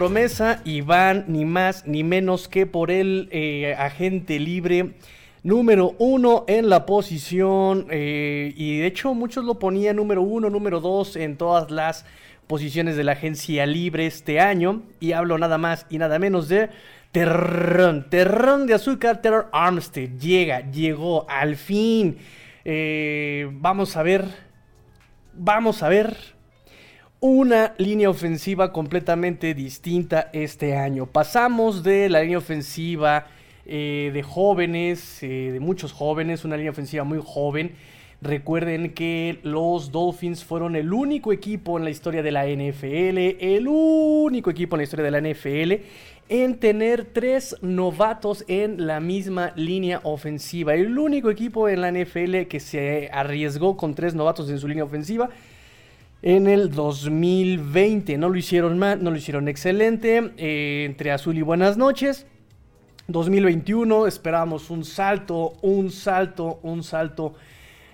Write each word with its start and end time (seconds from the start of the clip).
promesa 0.00 0.62
y 0.64 0.80
van 0.80 1.26
ni 1.28 1.44
más 1.44 1.86
ni 1.86 2.02
menos 2.04 2.48
que 2.48 2.64
por 2.64 2.90
el 2.90 3.28
eh, 3.32 3.74
agente 3.78 4.40
libre 4.40 4.94
número 5.42 5.94
uno 5.98 6.46
en 6.48 6.70
la 6.70 6.86
posición. 6.86 7.86
eh, 7.90 8.54
y 8.56 8.78
de 8.78 8.86
hecho 8.86 9.12
muchos 9.12 9.44
lo 9.44 9.58
ponían 9.58 9.96
número 9.96 10.22
uno, 10.22 10.48
número 10.48 10.80
dos 10.80 11.16
en 11.16 11.36
todas 11.36 11.70
las 11.70 12.06
posiciones 12.46 12.96
de 12.96 13.04
la 13.04 13.12
agencia 13.12 13.66
libre 13.66 14.06
este 14.06 14.40
año. 14.40 14.80
Y 15.00 15.12
hablo 15.12 15.36
nada 15.36 15.58
más 15.58 15.84
y 15.90 15.98
nada 15.98 16.18
menos 16.18 16.48
de 16.48 16.70
Terrón, 17.12 18.08
Terrón 18.08 18.66
de 18.66 18.72
Azúcar, 18.72 19.20
Terror 19.20 19.50
Armstead. 19.52 20.18
Llega, 20.18 20.70
llegó 20.70 21.28
al 21.28 21.56
fin. 21.56 22.16
Eh, 22.64 23.50
vamos 23.52 23.98
a 23.98 24.02
ver. 24.02 24.24
Vamos 25.34 25.82
a 25.82 25.90
ver 25.90 26.39
una 27.20 27.74
línea 27.76 28.08
ofensiva 28.08 28.72
completamente 28.72 29.52
distinta 29.52 30.30
este 30.32 30.74
año. 30.74 31.04
Pasamos 31.04 31.82
de 31.82 32.08
la 32.08 32.22
línea 32.22 32.38
ofensiva 32.38 33.26
eh, 33.66 34.10
de 34.14 34.22
jóvenes, 34.22 35.22
eh, 35.22 35.50
de 35.52 35.60
muchos 35.60 35.92
jóvenes, 35.92 36.46
una 36.46 36.56
línea 36.56 36.70
ofensiva 36.72 37.04
muy 37.04 37.20
joven. 37.22 37.74
Recuerden 38.22 38.94
que 38.94 39.38
los 39.42 39.92
Dolphins 39.92 40.44
fueron 40.44 40.76
el 40.76 40.94
único 40.94 41.32
equipo 41.32 41.76
en 41.76 41.84
la 41.84 41.90
historia 41.90 42.22
de 42.22 42.32
la 42.32 42.46
NFL, 42.46 43.18
el 43.38 43.68
único 43.68 44.50
equipo 44.50 44.76
en 44.76 44.78
la 44.78 44.84
historia 44.84 45.04
de 45.04 45.10
la 45.10 45.20
NFL 45.20 45.84
en 46.30 46.58
tener 46.58 47.06
tres 47.06 47.56
novatos 47.60 48.44
en 48.46 48.86
la 48.86 49.00
misma 49.00 49.52
línea 49.56 50.00
ofensiva. 50.04 50.74
El 50.74 50.96
único 50.98 51.28
equipo 51.28 51.68
en 51.68 51.80
la 51.80 51.90
NFL 51.90 52.42
que 52.48 52.60
se 52.60 53.10
arriesgó 53.12 53.76
con 53.76 53.94
tres 53.94 54.14
novatos 54.14 54.48
en 54.48 54.58
su 54.58 54.68
línea 54.68 54.84
ofensiva 54.84 55.28
en 56.22 56.46
el 56.46 56.70
2020. 56.70 58.18
No 58.18 58.28
lo 58.28 58.36
hicieron 58.36 58.78
mal, 58.78 59.02
no 59.02 59.10
lo 59.10 59.16
hicieron 59.16 59.48
excelente. 59.48 60.32
eh, 60.36 60.84
entre 60.86 61.12
azul 61.12 61.36
y 61.38 61.42
buenas 61.42 61.76
noches. 61.76 62.26
2021 63.08 64.06
esperábamos 64.06 64.70
un 64.70 64.84
salto, 64.84 65.54
un 65.62 65.90
salto, 65.90 66.60
un 66.62 66.82
salto 66.84 67.34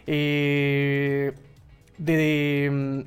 eh, 0.06 1.32
de, 1.98 2.70
mm, 2.70 3.00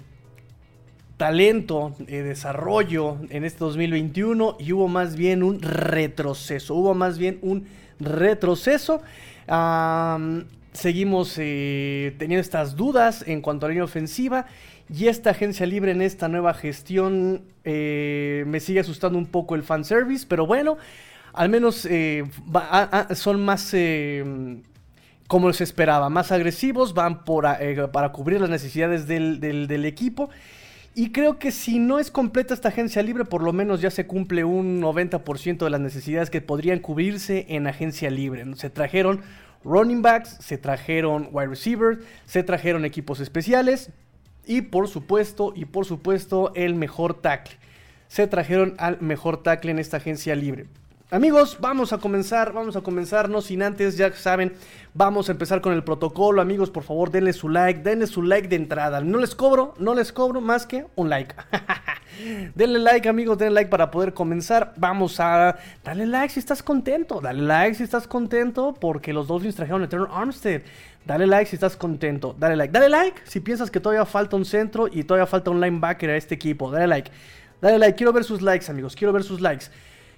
talento, 1.17 1.94
de 2.00 2.23
desarrollo 2.23 3.17
en 3.30 3.44
este 3.44 3.59
2021 3.59 4.58
y 4.59 4.73
hubo 4.73 4.88
más 4.88 5.16
bien 5.16 5.44
un 5.44 5.62
retroceso, 5.62 6.75
hubo 6.75 6.94
más 6.94 7.17
bien 7.17 7.40
un 7.42 7.67
retroceso. 8.00 9.02
Seguimos 10.73 11.36
eh, 11.38 12.16
teniendo 12.17 12.42
estas 12.42 12.75
dudas 12.75 13.23
en 13.28 13.42
cuanto 13.42 13.66
a 13.66 13.70
la 13.70 13.73
línea 13.73 13.84
ofensiva 13.86 14.45
y 14.94 15.08
esta 15.08 15.31
agencia 15.31 15.66
libre 15.66 15.92
en 15.92 16.02
esta 16.02 16.28
nueva 16.28 16.53
gestión 16.53 17.44
eh, 17.64 18.44
me 18.48 18.59
sigue 18.59 18.80
asustando 18.80 19.17
un 19.17 19.28
poco 19.28 19.56
el 19.56 19.64
fanservice, 19.64 20.25
pero 20.28 20.45
bueno, 20.47 20.78
al 21.34 21.50
menos 21.50 21.86
eh, 21.86 22.23
va- 22.56 22.67
a- 22.70 22.84
a- 23.09 23.16
son 23.16 23.44
más... 23.44 23.70
eh, 23.73 24.62
como 25.28 25.53
se 25.53 25.64
esperaba, 25.64 26.09
más 26.09 26.31
agresivos, 26.31 26.95
van 26.95 27.23
para 27.23 28.12
cubrir 28.12 28.42
las 28.42 28.50
necesidades 28.50 29.06
del, 29.06 29.86
equipo. 29.86 30.31
Y 30.95 31.12
creo 31.12 31.38
que 31.38 31.52
si 31.52 31.78
no 31.78 32.00
es 32.00 32.09
completa 32.09 32.56
esta 32.56 32.70
agencia 32.70 33.03
libre, 33.03 33.25
por 33.25 33.44
lo 33.44 33.53
menos 33.53 33.80
ya 33.80 33.92
se 33.92 34.08
cumple 34.08 34.44
un 34.44 34.81
90% 34.81 35.59
de 35.59 35.70
las 35.70 35.80
necesidades 35.80 36.31
que 36.31 36.41
podrían 36.41 36.79
cubrirse 36.79 37.46
en 37.50 37.68
agencia 37.68 38.09
libre. 38.09 38.44
Se 38.56 38.72
trajeron 38.72 39.22
running 39.64 40.02
backs, 40.02 40.38
se 40.40 40.58
trajeron 40.58 41.30
wide 41.31 41.47
receivers, 41.47 42.00
se 42.25 42.44
trajeron 42.44 42.86
equipos 42.86 43.20
especiales 43.20 43.92
y 44.46 44.62
por 44.62 44.88
supuesto, 44.88 45.53
y 45.56 45.66
por 45.66 45.86
supuesto, 45.86 46.52
el 46.56 46.75
mejor 46.75 47.22
tackle. 47.22 47.58
Se 48.08 48.25
trajeron 48.25 48.75
al 48.80 49.00
mejor 49.02 49.44
tackle 49.44 49.72
en 49.72 49.80
esta 49.80 49.97
agencia 49.97 50.36
libre. 50.36 50.66
Amigos, 51.12 51.58
vamos 51.59 51.92
a 51.92 51.97
comenzar, 51.97 52.53
vamos 52.53 52.75
a 52.75 52.81
comenzar, 52.81 53.30
no 53.30 53.42
sin 53.42 53.64
antes, 53.64 53.97
ya 53.97 54.14
saben, 54.14 54.53
vamos 54.94 55.28
a 55.28 55.31
empezar 55.31 55.59
con 55.59 55.74
el 55.74 55.84
protocolo. 55.84 56.40
Amigos, 56.40 56.70
por 56.70 56.84
favor, 56.84 57.09
denle 57.09 57.34
su 57.34 57.50
like, 57.50 57.81
denle 57.81 58.06
su 58.06 58.22
like 58.22 58.47
de 58.47 58.58
entrada. 58.58 59.02
No 59.02 59.18
les 59.18 59.34
cobro, 59.34 59.74
no 59.80 59.96
les 59.96 60.14
cobro 60.14 60.40
más 60.40 60.68
que 60.68 60.86
un 60.94 61.09
like. 61.09 61.34
denle 62.53 62.78
like, 62.78 63.09
amigos, 63.09 63.40
denle 63.40 63.56
like 63.56 63.72
para 63.72 63.90
poder 63.90 64.14
comenzar. 64.14 64.74
Vamos 64.78 65.20
a 65.20 65.58
darle 65.84 66.06
like 66.06 66.31
si 66.31 66.40
estás 66.40 66.62
contento, 66.62 67.20
dale 67.20 67.41
like 67.41 67.74
si 67.74 67.81
estás 67.81 68.06
contento 68.06 68.76
porque 68.80 69.12
los 69.12 69.28
Dolphins 69.28 69.56
trajeron 69.56 69.81
a 69.81 70.22
Armstead. 70.22 70.62
Dale 71.08 71.26
like 71.26 71.47
si 71.47 71.56
estás 71.56 71.76
contento, 71.76 72.36
dale 72.38 72.56
like. 72.56 72.72
Dale 72.72 72.88
like 72.88 73.20
si 73.24 73.40
piensas 73.40 73.72
que 73.72 73.80
todavía 73.80 74.06
falta 74.06 74.36
un 74.36 74.46
centro 74.46 74.88
y 74.88 75.03
todavía 75.03 75.26
falta 75.26 75.50
un 75.50 75.59
linebacker 75.59 76.12
a 76.12 76.18
este 76.18 76.36
equipo. 76.36 76.70
Dale 76.70 76.86
like. 76.86 77.09
Dale 77.62 77.80
like, 77.80 77.97
quiero 77.97 78.14
ver 78.14 78.24
sus 78.24 78.41
likes, 78.41 78.70
amigos, 78.70 78.96
quiero 78.96 79.12
ver 79.12 79.24
sus 79.24 79.41
likes. 79.41 79.66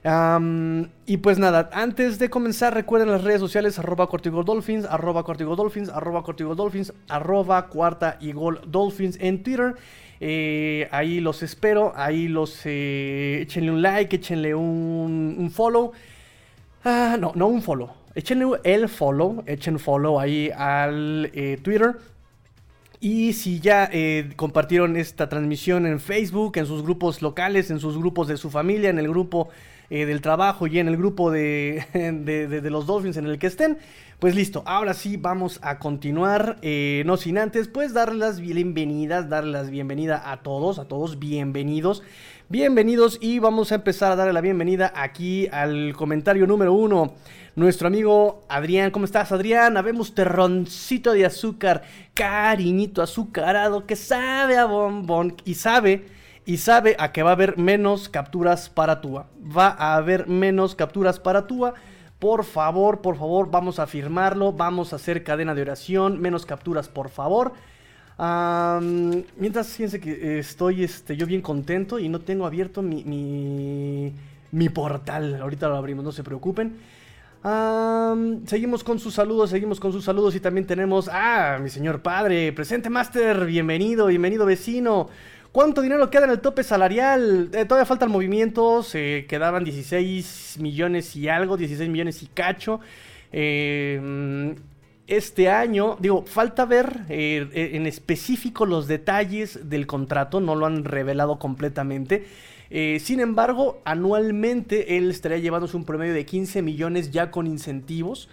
Y 0.03 1.17
pues 1.17 1.37
nada, 1.37 1.69
antes 1.73 2.17
de 2.17 2.29
comenzar, 2.29 2.73
recuerden 2.73 3.11
las 3.11 3.23
redes 3.23 3.39
sociales, 3.39 3.77
arroba 3.77 4.07
Cortigo 4.07 4.43
Dolphins, 4.43 4.85
arroba 4.85 5.23
Dolphins, 5.23 5.89
arroba 5.89 6.23
Dolphins, 6.55 6.93
arroba 7.07 7.67
Cuarta 7.67 8.17
y 8.19 8.33
Dolphins 8.33 9.17
en 9.21 9.43
Twitter. 9.43 9.75
Eh, 10.19 10.87
ahí 10.91 11.19
los 11.19 11.43
espero, 11.43 11.93
ahí 11.95 12.27
los 12.27 12.61
eh, 12.65 13.39
échenle 13.41 13.71
un 13.71 13.81
like, 13.81 14.15
échenle 14.15 14.55
un, 14.55 15.35
un 15.37 15.51
follow. 15.51 15.91
Ah, 16.83 17.17
no, 17.19 17.31
no 17.35 17.47
un 17.47 17.61
follow. 17.61 17.91
Échenle 18.15 18.59
el 18.63 18.89
follow, 18.89 19.43
echen 19.45 19.79
follow 19.79 20.19
ahí 20.19 20.49
al 20.55 21.29
eh, 21.33 21.59
Twitter. 21.61 21.97
Y 22.99 23.33
si 23.33 23.59
ya 23.59 23.89
eh, 23.91 24.31
compartieron 24.35 24.95
esta 24.95 25.29
transmisión 25.29 25.87
en 25.87 25.99
Facebook, 25.99 26.57
en 26.57 26.65
sus 26.65 26.83
grupos 26.83 27.21
locales, 27.21 27.71
en 27.71 27.79
sus 27.79 27.97
grupos 27.97 28.27
de 28.27 28.37
su 28.37 28.51
familia, 28.51 28.89
en 28.89 28.99
el 28.99 29.07
grupo 29.07 29.49
eh, 29.91 30.07
del 30.07 30.21
trabajo 30.21 30.65
y 30.65 30.79
en 30.79 30.87
el 30.87 30.97
grupo 30.97 31.29
de, 31.31 31.85
de- 31.93 32.71
los 32.71 32.87
Dolphins 32.87 33.17
en 33.17 33.25
el 33.27 33.37
que 33.37 33.45
estén, 33.47 33.77
pues 34.17 34.33
listo, 34.35 34.63
ahora 34.65 34.93
sí 34.93 35.17
vamos 35.17 35.59
a 35.61 35.77
continuar, 35.77 36.57
eh, 36.61 37.03
no 37.05 37.17
sin 37.17 37.37
antes, 37.37 37.67
pues 37.67 37.93
darles 37.93 38.17
las 38.19 38.39
bienvenidas, 38.39 39.29
darles 39.29 39.53
las 39.53 39.69
bienvenidas 39.69 40.21
a 40.25 40.37
todos, 40.37 40.79
a 40.79 40.85
todos 40.85 41.19
bienvenidos, 41.19 42.01
bienvenidos 42.49 43.17
y 43.21 43.39
vamos 43.39 43.71
a 43.71 43.75
empezar 43.75 44.11
a 44.11 44.15
darle 44.15 44.33
la 44.33 44.41
bienvenida 44.41 44.91
aquí 44.95 45.47
al 45.51 45.93
comentario 45.95 46.47
número 46.47 46.73
uno. 46.73 47.13
Nuestro 47.53 47.87
amigo 47.87 48.45
Adrián, 48.47 48.91
¿cómo 48.91 49.03
estás 49.03 49.31
Adrián? 49.33 49.75
Habemos 49.75 50.15
terroncito 50.15 51.11
de 51.11 51.25
azúcar, 51.25 51.81
cariñito 52.13 53.01
azucarado 53.01 53.85
que 53.85 53.97
sabe 53.97 54.57
a 54.57 54.63
bombón 54.65 55.35
y 55.43 55.55
sabe, 55.55 56.05
y 56.51 56.57
sabe 56.57 56.97
a 56.99 57.13
que 57.13 57.23
va 57.23 57.29
a 57.29 57.33
haber 57.33 57.57
menos 57.57 58.09
capturas 58.09 58.67
para 58.67 58.99
Tua. 58.99 59.27
Va 59.39 59.69
a 59.69 59.95
haber 59.95 60.27
menos 60.27 60.75
capturas 60.75 61.17
para 61.17 61.47
Tua. 61.47 61.75
Por 62.19 62.43
favor, 62.43 62.99
por 62.99 63.15
favor, 63.15 63.49
vamos 63.49 63.79
a 63.79 63.87
firmarlo, 63.87 64.51
vamos 64.51 64.91
a 64.91 64.97
hacer 64.97 65.23
cadena 65.23 65.55
de 65.55 65.61
oración, 65.61 66.19
menos 66.19 66.45
capturas, 66.45 66.89
por 66.89 67.07
favor. 67.07 67.53
Mientras, 69.37 69.69
fíjense 69.69 70.01
que 70.01 70.11
eh, 70.11 70.39
estoy 70.39 70.83
este, 70.83 71.15
yo 71.15 71.25
bien 71.25 71.41
contento 71.41 71.99
y 71.99 72.09
no 72.09 72.19
tengo 72.19 72.45
abierto 72.45 72.81
mi, 72.81 74.13
mi, 74.51 74.69
portal. 74.69 75.41
Ahorita 75.41 75.69
lo 75.69 75.77
abrimos, 75.77 76.03
no 76.03 76.11
se 76.11 76.21
preocupen. 76.21 76.75
Seguimos 78.45 78.83
con 78.83 78.99
sus 78.99 79.13
saludos, 79.13 79.51
seguimos 79.51 79.79
con 79.79 79.93
sus 79.93 80.03
saludos 80.03 80.35
y 80.35 80.41
también 80.41 80.67
tenemos 80.67 81.07
a 81.07 81.59
mi 81.61 81.69
señor 81.69 82.01
padre, 82.01 82.51
presente 82.51 82.89
Master, 82.89 83.45
bienvenido, 83.45 84.07
bienvenido 84.07 84.45
vecino. 84.45 85.07
¿Cuánto 85.51 85.81
dinero 85.81 86.09
queda 86.09 86.25
en 86.25 86.31
el 86.31 86.39
tope 86.39 86.63
salarial? 86.63 87.49
Eh, 87.53 87.65
todavía 87.65 87.85
faltan 87.85 88.09
movimientos, 88.09 88.95
eh, 88.95 89.25
quedaban 89.27 89.65
16 89.65 90.57
millones 90.59 91.15
y 91.15 91.27
algo, 91.27 91.57
16 91.57 91.89
millones 91.89 92.23
y 92.23 92.27
cacho. 92.27 92.79
Eh, 93.31 94.55
este 95.07 95.49
año, 95.49 95.97
digo, 95.99 96.23
falta 96.25 96.65
ver 96.65 97.01
eh, 97.09 97.49
eh, 97.53 97.71
en 97.73 97.85
específico 97.85 98.65
los 98.65 98.87
detalles 98.87 99.69
del 99.69 99.85
contrato, 99.87 100.39
no 100.39 100.55
lo 100.55 100.65
han 100.65 100.85
revelado 100.85 101.39
completamente. 101.39 102.25
Sin 103.01 103.19
embargo, 103.19 103.81
anualmente 103.83 104.95
él 104.95 105.09
estaría 105.11 105.39
llevándose 105.39 105.75
un 105.75 105.83
promedio 105.83 106.13
de 106.13 106.25
15 106.25 106.61
millones 106.61 107.11
ya 107.11 107.29
con 107.29 107.45
incentivos. 107.45 108.29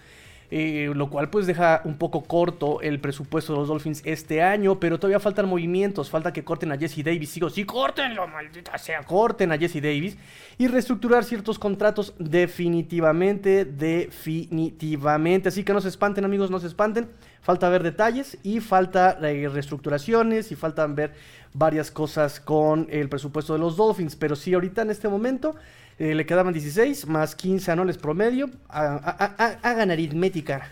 Eh, 0.50 0.90
lo 0.94 1.10
cual 1.10 1.28
pues 1.28 1.46
deja 1.46 1.82
un 1.84 1.98
poco 1.98 2.22
corto 2.22 2.80
el 2.80 3.00
presupuesto 3.00 3.52
de 3.52 3.58
los 3.58 3.68
Dolphins 3.68 4.00
este 4.06 4.42
año, 4.42 4.80
pero 4.80 4.98
todavía 4.98 5.20
faltan 5.20 5.46
movimientos, 5.46 6.08
falta 6.08 6.32
que 6.32 6.42
corten 6.42 6.72
a 6.72 6.78
Jesse 6.78 7.04
Davis, 7.04 7.28
sigo, 7.28 7.50
sí, 7.50 7.64
córtenlo, 7.64 8.26
maldita 8.26 8.78
sea, 8.78 9.02
corten 9.02 9.52
a 9.52 9.58
Jesse 9.58 9.82
Davis 9.82 10.16
y 10.56 10.66
reestructurar 10.66 11.24
ciertos 11.24 11.58
contratos 11.58 12.14
definitivamente, 12.18 13.66
definitivamente, 13.66 15.50
así 15.50 15.64
que 15.64 15.74
no 15.74 15.82
se 15.82 15.88
espanten 15.88 16.24
amigos, 16.24 16.50
no 16.50 16.60
se 16.60 16.66
espanten, 16.66 17.10
falta 17.42 17.68
ver 17.68 17.82
detalles 17.82 18.38
y 18.42 18.60
falta 18.60 19.18
eh, 19.20 19.48
reestructuraciones 19.48 20.50
y 20.50 20.56
faltan 20.56 20.94
ver 20.94 21.12
varias 21.52 21.90
cosas 21.90 22.40
con 22.40 22.86
el 22.90 23.10
presupuesto 23.10 23.52
de 23.52 23.58
los 23.58 23.76
Dolphins, 23.76 24.16
pero 24.16 24.34
sí 24.34 24.54
ahorita 24.54 24.80
en 24.80 24.90
este 24.90 25.08
momento 25.08 25.54
eh, 25.98 26.14
le 26.14 26.26
quedaban 26.26 26.52
16 26.52 27.06
más 27.06 27.34
15 27.34 27.70
anuales 27.72 27.98
promedio. 27.98 28.50
Ha- 28.68 29.00
ha- 29.02 29.34
ha- 29.38 29.58
Hagan 29.68 29.90
aritmética. 29.90 30.68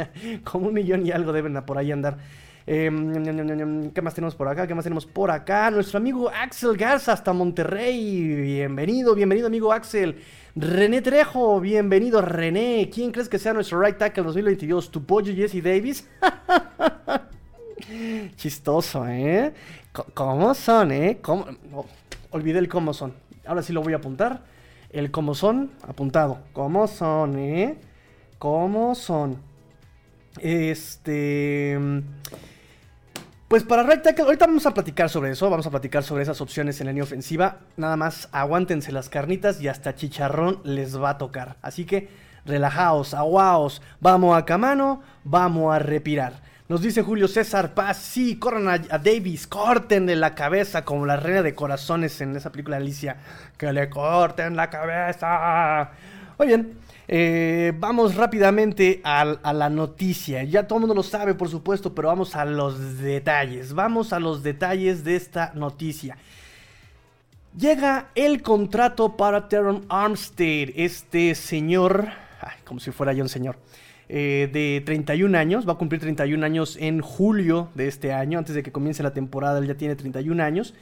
Como 0.44 0.68
un 0.68 0.74
millón 0.74 1.06
y 1.06 1.10
algo 1.10 1.32
deben 1.32 1.54
por 1.64 1.78
ahí 1.78 1.90
andar. 1.92 2.18
Em, 2.70 3.90
¿Qué 3.92 4.02
más 4.02 4.12
tenemos 4.14 4.34
por 4.34 4.46
acá? 4.46 4.66
¿Qué 4.66 4.74
más 4.74 4.84
tenemos 4.84 5.06
por 5.06 5.30
acá? 5.30 5.70
Nuestro 5.70 5.96
amigo 5.98 6.28
Axel 6.30 6.76
Garza 6.76 7.12
hasta 7.14 7.32
Monterrey. 7.32 8.34
Bienvenido, 8.42 9.14
bienvenido 9.14 9.46
amigo 9.46 9.72
Axel. 9.72 10.16
René 10.54 11.00
Trejo, 11.00 11.60
bienvenido 11.60 12.20
René. 12.20 12.90
¿Quién 12.92 13.10
crees 13.10 13.28
que 13.28 13.38
sea 13.38 13.54
nuestro 13.54 13.80
right 13.80 13.96
tackle 13.96 14.22
2022? 14.24 14.90
¿Tu 14.90 15.02
pollo 15.04 15.32
Jesse 15.34 15.62
Davis? 15.62 16.06
Chistoso, 18.36 19.06
¿eh? 19.08 19.52
¿Cómo 20.14 20.54
son, 20.54 20.92
eh? 20.92 21.18
¿Cómo? 21.22 21.46
olvidé 22.30 22.58
el 22.58 22.68
cómo 22.68 22.92
son. 22.92 23.14
Ahora 23.46 23.62
sí 23.62 23.72
lo 23.72 23.82
voy 23.82 23.94
a 23.94 23.96
apuntar. 23.96 24.42
El 24.90 25.10
cómo 25.10 25.34
son, 25.34 25.70
apuntado. 25.86 26.40
¿Cómo 26.52 26.86
son, 26.86 27.38
eh? 27.38 27.78
¿Cómo 28.38 28.94
son? 28.94 29.38
Este... 30.40 31.78
Pues 33.48 33.64
para 33.64 33.82
right 33.82 34.02
tackle, 34.02 34.24
ahorita 34.24 34.46
vamos 34.46 34.66
a 34.66 34.74
platicar 34.74 35.08
sobre 35.08 35.30
eso, 35.30 35.48
vamos 35.48 35.66
a 35.66 35.70
platicar 35.70 36.02
sobre 36.02 36.22
esas 36.22 36.42
opciones 36.42 36.80
en 36.80 36.86
la 36.86 36.92
línea 36.92 37.04
ofensiva. 37.04 37.60
Nada 37.78 37.96
más 37.96 38.28
aguántense 38.30 38.92
las 38.92 39.08
carnitas 39.08 39.58
y 39.62 39.68
hasta 39.68 39.94
chicharrón 39.94 40.60
les 40.64 41.00
va 41.00 41.10
a 41.10 41.18
tocar. 41.18 41.56
Así 41.62 41.86
que 41.86 42.10
relajaos, 42.44 43.14
aguaos, 43.14 43.80
vamos 44.00 44.36
a 44.36 44.44
camano, 44.44 45.00
vamos 45.24 45.74
a 45.74 45.78
respirar. 45.78 46.42
Nos 46.68 46.82
dice 46.82 47.00
Julio 47.00 47.28
César 47.28 47.72
Paz, 47.72 47.96
sí, 47.96 48.36
corran 48.36 48.68
a, 48.68 48.98
Davis, 48.98 49.46
corten 49.46 50.20
la 50.20 50.34
cabeza 50.34 50.84
como 50.84 51.06
la 51.06 51.16
reina 51.16 51.42
de 51.42 51.54
corazones 51.54 52.20
en 52.20 52.36
esa 52.36 52.52
película 52.52 52.76
Alicia. 52.76 53.16
Que 53.56 53.72
le 53.72 53.88
corten 53.88 54.54
la 54.54 54.68
cabeza. 54.68 55.92
Muy 56.38 56.46
bien, 56.46 56.78
eh, 57.08 57.72
vamos 57.74 58.16
rápidamente 58.16 59.00
a, 59.02 59.24
la 59.24 59.70
noticia. 59.70 60.44
Ya 60.44 60.66
todo 60.66 60.76
el 60.76 60.80
mundo 60.80 60.94
lo 60.94 61.02
sabe, 61.02 61.34
por 61.34 61.48
supuesto, 61.48 61.94
pero 61.94 62.08
vamos 62.08 62.36
a 62.36 62.44
los 62.44 62.98
detalles. 62.98 63.72
Vamos 63.72 64.12
a 64.12 64.20
los 64.20 64.42
detalles 64.42 65.04
de 65.04 65.16
esta 65.16 65.52
noticia. 65.54 66.18
Llega 67.56 68.10
el 68.14 68.42
contrato 68.42 69.16
para 69.16 69.48
Teron 69.48 69.86
Armstead, 69.88 70.68
este 70.76 71.34
señor, 71.34 72.08
como 72.66 72.78
si 72.78 72.90
fuera 72.90 73.14
yo 73.14 73.22
un 73.22 73.30
señor, 73.30 73.56
eh, 74.08 74.48
de 74.52 74.82
31 74.84 75.36
años, 75.36 75.68
va 75.68 75.74
a 75.74 75.78
cumplir 75.78 76.00
31 76.00 76.44
años 76.44 76.76
en 76.80 77.00
julio 77.00 77.68
de 77.74 77.88
este 77.88 78.12
año, 78.12 78.38
antes 78.38 78.54
de 78.54 78.62
que 78.62 78.72
comience 78.72 79.02
la 79.02 79.12
temporada, 79.12 79.58
él 79.58 79.66
ya 79.66 79.76
tiene 79.76 79.96
31 79.96 80.42
años. 80.42 80.74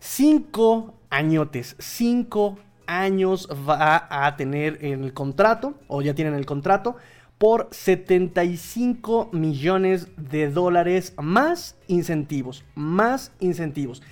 Cinco 0.00 0.94
añotes, 1.10 1.76
cinco 1.78 2.58
años 2.86 3.48
va 3.68 4.08
a 4.10 4.36
tener 4.36 4.78
en 4.84 5.04
el 5.04 5.12
contrato, 5.12 5.74
o 5.86 6.02
ya 6.02 6.14
tienen 6.14 6.34
el 6.34 6.44
contrato, 6.44 6.96
por 7.38 7.68
75 7.70 9.30
millones 9.32 10.08
de 10.16 10.48
dólares 10.48 11.14
más 11.20 11.76
incentivos, 11.88 12.64
más 12.74 13.32
incentivos. 13.40 14.02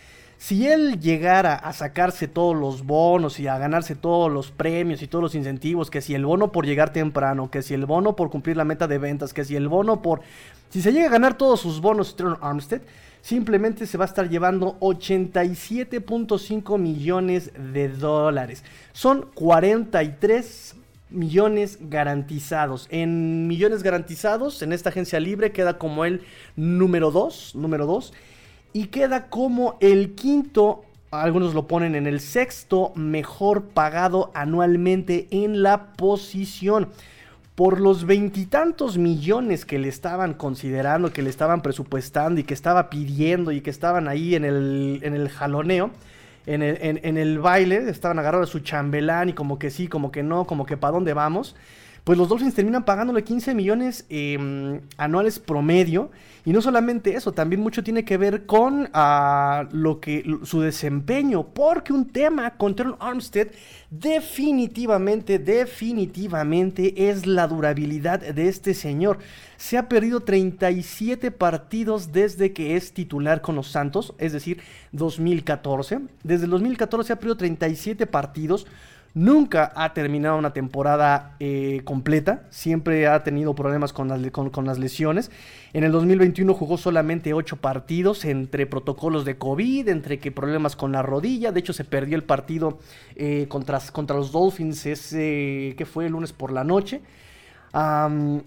Si 0.40 0.66
él 0.66 0.98
llegara 1.00 1.54
a 1.54 1.75
sacarse 1.75 2.26
todos 2.26 2.56
los 2.56 2.87
bonos 2.87 3.38
y 3.38 3.46
a 3.46 3.58
ganarse 3.58 3.94
todos 3.94 4.32
los 4.32 4.50
premios 4.50 5.02
y 5.02 5.06
todos 5.06 5.22
los 5.22 5.34
incentivos, 5.34 5.90
que 5.90 6.00
si 6.00 6.14
el 6.14 6.25
bono 6.25 6.50
por 6.50 6.64
llegar 6.64 6.94
temprano, 6.94 7.50
que 7.50 7.60
si 7.60 7.75
el 7.75 7.84
bono 7.84 8.16
por 8.16 8.31
cumplir 8.31 8.56
la 8.56 8.64
meta 8.64 8.88
de 8.88 8.96
ventas, 8.96 9.34
que 9.34 9.44
si 9.44 9.54
el 9.54 9.69
bono 9.69 10.00
por... 10.00 10.22
Si 10.70 10.81
se 10.81 10.94
llega 10.94 11.08
a 11.08 11.10
ganar 11.10 11.37
todos 11.37 11.60
sus 11.60 11.82
bonos 11.82 12.08
Stern 12.08 12.38
Armstead, 12.40 12.81
simplemente 13.20 13.84
se 13.84 13.98
va 13.98 14.06
a 14.06 14.08
estar 14.08 14.31
llevando 14.31 14.78
87.5 14.81 16.78
millones 16.78 17.52
de 17.54 17.90
dólares. 17.90 18.64
Son 18.94 19.28
43 19.34 20.75
millones 21.10 21.78
garantizados. 21.82 22.86
En 22.90 23.46
millones 23.46 23.82
garantizados, 23.82 24.62
en 24.62 24.72
esta 24.72 24.88
agencia 24.88 25.20
libre 25.20 25.52
queda 25.52 25.76
como 25.76 26.06
el 26.06 26.22
número 26.56 27.10
2, 27.10 27.56
número 27.56 27.84
2 27.84 28.14
y 28.72 28.87
queda 28.87 29.28
como 29.28 29.76
el 29.81 30.14
quinto, 30.14 30.84
algunos 31.11 31.55
lo 31.55 31.67
ponen 31.67 31.94
en 31.94 32.06
el 32.06 32.20
sexto 32.20 32.93
mejor 32.94 33.64
pagado 33.64 34.31
anualmente 34.34 35.28
en 35.31 35.62
la 35.62 35.93
posición. 35.93 36.88
Por 37.55 37.81
los 37.81 38.06
veintitantos 38.06 38.96
millones 38.96 39.67
que 39.67 39.78
le 39.78 39.88
estaban 39.88 40.34
considerando, 40.34 41.12
que 41.12 41.22
le 41.22 41.28
estaban 41.28 41.61
presupuestando 41.61 42.40
y 42.40 42.44
que 42.44 42.55
estaba 42.55 42.88
pidiendo 42.88 43.52
y 43.52 43.61
que 43.61 43.70
estaban 43.70 44.08
ahí 44.08 44.34
en 44.34 44.44
el, 44.44 45.00
en 45.02 45.14
el 45.14 45.28
jaloneo, 45.28 45.90
en 46.46 46.62
el, 46.62 47.00
en 47.02 47.19
el 47.19 47.38
baile, 47.38 47.90
estaban 47.90 48.19
agarrados 48.19 48.49
a 48.49 48.52
su 48.52 48.61
chambelán 48.61 49.28
y 49.28 49.32
como 49.34 49.58
que 49.58 49.70
sí, 49.70 49.88
como 49.88 50.11
que 50.11 50.22
no, 50.22 50.46
como 50.46 50.64
que 50.64 50.78
para 50.78 50.93
dónde 50.93 51.12
vamos 51.12 51.55
pues 52.10 52.18
los 52.18 52.28
Dolphins 52.28 52.56
terminan 52.56 52.84
pagándole 52.84 53.22
15 53.22 53.54
millones 53.54 54.04
em, 54.08 54.80
anuales 54.96 55.38
promedio. 55.38 56.10
Y 56.44 56.50
no 56.50 56.60
solamente 56.60 57.14
eso, 57.14 57.30
también 57.30 57.62
mucho 57.62 57.84
tiene 57.84 58.04
que 58.04 58.16
ver 58.16 58.46
con 58.46 58.90
ah, 58.94 59.68
lo 59.70 60.00
que 60.00 60.24
su 60.42 60.60
desempeño, 60.60 61.46
porque 61.46 61.92
un 61.92 62.08
tema 62.08 62.56
con 62.56 62.74
Teron 62.74 62.96
Armstead 62.98 63.50
definitivamente, 63.90 65.38
definitivamente 65.38 67.10
es 67.10 67.26
la 67.26 67.46
durabilidad 67.46 68.18
de 68.18 68.48
este 68.48 68.74
señor. 68.74 69.20
Se 69.56 69.78
ha 69.78 69.88
perdido 69.88 70.18
37 70.18 71.30
partidos 71.30 72.10
desde 72.10 72.52
que 72.52 72.74
es 72.74 72.92
titular 72.92 73.40
con 73.40 73.54
los 73.54 73.68
Santos, 73.68 74.14
es 74.18 74.32
decir, 74.32 74.60
2014. 74.90 76.00
Desde 76.24 76.46
el 76.46 76.50
2014 76.50 77.12
ha 77.12 77.16
perdido 77.16 77.36
37 77.36 78.08
partidos. 78.08 78.66
Nunca 79.12 79.72
ha 79.74 79.92
terminado 79.92 80.38
una 80.38 80.52
temporada 80.52 81.34
eh, 81.40 81.80
completa, 81.84 82.44
siempre 82.50 83.08
ha 83.08 83.24
tenido 83.24 83.56
problemas 83.56 83.92
con 83.92 84.06
las, 84.06 84.30
con, 84.30 84.64
las, 84.64 84.78
lesiones. 84.78 85.32
En 85.72 85.82
el 85.82 85.90
2021 85.90 86.54
jugó 86.54 86.78
solamente 86.78 87.34
8 87.34 87.56
partidos 87.56 88.24
entre 88.24 88.66
protocolos 88.66 89.24
de 89.24 89.36
COVID, 89.36 89.88
entre 89.88 90.20
que 90.20 90.30
problemas 90.30 90.76
con 90.76 90.92
la 90.92 91.02
rodilla. 91.02 91.50
De 91.50 91.58
hecho, 91.58 91.72
se 91.72 91.84
perdió 91.84 92.14
el 92.14 92.22
partido 92.22 92.78
eh, 93.16 93.46
contra, 93.48 93.80
contra, 93.92 94.14
los 94.14 94.30
Dolphins 94.30 94.86
ese 94.86 95.74
que 95.76 95.86
fue 95.86 96.06
el 96.06 96.12
lunes 96.12 96.32
por 96.32 96.52
la 96.52 96.62
noche. 96.62 97.00
no 97.74 98.44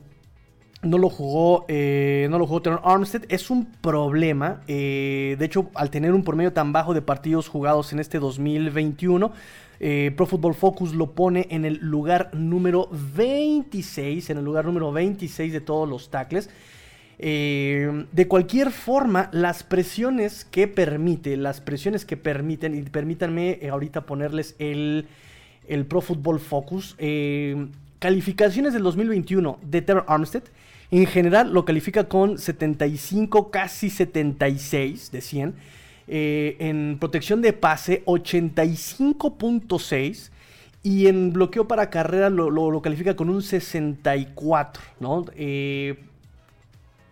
lo 0.98 1.10
jugó, 1.10 1.66
eh, 1.68 2.28
no 2.30 2.40
lo 2.40 2.48
jugó 2.48 2.62
Teron 2.62 2.80
Armstead. 2.86 3.26
Es 3.28 3.50
un 3.50 3.66
problema. 3.66 4.62
de 4.66 5.38
hecho, 5.42 5.70
al 5.76 5.90
tener 5.90 6.14
un 6.14 6.24
promedio 6.24 6.54
tan 6.54 6.72
bajo 6.72 6.94
de 6.94 7.02
partidos 7.02 7.50
jugados 7.50 7.92
en 7.92 8.00
este 8.00 8.20
2021, 8.20 9.34
eh, 9.86 10.14
Pro 10.16 10.26
Football 10.26 10.54
Focus 10.54 10.94
lo 10.94 11.12
pone 11.12 11.46
en 11.50 11.66
el 11.66 11.78
lugar 11.82 12.30
número 12.34 12.88
26, 12.90 14.30
en 14.30 14.38
el 14.38 14.46
lugar 14.46 14.64
número 14.64 14.94
26 14.94 15.52
de 15.52 15.60
todos 15.60 15.90
los 15.90 16.10
tackles. 16.10 16.50
Eh, 17.20 18.06
de 18.10 18.28
cualquier 18.30 18.72
forma, 18.72 19.30
las 19.34 19.64
presiones 19.64 20.46
que 20.46 20.70
permite, 20.70 21.36
las 21.36 21.60
presiones 21.60 22.06
que 22.06 22.16
permiten, 22.16 22.76
y 22.76 22.84
permítanme 22.84 23.60
eh, 23.62 23.68
ahorita 23.72 24.06
ponerles 24.06 24.56
el, 24.58 25.06
Pro 25.90 26.00
Football 26.00 26.40
Focus, 26.40 26.96
calificaciones 28.00 28.72
del 28.72 28.84
2021 28.84 29.60
de 29.64 29.82
Terror 29.82 30.06
Armstead, 30.08 30.44
en 30.92 31.06
general 31.08 31.52
lo 31.54 31.66
califica 31.66 32.08
con 32.08 32.38
75, 32.38 33.52
casi 33.52 33.90
76 33.90 35.12
de 35.12 35.20
100. 35.20 35.54
Eh, 36.08 36.58
en 36.60 36.98
protección 37.00 37.42
de 37.42 37.54
pase 37.54 38.04
85.6 38.06 40.32
y 40.84 41.08
en 41.08 41.32
bloqueo 41.32 41.68
para 41.68 41.90
carrera 41.90 42.30
lo, 42.30 42.82
califica 42.82 43.16
con 43.16 43.30
un 43.30 43.42
64, 43.42 44.84
¿no? 45.00 45.24
Eh, 45.36 46.04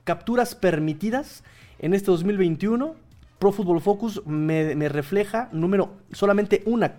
capturas 0.04 0.56
permitidas 0.56 1.44
en 1.80 1.94
este 1.94 2.12
2021, 2.12 2.96
Pro 3.40 3.52
Football 3.54 3.82
Focus 3.82 4.22
me, 4.26 4.76
refleja 4.90 5.48
número, 5.54 5.94
solamente 6.12 6.62
una, 6.66 6.96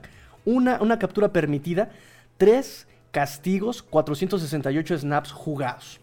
una, 0.46 0.80
una 0.80 0.98
captura 0.98 1.32
permitida, 1.32 1.90
tres 2.38 2.88
castigos, 3.10 3.82
468 3.82 4.98
snaps 4.98 5.30
jugados. 5.30 6.00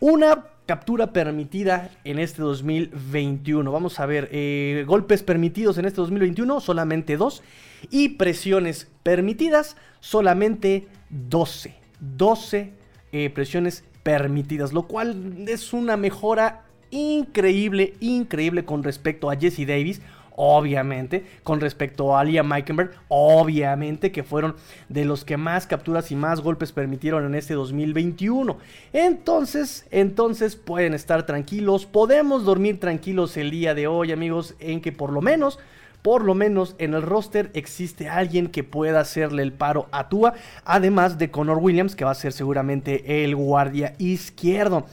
Una 0.00 0.44
captura 0.66 1.12
permitida 1.12 1.90
en 2.04 2.18
este 2.18 2.42
2021. 2.42 3.70
Vamos 3.70 4.00
a 4.00 4.06
ver, 4.06 4.28
eh, 4.32 4.84
golpes 4.86 5.22
permitidos 5.22 5.78
en 5.78 5.84
este 5.84 6.00
2021, 6.00 6.60
solamente 6.60 7.16
dos. 7.16 7.42
Y 7.90 8.10
presiones 8.10 8.90
permitidas, 9.02 9.76
solamente 10.00 10.88
12. 11.10 11.74
12 12.00 12.72
eh, 13.12 13.30
presiones 13.30 13.84
permitidas, 14.02 14.72
lo 14.72 14.82
cual 14.84 15.46
es 15.48 15.72
una 15.72 15.96
mejora 15.96 16.64
increíble, 16.90 17.94
increíble 18.00 18.64
con 18.64 18.82
respecto 18.82 19.30
a 19.30 19.36
Jesse 19.36 19.66
Davis 19.66 20.00
obviamente, 20.36 21.24
con 21.42 21.60
respecto 21.60 22.16
a 22.16 22.24
Liam 22.24 22.48
Meikenberg, 22.48 22.92
obviamente 23.08 24.12
que 24.12 24.22
fueron 24.22 24.56
de 24.88 25.04
los 25.04 25.24
que 25.24 25.36
más 25.36 25.66
capturas 25.66 26.10
y 26.10 26.16
más 26.16 26.40
golpes 26.40 26.72
permitieron 26.72 27.24
en 27.24 27.34
este 27.34 27.54
2021. 27.54 28.58
Entonces, 28.92 29.86
entonces 29.90 30.56
pueden 30.56 30.94
estar 30.94 31.24
tranquilos, 31.24 31.86
podemos 31.86 32.44
dormir 32.44 32.80
tranquilos 32.80 33.36
el 33.36 33.50
día 33.50 33.74
de 33.74 33.86
hoy, 33.86 34.12
amigos, 34.12 34.54
en 34.58 34.80
que 34.80 34.92
por 34.92 35.12
lo 35.12 35.20
menos 35.20 35.58
por 36.02 36.22
lo 36.22 36.34
menos 36.34 36.74
en 36.76 36.92
el 36.92 37.00
roster 37.00 37.50
existe 37.54 38.10
alguien 38.10 38.48
que 38.48 38.62
pueda 38.62 39.00
hacerle 39.00 39.42
el 39.42 39.54
paro 39.54 39.88
a 39.90 40.10
Tua, 40.10 40.34
además 40.66 41.16
de 41.16 41.30
Connor 41.30 41.56
Williams, 41.56 41.96
que 41.96 42.04
va 42.04 42.10
a 42.10 42.14
ser 42.14 42.34
seguramente 42.34 43.24
el 43.24 43.34
guardia 43.34 43.94
izquierdo. 43.96 44.84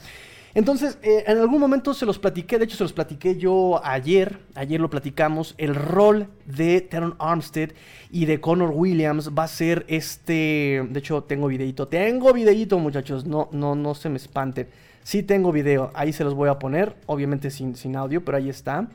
Entonces, 0.54 0.98
eh, 1.02 1.24
en 1.26 1.38
algún 1.38 1.60
momento 1.60 1.94
se 1.94 2.04
los 2.04 2.18
platiqué, 2.18 2.58
de 2.58 2.66
hecho 2.66 2.76
se 2.76 2.82
los 2.82 2.92
platiqué 2.92 3.36
yo 3.36 3.80
ayer, 3.84 4.38
ayer 4.54 4.80
lo 4.80 4.90
platicamos, 4.90 5.54
el 5.56 5.74
rol 5.74 6.28
de 6.44 6.82
Teron 6.82 7.14
Armstead 7.18 7.70
y 8.10 8.26
de 8.26 8.38
Connor 8.40 8.70
Williams 8.74 9.30
va 9.30 9.44
a 9.44 9.48
ser 9.48 9.86
este, 9.88 10.86
de 10.86 10.98
hecho 10.98 11.22
tengo 11.22 11.46
videito, 11.46 11.88
tengo 11.88 12.34
videito 12.34 12.78
muchachos, 12.78 13.24
no, 13.24 13.48
no, 13.52 13.74
no 13.74 13.94
se 13.94 14.10
me 14.10 14.16
espanten, 14.16 14.68
sí 15.02 15.22
tengo 15.22 15.52
video, 15.52 15.90
ahí 15.94 16.12
se 16.12 16.22
los 16.22 16.34
voy 16.34 16.50
a 16.50 16.58
poner, 16.58 16.96
obviamente 17.06 17.50
sin, 17.50 17.74
sin 17.74 17.96
audio, 17.96 18.22
pero 18.22 18.36
ahí 18.36 18.50
está, 18.50 18.86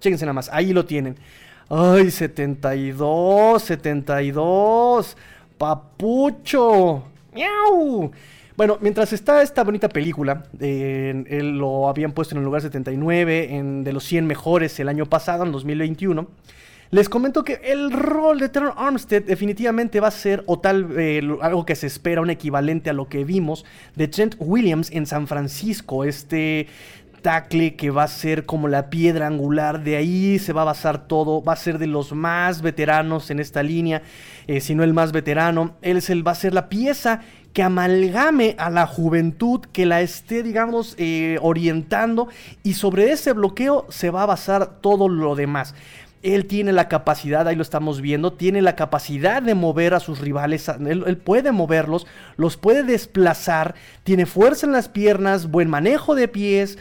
chéquense 0.00 0.24
nada 0.24 0.34
más, 0.34 0.50
ahí 0.52 0.72
lo 0.72 0.84
tienen. 0.84 1.16
Ay, 1.68 2.12
72, 2.12 3.60
72, 3.60 5.16
papucho, 5.58 7.02
miau. 7.32 8.12
Bueno, 8.56 8.78
mientras 8.80 9.12
está 9.12 9.42
esta 9.42 9.62
bonita 9.64 9.88
película, 9.88 10.44
él 10.58 11.58
lo 11.58 11.88
habían 11.88 12.12
puesto 12.12 12.34
en 12.34 12.38
el 12.38 12.44
lugar 12.44 12.62
79, 12.62 13.54
en 13.54 13.84
de 13.84 13.92
los 13.92 14.04
100 14.04 14.26
mejores 14.26 14.80
el 14.80 14.88
año 14.88 15.04
pasado, 15.04 15.44
en 15.44 15.52
2021. 15.52 16.26
Les 16.90 17.08
comento 17.08 17.44
que 17.44 17.60
el 17.64 17.90
rol 17.90 18.38
de 18.38 18.48
Terror 18.48 18.72
Armstead 18.76 19.24
definitivamente 19.24 20.00
va 20.00 20.08
a 20.08 20.12
ser, 20.12 20.42
o 20.46 20.58
tal, 20.58 20.88
eh, 20.96 21.20
algo 21.42 21.66
que 21.66 21.74
se 21.74 21.86
espera, 21.86 22.22
un 22.22 22.30
equivalente 22.30 22.88
a 22.88 22.92
lo 22.94 23.08
que 23.08 23.24
vimos 23.24 23.66
de 23.94 24.08
Trent 24.08 24.36
Williams 24.38 24.90
en 24.90 25.04
San 25.04 25.26
Francisco, 25.26 26.04
este 26.04 26.68
que 27.76 27.90
va 27.90 28.04
a 28.04 28.08
ser 28.08 28.46
como 28.46 28.68
la 28.68 28.88
piedra 28.88 29.26
angular, 29.26 29.82
de 29.82 29.96
ahí 29.96 30.38
se 30.38 30.52
va 30.52 30.62
a 30.62 30.66
basar 30.66 31.08
todo, 31.08 31.42
va 31.42 31.54
a 31.54 31.56
ser 31.56 31.78
de 31.78 31.88
los 31.88 32.12
más 32.12 32.62
veteranos 32.62 33.30
en 33.30 33.40
esta 33.40 33.62
línea, 33.64 34.02
eh, 34.46 34.60
si 34.60 34.76
no 34.76 34.84
el 34.84 34.94
más 34.94 35.10
veterano, 35.10 35.74
él 35.82 35.96
es 35.96 36.08
el, 36.08 36.26
va 36.26 36.32
a 36.32 36.36
ser 36.36 36.54
la 36.54 36.68
pieza 36.68 37.20
que 37.52 37.62
amalgame 37.62 38.54
a 38.58 38.70
la 38.70 38.86
juventud, 38.86 39.60
que 39.72 39.86
la 39.86 40.02
esté, 40.02 40.42
digamos, 40.42 40.94
eh, 40.98 41.38
orientando 41.40 42.28
y 42.62 42.74
sobre 42.74 43.10
ese 43.10 43.32
bloqueo 43.32 43.86
se 43.88 44.10
va 44.10 44.22
a 44.22 44.26
basar 44.26 44.80
todo 44.80 45.08
lo 45.08 45.34
demás. 45.34 45.74
Él 46.34 46.46
tiene 46.46 46.72
la 46.72 46.88
capacidad, 46.88 47.46
ahí 47.46 47.54
lo 47.54 47.62
estamos 47.62 48.00
viendo, 48.00 48.32
tiene 48.32 48.60
la 48.60 48.74
capacidad 48.74 49.40
de 49.42 49.54
mover 49.54 49.94
a 49.94 50.00
sus 50.00 50.20
rivales, 50.20 50.68
él, 50.68 51.18
puede 51.18 51.52
moverlos, 51.52 52.06
los 52.36 52.56
puede 52.56 52.82
desplazar, 52.82 53.76
tiene 54.02 54.26
fuerza 54.26 54.66
en 54.66 54.72
las 54.72 54.88
piernas, 54.88 55.50
buen 55.50 55.70
manejo 55.70 56.16
de 56.16 56.26
pies, 56.26 56.78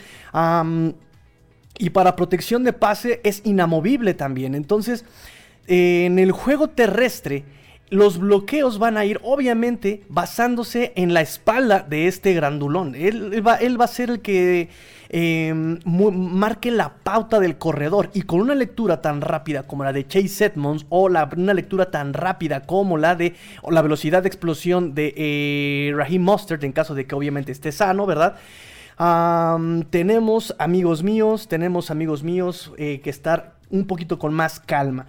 y 1.77 1.89
para 1.91 2.15
protección 2.15 2.63
de 2.63 2.73
pase 2.73 3.21
es 3.23 3.41
inamovible 3.43 4.15
también. 4.15 4.55
Entonces, 4.55 5.05
en 5.67 6.17
el 6.17 6.31
juego 6.31 6.69
terrestre, 6.69 7.45
los 7.89 8.17
bloqueos 8.17 8.79
van 8.79 8.97
a 8.97 9.05
ir 9.05 9.19
obviamente 9.23 10.03
basándose 10.09 10.91
en 10.95 11.13
la 11.13 11.21
espalda 11.21 11.85
de 11.87 12.07
este 12.07 12.33
grandulón. 12.33 12.95
Él, 12.95 13.45
va, 13.45 13.55
él 13.57 13.79
va, 13.79 13.85
a 13.85 13.89
ser 13.89 14.09
el 14.09 14.21
que 14.21 14.69
em, 15.17 15.79
marque 15.85 16.71
la 16.71 16.95
pauta 16.95 17.39
del 17.39 17.57
corredor. 17.57 18.09
Y 18.13 18.23
con 18.23 18.41
una 18.41 18.53
lectura 18.53 19.01
tan 19.01 19.21
rápida 19.21 19.63
como 19.63 19.83
la 19.83 19.93
de 19.93 20.05
Chase 20.05 20.45
Edmonds 20.45 20.85
o 20.89 21.05
una 21.05 21.53
lectura 21.53 21.89
tan 21.89 22.13
rápida 22.13 22.63
como 22.63 22.97
la 22.97 23.15
de 23.15 23.33
la 23.69 23.81
velocidad 23.81 24.23
de 24.23 24.27
explosión 24.27 24.93
de 24.93 25.13
eh, 25.15 25.93
Raheem 25.95 26.21
Mustard, 26.21 26.63
en 26.65 26.73
caso 26.73 26.95
de 26.95 27.07
que 27.07 27.15
obviamente 27.15 27.51
esté 27.51 27.71
sano, 27.71 28.05
¿verdad? 28.05 28.35
tenemos 29.89 30.55
amigos 30.57 31.03
míos, 31.03 31.49
tenemos 31.49 31.91
amigos 31.91 32.23
míos 32.23 32.71
eh, 32.77 33.01
que 33.03 33.09
estar 33.09 33.55
un 33.69 33.87
poquito 33.87 34.17
con 34.17 34.33
más 34.33 34.61
calma 34.61 35.05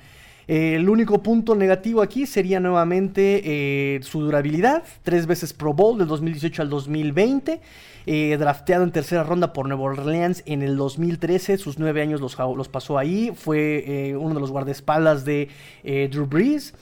el 0.48 0.88
único 0.88 1.22
punto 1.24 1.56
negativo 1.56 2.02
aquí 2.02 2.24
sería 2.24 2.60
nuevamente 2.60 3.42
eh, 3.44 4.00
su 4.02 4.20
durabilidad. 4.20 4.84
Tres 5.02 5.26
veces 5.26 5.52
Pro 5.52 5.74
Bowl 5.74 5.98
del 5.98 6.06
2018 6.06 6.62
al 6.62 6.70
2020. 6.70 7.60
Eh, 8.06 8.36
drafteado 8.38 8.84
en 8.84 8.92
tercera 8.92 9.24
ronda 9.24 9.52
por 9.52 9.66
Nueva 9.66 9.82
Orleans 9.82 10.42
en 10.46 10.62
el 10.62 10.76
2013. 10.76 11.58
Sus 11.58 11.78
nueve 11.78 12.00
años 12.00 12.20
los, 12.20 12.68
pasó 12.68 12.98
ahí. 12.98 13.32
Fue 13.34 13.84
eh, 13.86 14.16
uno 14.16 14.34
de 14.34 14.40
los 14.40 14.50
guardaespaldas 14.50 15.24
de 15.24 15.48
Drew 15.82 16.26
Brees. 16.26 16.72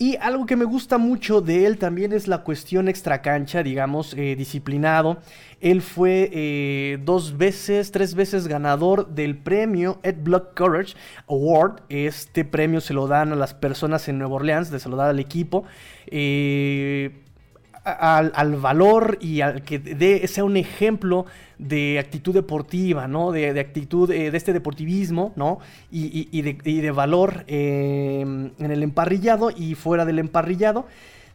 Y 0.00 0.16
algo 0.20 0.46
que 0.46 0.54
me 0.54 0.64
gusta 0.64 0.96
mucho 0.96 1.40
de 1.40 1.66
él 1.66 1.76
también 1.76 2.12
es 2.12 2.28
la 2.28 2.44
cuestión 2.44 2.88
extracancha, 2.88 3.64
digamos, 3.64 4.14
eh, 4.14 4.36
disciplinado. 4.36 5.18
Él 5.60 5.82
fue 5.82 6.30
eh, 6.32 6.98
dos 7.04 7.36
veces, 7.36 7.90
tres 7.90 8.14
veces 8.14 8.46
ganador 8.46 9.08
del 9.08 9.36
premio 9.36 9.98
Ed 10.04 10.18
Block 10.22 10.56
Courage 10.56 10.94
Award. 11.28 11.82
Este 11.88 12.44
premio 12.44 12.80
se 12.80 12.94
lo 12.94 13.08
dan 13.08 13.32
a 13.32 13.36
las 13.36 13.54
personas 13.54 14.08
en 14.08 14.18
Nueva 14.18 14.36
Orleans, 14.36 14.68
se 14.68 14.88
lo 14.88 14.94
da 14.94 15.10
al 15.10 15.18
equipo. 15.18 15.64
Eh, 16.06 17.24
al, 17.92 18.56
valor 18.56 19.18
y 19.20 19.40
al 19.40 19.62
que 19.62 19.78
de, 19.78 20.26
sea 20.28 20.44
un 20.44 20.56
ejemplo 20.56 21.26
de 21.58 21.98
actitud 21.98 22.34
deportiva, 22.34 23.08
¿no? 23.08 23.32
De, 23.32 23.58
actitud 23.58 24.10
eh, 24.10 24.30
de 24.30 24.36
este 24.36 24.52
deportivismo, 24.52 25.32
¿no? 25.36 25.58
Y, 25.90 26.42
de, 26.42 26.90
valor 26.90 27.44
em, 27.46 28.50
en 28.58 28.70
el 28.70 28.82
emparrillado 28.82 29.50
y 29.50 29.74
fuera 29.74 30.04
del 30.04 30.18
emparrillado. 30.18 30.86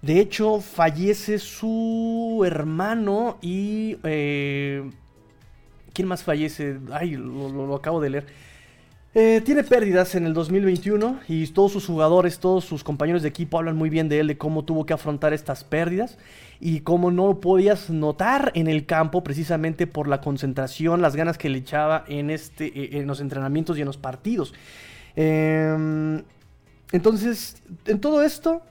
De 0.01 0.19
hecho, 0.19 0.59
fallece 0.59 1.39
su 1.39 2.43
hermano 2.45 3.37
y... 3.41 3.97
Eh, 4.03 4.89
¿Quién 5.93 6.07
más 6.07 6.23
fallece? 6.23 6.79
Ay, 6.91 7.11
lo 7.11 7.75
acabo 7.75 8.01
de 8.01 8.09
leer. 8.09 8.25
Eh, 9.15 9.41
tiene 9.45 9.63
pérdidas 9.63 10.15
en 10.15 10.25
el 10.25 10.33
2021 10.33 11.19
y 11.27 11.45
todos 11.47 11.71
sus 11.71 11.85
jugadores, 11.85 12.39
todos 12.39 12.65
sus 12.65 12.83
compañeros 12.83 13.21
de 13.21 13.29
equipo 13.29 13.59
hablan 13.59 13.75
muy 13.75 13.91
bien 13.91 14.09
de 14.09 14.19
él, 14.19 14.27
de 14.27 14.39
cómo 14.39 14.65
tuvo 14.65 14.87
que 14.87 14.93
afrontar 14.93 15.33
estas 15.33 15.63
pérdidas 15.63 16.17
y 16.59 16.79
cómo 16.79 17.11
no 17.11 17.27
lo 17.27 17.39
podías 17.39 17.91
notar 17.91 18.51
en 18.55 18.67
el 18.67 18.87
campo 18.87 19.23
precisamente 19.23 19.85
por 19.85 20.07
la 20.07 20.19
concentración, 20.19 21.03
las 21.03 21.15
ganas 21.15 21.37
que 21.37 21.49
le 21.49 21.59
echaba 21.59 22.03
en, 22.07 22.31
este, 22.31 22.65
eh, 22.67 22.99
en 22.99 23.05
los 23.05 23.19
entrenamientos 23.19 23.77
y 23.77 23.81
en 23.81 23.85
los 23.85 23.97
partidos. 23.97 24.55
Em, 25.15 26.23
entonces, 26.91 27.61
en 27.85 27.99
todo 27.99 28.23
esto, 28.23 28.63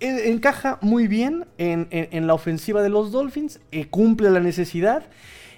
encaja 0.00 0.78
muy 0.80 1.06
bien 1.06 1.46
en, 1.58 2.26
la 2.26 2.32
ofensiva 2.32 2.82
de 2.82 2.88
los 2.88 3.12
Dolphins, 3.12 3.60
eh, 3.72 3.88
cumple 3.88 4.30
la 4.30 4.40
necesidad. 4.40 5.04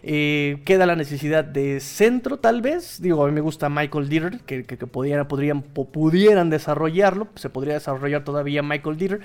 Eh, 0.08 0.62
queda 0.64 0.86
la 0.86 0.94
necesidad 0.94 1.44
de 1.44 1.80
centro, 1.80 2.36
tal 2.36 2.62
vez. 2.62 3.02
Digo, 3.02 3.24
a 3.24 3.26
mí 3.26 3.32
me 3.32 3.40
gusta 3.40 3.68
Michael 3.68 4.08
Dieter, 4.08 4.38
que, 4.38 4.62
podrían, 4.86 5.26
pudieran 5.26 6.48
desarrollarlo. 6.48 7.26
Se 7.34 7.50
podría 7.50 7.74
desarrollar 7.74 8.22
todavía 8.22 8.62
Michael 8.62 8.98
Dieter. 8.98 9.20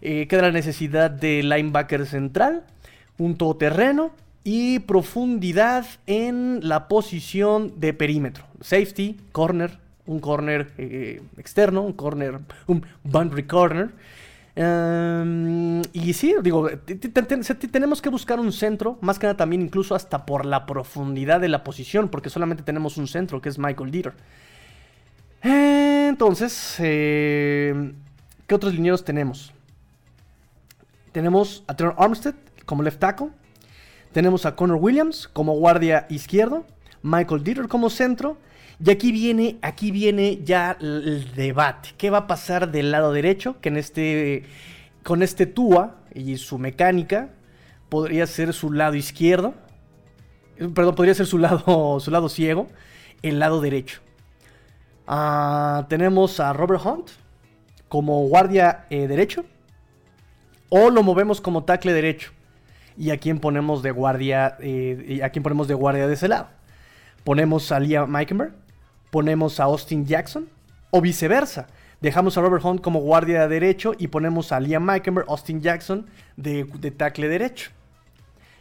Eh, 0.00 0.26
queda 0.28 0.40
la 0.42 0.50
necesidad 0.50 1.10
de 1.10 1.42
linebacker 1.42 2.06
central, 2.06 2.64
un 3.18 3.36
todoterreno 3.36 4.12
y 4.42 4.78
profundidad 4.78 5.84
en 6.06 6.60
la 6.66 6.88
posición 6.88 7.78
de 7.78 7.92
perímetro. 7.92 8.46
Safety, 8.62 9.20
corner, 9.32 9.78
un 10.06 10.18
corner 10.18 10.72
eh, 10.78 11.20
externo, 11.36 11.82
un 11.82 11.92
corner, 11.92 12.38
un 12.68 12.86
boundary 13.04 13.42
corner. 13.42 13.90
Em, 14.54 15.80
y 15.92 16.12
sí, 16.12 16.34
digo, 16.42 16.68
tenemos 17.70 18.02
que 18.02 18.10
buscar 18.10 18.38
un 18.38 18.52
centro, 18.52 18.98
más 19.00 19.18
que 19.18 19.26
nada 19.26 19.36
también 19.36 19.62
incluso 19.62 19.94
hasta 19.94 20.26
por 20.26 20.44
la 20.44 20.66
profundidad 20.66 21.40
de 21.40 21.48
la 21.48 21.64
posición, 21.64 22.08
porque 22.08 22.28
solamente 22.28 22.62
tenemos 22.62 22.98
un 22.98 23.08
centro, 23.08 23.40
que 23.40 23.48
es 23.48 23.58
Michael 23.58 23.90
Dieter. 23.90 24.12
entonces, 25.42 26.76
em, 26.78 27.94
¿qué 28.46 28.54
otros 28.54 28.74
linieros 28.74 29.04
tenemos? 29.04 29.52
Tenemos 31.12 31.64
a 31.66 31.74
Trevor 31.74 31.96
Armstead 31.98 32.34
como 32.66 32.82
left 32.82 33.00
tackle, 33.00 33.30
tenemos 34.12 34.44
a 34.46 34.54
Connor 34.54 34.76
Williams 34.80 35.28
como 35.32 35.54
guardia 35.54 36.06
izquierdo, 36.10 36.64
Michael 37.02 37.42
Dieter 37.42 37.68
como 37.68 37.88
centro, 37.90 38.36
y 38.84 38.90
aquí 38.90 39.12
viene, 39.12 39.58
aquí 39.62 39.92
viene 39.92 40.40
ya 40.42 40.76
el 40.80 41.32
debate. 41.36 41.90
¿Qué 41.96 42.10
va 42.10 42.18
a 42.18 42.26
pasar 42.26 42.72
del 42.72 42.90
lado 42.90 43.12
derecho? 43.12 43.60
Que 43.60 43.68
en 43.68 43.76
este, 43.76 44.44
con 45.04 45.22
este 45.22 45.46
Tua 45.46 45.98
y 46.12 46.36
su 46.36 46.58
mecánica, 46.58 47.30
podría 47.88 48.26
ser 48.26 48.52
su 48.52 48.72
lado 48.72 48.96
izquierdo. 48.96 49.54
Perdón, 50.74 50.96
podría 50.96 51.14
ser 51.14 51.26
su 51.26 51.38
lado, 51.38 52.00
su 52.00 52.10
lado 52.10 52.28
ciego. 52.28 52.66
El 53.22 53.38
lado 53.38 53.60
derecho. 53.60 54.00
Ah, 55.06 55.86
tenemos 55.88 56.40
a 56.40 56.52
Robert 56.52 56.84
Hunt 56.84 57.10
como 57.88 58.26
guardia 58.26 58.86
eh, 58.90 59.06
derecho. 59.06 59.44
O 60.70 60.90
lo 60.90 61.04
movemos 61.04 61.40
como 61.40 61.62
tackle 61.62 61.92
derecho. 61.92 62.32
¿Y 62.98 63.10
a 63.10 63.18
quién 63.18 63.38
ponemos 63.38 63.84
de 63.84 63.92
guardia? 63.92 64.56
Eh, 64.58 65.20
¿A 65.22 65.30
quién 65.30 65.44
ponemos 65.44 65.68
de 65.68 65.74
guardia 65.74 66.08
de 66.08 66.14
ese 66.14 66.26
lado? 66.26 66.48
Ponemos 67.22 67.70
a 67.70 67.78
Liam 67.78 68.10
Meikenberg 68.10 68.61
ponemos 69.12 69.60
a 69.60 69.64
Austin 69.64 70.06
Jackson 70.06 70.48
o 70.90 71.02
viceversa. 71.02 71.66
Dejamos 72.00 72.38
a 72.38 72.40
Robert 72.40 72.64
Hunt 72.64 72.80
como 72.80 73.00
guardia 73.00 73.46
derecho 73.46 73.92
y 73.98 74.08
ponemos 74.08 74.52
a 74.52 74.58
Liam 74.58 74.82
Meikenberg, 74.82 75.28
Austin 75.28 75.60
Jackson 75.60 76.06
de, 76.38 76.64
tackle 76.96 77.28
derecho. 77.28 77.70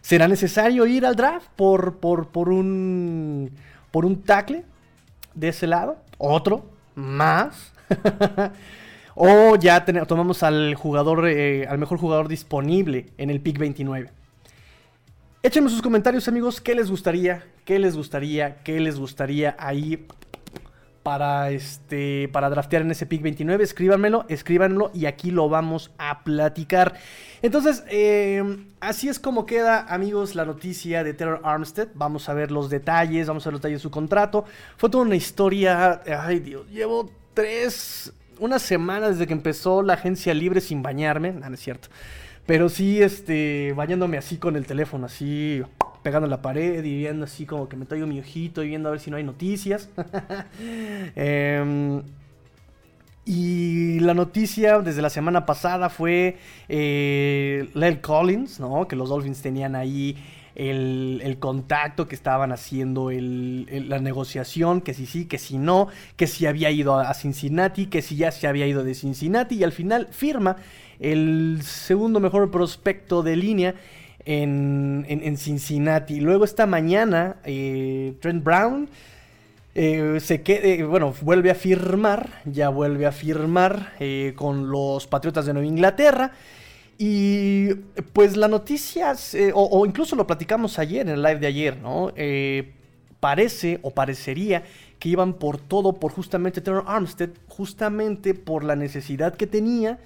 ¿Será 0.01 0.27
necesario 0.27 0.85
ir 0.85 1.05
al 1.05 1.15
draft 1.15 1.47
por, 1.55 1.99
por, 1.99 2.49
un, 2.49 3.49
por 3.91 4.03
un 4.03 4.21
tackle 4.23 4.65
de 5.33 5.47
ese 5.47 5.67
lado? 5.67 5.99
¿Otro? 6.17 6.65
¿Más? 6.95 7.71
o 9.15 9.55
ya 9.55 9.85
tomamos 10.05 10.43
al 10.43 10.75
jugador, 10.75 11.29
eh, 11.29 11.65
al 11.65 11.77
mejor 11.77 11.97
jugador 11.97 12.27
disponible 12.27 13.05
en 13.17 13.29
el 13.29 13.39
pick 13.39 13.57
29. 13.57 14.09
Échenme 15.43 15.69
sus 15.69 15.81
comentarios, 15.81 16.27
amigos, 16.27 16.59
qué 16.59 16.75
les 16.75 16.89
gustaría, 16.89 17.45
qué 17.63 17.79
les 17.79 17.95
gustaría, 17.95 18.57
qué 18.63 18.81
les 18.81 18.99
gustaría 18.99 19.55
ahí 19.57 20.05
para 21.03 21.51
este 21.51 22.29
para 22.31 22.49
draftear 22.49 22.83
en 22.83 22.91
ese 22.91 23.05
pick 23.05 23.21
29, 23.21 23.63
escríbanmelo, 23.63 24.25
escríbanlo 24.29 24.91
y 24.93 25.05
aquí 25.05 25.31
lo 25.31 25.49
vamos 25.49 25.91
a 25.97 26.23
platicar. 26.23 26.95
Entonces, 27.41 27.83
em, 27.87 28.67
así 28.79 29.09
es 29.09 29.19
como 29.19 29.45
queda, 29.45 29.85
amigos, 29.93 30.35
la 30.35 30.45
noticia 30.45 31.03
de 31.03 31.13
Taylor 31.13 31.41
Armstead. 31.43 31.89
Vamos 31.95 32.29
a 32.29 32.33
ver 32.33 32.51
los 32.51 32.69
detalles, 32.69 33.27
vamos 33.27 33.45
a 33.45 33.49
ver 33.49 33.53
los 33.53 33.61
detalles 33.61 33.79
de 33.79 33.83
su 33.83 33.91
contrato. 33.91 34.45
Fue 34.77 34.89
toda 34.89 35.03
una 35.03 35.15
historia, 35.15 36.01
ay 36.05 36.39
Dios, 36.39 36.69
llevo 36.69 37.09
tres, 37.33 38.13
una 38.39 38.59
semana 38.59 39.09
desde 39.09 39.27
que 39.27 39.33
empezó 39.33 39.81
la 39.81 39.93
agencia 39.93 40.33
libre 40.33 40.61
sin 40.61 40.81
bañarme, 40.81 41.31
no, 41.31 41.49
no 41.49 41.55
es 41.55 41.61
cierto. 41.61 41.89
Pero 42.45 42.69
sí, 42.69 43.01
este, 43.01 43.73
bañándome 43.75 44.17
así 44.17 44.37
con 44.37 44.55
el 44.55 44.65
teléfono, 44.65 45.05
así 45.05 45.63
pegando 46.03 46.27
la 46.27 46.41
pared 46.41 46.83
y 46.83 46.97
viendo 46.97 47.25
así 47.25 47.45
como 47.45 47.69
que 47.69 47.75
me 47.75 47.85
traigo 47.85 48.07
mi 48.07 48.19
ojito 48.19 48.63
y 48.63 48.67
viendo 48.67 48.89
a 48.89 48.91
ver 48.91 48.99
si 48.99 49.11
no 49.11 49.17
hay 49.17 49.23
noticias. 49.23 49.89
Em, 51.15 52.01
y 53.25 53.99
la 53.99 54.13
noticia 54.13 54.79
desde 54.79 55.01
la 55.01 55.09
semana 55.09 55.45
pasada 55.45 55.89
fue 55.89 56.37
eh, 56.67 57.69
Lel 57.73 58.01
Collins, 58.01 58.59
¿no? 58.59 58.87
Que 58.87 58.95
los 58.95 59.09
Dolphins 59.09 59.41
tenían 59.41 59.75
ahí 59.75 60.17
el, 60.55 61.37
contacto, 61.39 62.07
que 62.07 62.15
estaban 62.15 62.51
haciendo 62.51 63.09
la 63.11 63.99
negociación, 63.99 64.81
que 64.81 64.93
si 64.93 65.05
sí, 65.05 65.25
que 65.25 65.37
si 65.37 65.57
no, 65.57 65.87
que 66.15 66.27
si 66.27 66.45
había 66.45 66.71
ido 66.71 66.99
a 66.99 67.13
Cincinnati, 67.13 67.85
que 67.85 68.01
si 68.01 68.15
ya 68.15 68.31
se 68.31 68.47
había 68.47 68.67
ido 68.67 68.83
de 68.83 68.93
Cincinnati 68.93 69.55
y 69.55 69.63
al 69.63 69.71
final 69.71 70.07
firma 70.11 70.57
el 70.99 71.59
segundo 71.63 72.19
mejor 72.19 72.51
prospecto 72.51 73.23
de 73.23 73.35
línea 73.35 73.75
en, 74.25 75.05
en, 75.07 75.37
Cincinnati. 75.37 76.19
Luego 76.19 76.45
esta 76.45 76.65
mañana, 76.65 77.37
eh, 77.43 78.13
Trent 78.21 78.43
Brown 78.43 78.89
eh, 79.73 80.19
se 80.21 80.41
quede, 80.41 80.83
bueno, 80.83 81.13
vuelve 81.21 81.51
a 81.51 81.55
firmar, 81.55 82.41
ya 82.45 82.69
vuelve 82.69 83.05
a 83.05 83.11
firmar 83.11 83.93
eh, 83.99 84.33
con 84.35 84.69
los 84.69 85.07
Patriotas 85.07 85.45
de 85.45 85.53
Nueva 85.53 85.67
Inglaterra. 85.67 86.31
Y 86.97 87.73
pues 88.13 88.37
la 88.37 88.47
noticia, 88.47 89.15
o, 89.55 89.85
incluso 89.87 90.15
lo 90.15 90.27
platicamos 90.27 90.77
ayer 90.77 91.01
en 91.01 91.09
el 91.09 91.23
live 91.23 91.39
de 91.39 91.47
ayer, 91.47 91.77
¿no? 91.77 92.13
parece 93.19 93.79
o 93.81 93.91
parecería 93.91 94.63
que 94.99 95.09
iban 95.09 95.33
por 95.33 95.57
todo 95.57 95.93
por 95.93 96.11
justamente 96.11 96.61
Taylor 96.61 96.83
Armstead, 96.85 97.29
justamente 97.47 98.35
por 98.35 98.63
la 98.63 98.75
necesidad 98.75 99.35
que 99.35 99.47
tenía 99.47 99.97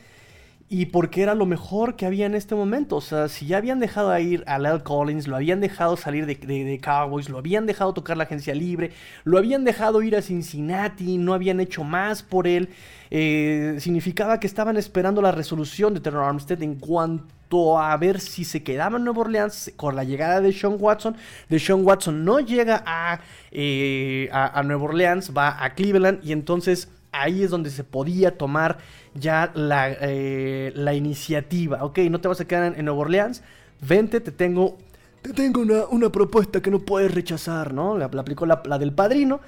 y 0.68 0.88
porque 0.88 1.22
era 1.22 1.36
lo 1.36 1.46
mejor 1.46 1.96
que 1.96 2.08
había 2.08 2.26
en 2.26 2.34
este 2.34 2.56
momento. 2.56 2.96
O 2.96 3.02
sea, 3.02 3.30
si 3.30 3.46
ya 3.46 3.58
habían 3.58 3.80
dejado 3.80 4.18
ir 4.18 4.44
a 4.48 4.58
Lel 4.58 4.82
Collins, 4.82 5.28
lo 5.28 5.36
habían 5.36 5.60
dejado 5.60 5.96
salir 5.96 6.26
de, 6.26 6.80
Cowboys, 6.82 7.30
lo 7.30 7.38
habían 7.38 7.68
dejado 7.68 7.94
tocar 7.94 8.18
la 8.18 8.24
agencia 8.24 8.56
libre, 8.56 8.92
lo 9.24 9.38
habían 9.38 9.64
dejado 9.64 10.02
ir 10.02 10.16
a 10.16 10.22
Cincinnati, 10.24 11.18
no 11.18 11.34
habían 11.34 11.60
hecho 11.60 11.84
más 11.84 12.24
por 12.24 12.48
él, 12.48 12.70
eh, 13.12 13.76
significaba 13.80 14.40
que 14.40 14.48
estaban 14.48 14.76
esperando 14.76 15.22
la 15.22 15.32
resolución 15.32 15.94
de 15.94 16.00
Terror 16.00 16.24
Armstead 16.24 16.64
en 16.64 16.76
cuanto 16.76 17.80
a 17.80 17.96
ver 17.98 18.20
si 18.20 18.44
se 18.44 18.64
quedaba 18.64 18.98
en 18.98 19.04
Nueva 19.04 19.22
Orleans 19.22 19.72
con 19.76 19.96
la 19.96 20.04
llegada 20.04 20.42
de 20.42 20.52
Sean 20.52 20.78
Watson. 20.80 21.16
De 21.48 21.60
Sean 21.60 21.86
Watson 21.86 22.26
no 22.26 22.40
llega 22.40 22.84
a, 22.88 23.20
eh, 23.52 24.30
a, 24.32 24.60
a 24.60 24.64
Nueva 24.64 24.86
Orleans, 24.86 25.32
va 25.32 25.64
a 25.64 25.76
Cleveland 25.76 26.20
y 26.24 26.32
entonces 26.32 26.90
ahí 27.12 27.44
es 27.44 27.52
donde 27.52 27.70
se 27.70 27.84
podía 27.84 28.38
tomar 28.38 28.78
ya 29.16 29.52
la, 29.56 29.90
eh, 29.90 30.72
la 30.76 30.94
iniciativa. 30.94 31.84
Ok, 31.84 32.00
no 32.10 32.22
te 32.22 32.28
vas 32.28 32.42
a 32.42 32.46
quedar 32.46 32.78
en, 32.78 32.86
Nueva 32.86 33.00
Orleans, 33.00 33.42
vente, 33.82 34.20
te 34.20 34.32
tengo, 34.32 34.78
te 35.22 35.34
tengo 35.34 35.62
una, 35.90 36.10
propuesta 36.10 36.62
que 36.62 36.70
no 36.70 36.80
puedes 36.80 37.14
rechazar, 37.14 37.74
¿no? 37.74 37.98
La, 37.98 38.06
aplicó 38.06 38.46
la, 38.46 38.78
del 38.78 38.94
padrino 38.94 39.42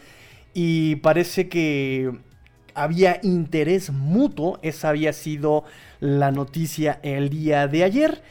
y 0.54 0.96
parece 0.98 1.50
que 1.50 2.12
había 2.74 3.20
interés 3.24 3.92
mutuo, 3.92 4.60
esa 4.62 4.90
había 4.90 5.14
sido 5.14 5.66
la 6.00 6.32
noticia 6.32 7.00
el 7.04 7.30
día 7.30 7.68
de 7.68 7.84
ayer. 7.84 8.24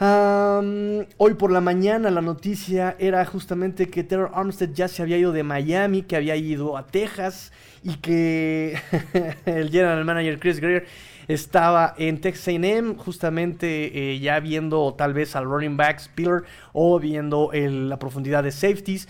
Hoy 0.00 1.34
por 1.34 1.52
la 1.52 1.60
mañana 1.60 2.10
la 2.10 2.20
noticia 2.20 2.96
era 2.98 3.24
justamente 3.24 3.88
que 3.88 4.02
Taylor 4.02 4.30
Armstead 4.34 4.70
ya 4.72 4.88
se 4.88 5.02
había 5.02 5.18
ido 5.18 5.32
de 5.32 5.42
Miami, 5.42 6.02
que 6.02 6.16
había 6.16 6.36
ido 6.36 6.76
a 6.76 6.86
Texas 6.86 7.52
y 7.82 7.96
que 7.96 8.76
el 9.46 9.70
general 9.70 10.04
manager 10.04 10.38
Chris 10.40 10.58
Greer 10.58 10.86
estaba 11.28 11.94
en 11.96 12.20
Texas 12.20 12.48
A&M 12.48 12.96
justamente 12.96 14.12
eh, 14.12 14.18
ya 14.18 14.40
viendo 14.40 14.94
tal 14.94 15.14
vez 15.14 15.36
al 15.36 15.44
running 15.44 15.76
back 15.76 16.00
Spiller 16.00 16.44
o 16.72 16.98
viendo 16.98 17.50
la 17.52 17.98
profundidad 17.98 18.42
de 18.42 18.50
safeties. 18.50 19.08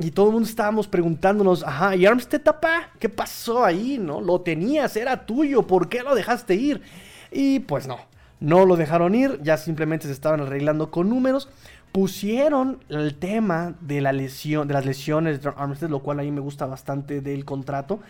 Y 0.00 0.10
todo 0.10 0.26
el 0.26 0.32
mundo 0.32 0.48
estábamos 0.48 0.88
preguntándonos 0.88 1.62
ajá 1.62 1.94
y 1.94 2.06
Armstead 2.06 2.40
tapa 2.40 2.90
qué 2.98 3.08
pasó 3.08 3.64
ahí 3.64 3.98
no 3.98 4.20
lo 4.20 4.40
tenías 4.40 4.96
era 4.96 5.26
tuyo 5.26 5.66
por 5.66 5.88
qué 5.88 6.02
lo 6.02 6.14
dejaste 6.14 6.54
ir 6.54 6.82
y 7.30 7.60
pues 7.60 7.86
no 7.86 8.07
no 8.40 8.66
lo 8.66 8.76
dejaron 8.76 9.14
ir 9.14 9.40
ya 9.42 9.56
simplemente 9.56 10.06
se 10.06 10.12
estaban 10.12 10.40
arreglando 10.40 10.90
con 10.90 11.08
números 11.08 11.48
pusieron 11.92 12.84
el 12.88 13.14
tema 13.16 13.74
de 13.80 14.00
la 14.00 14.12
lesión, 14.12 14.68
de 14.68 14.74
las 14.74 14.84
lesiones 14.84 15.42
de 15.42 15.52
Armstead, 15.56 15.90
lo 15.90 16.00
cual 16.00 16.20
a 16.20 16.22
mí 16.22 16.30
me 16.30 16.40
gusta 16.40 16.66
bastante 16.66 17.20
del 17.20 17.44
contrato, 17.44 18.00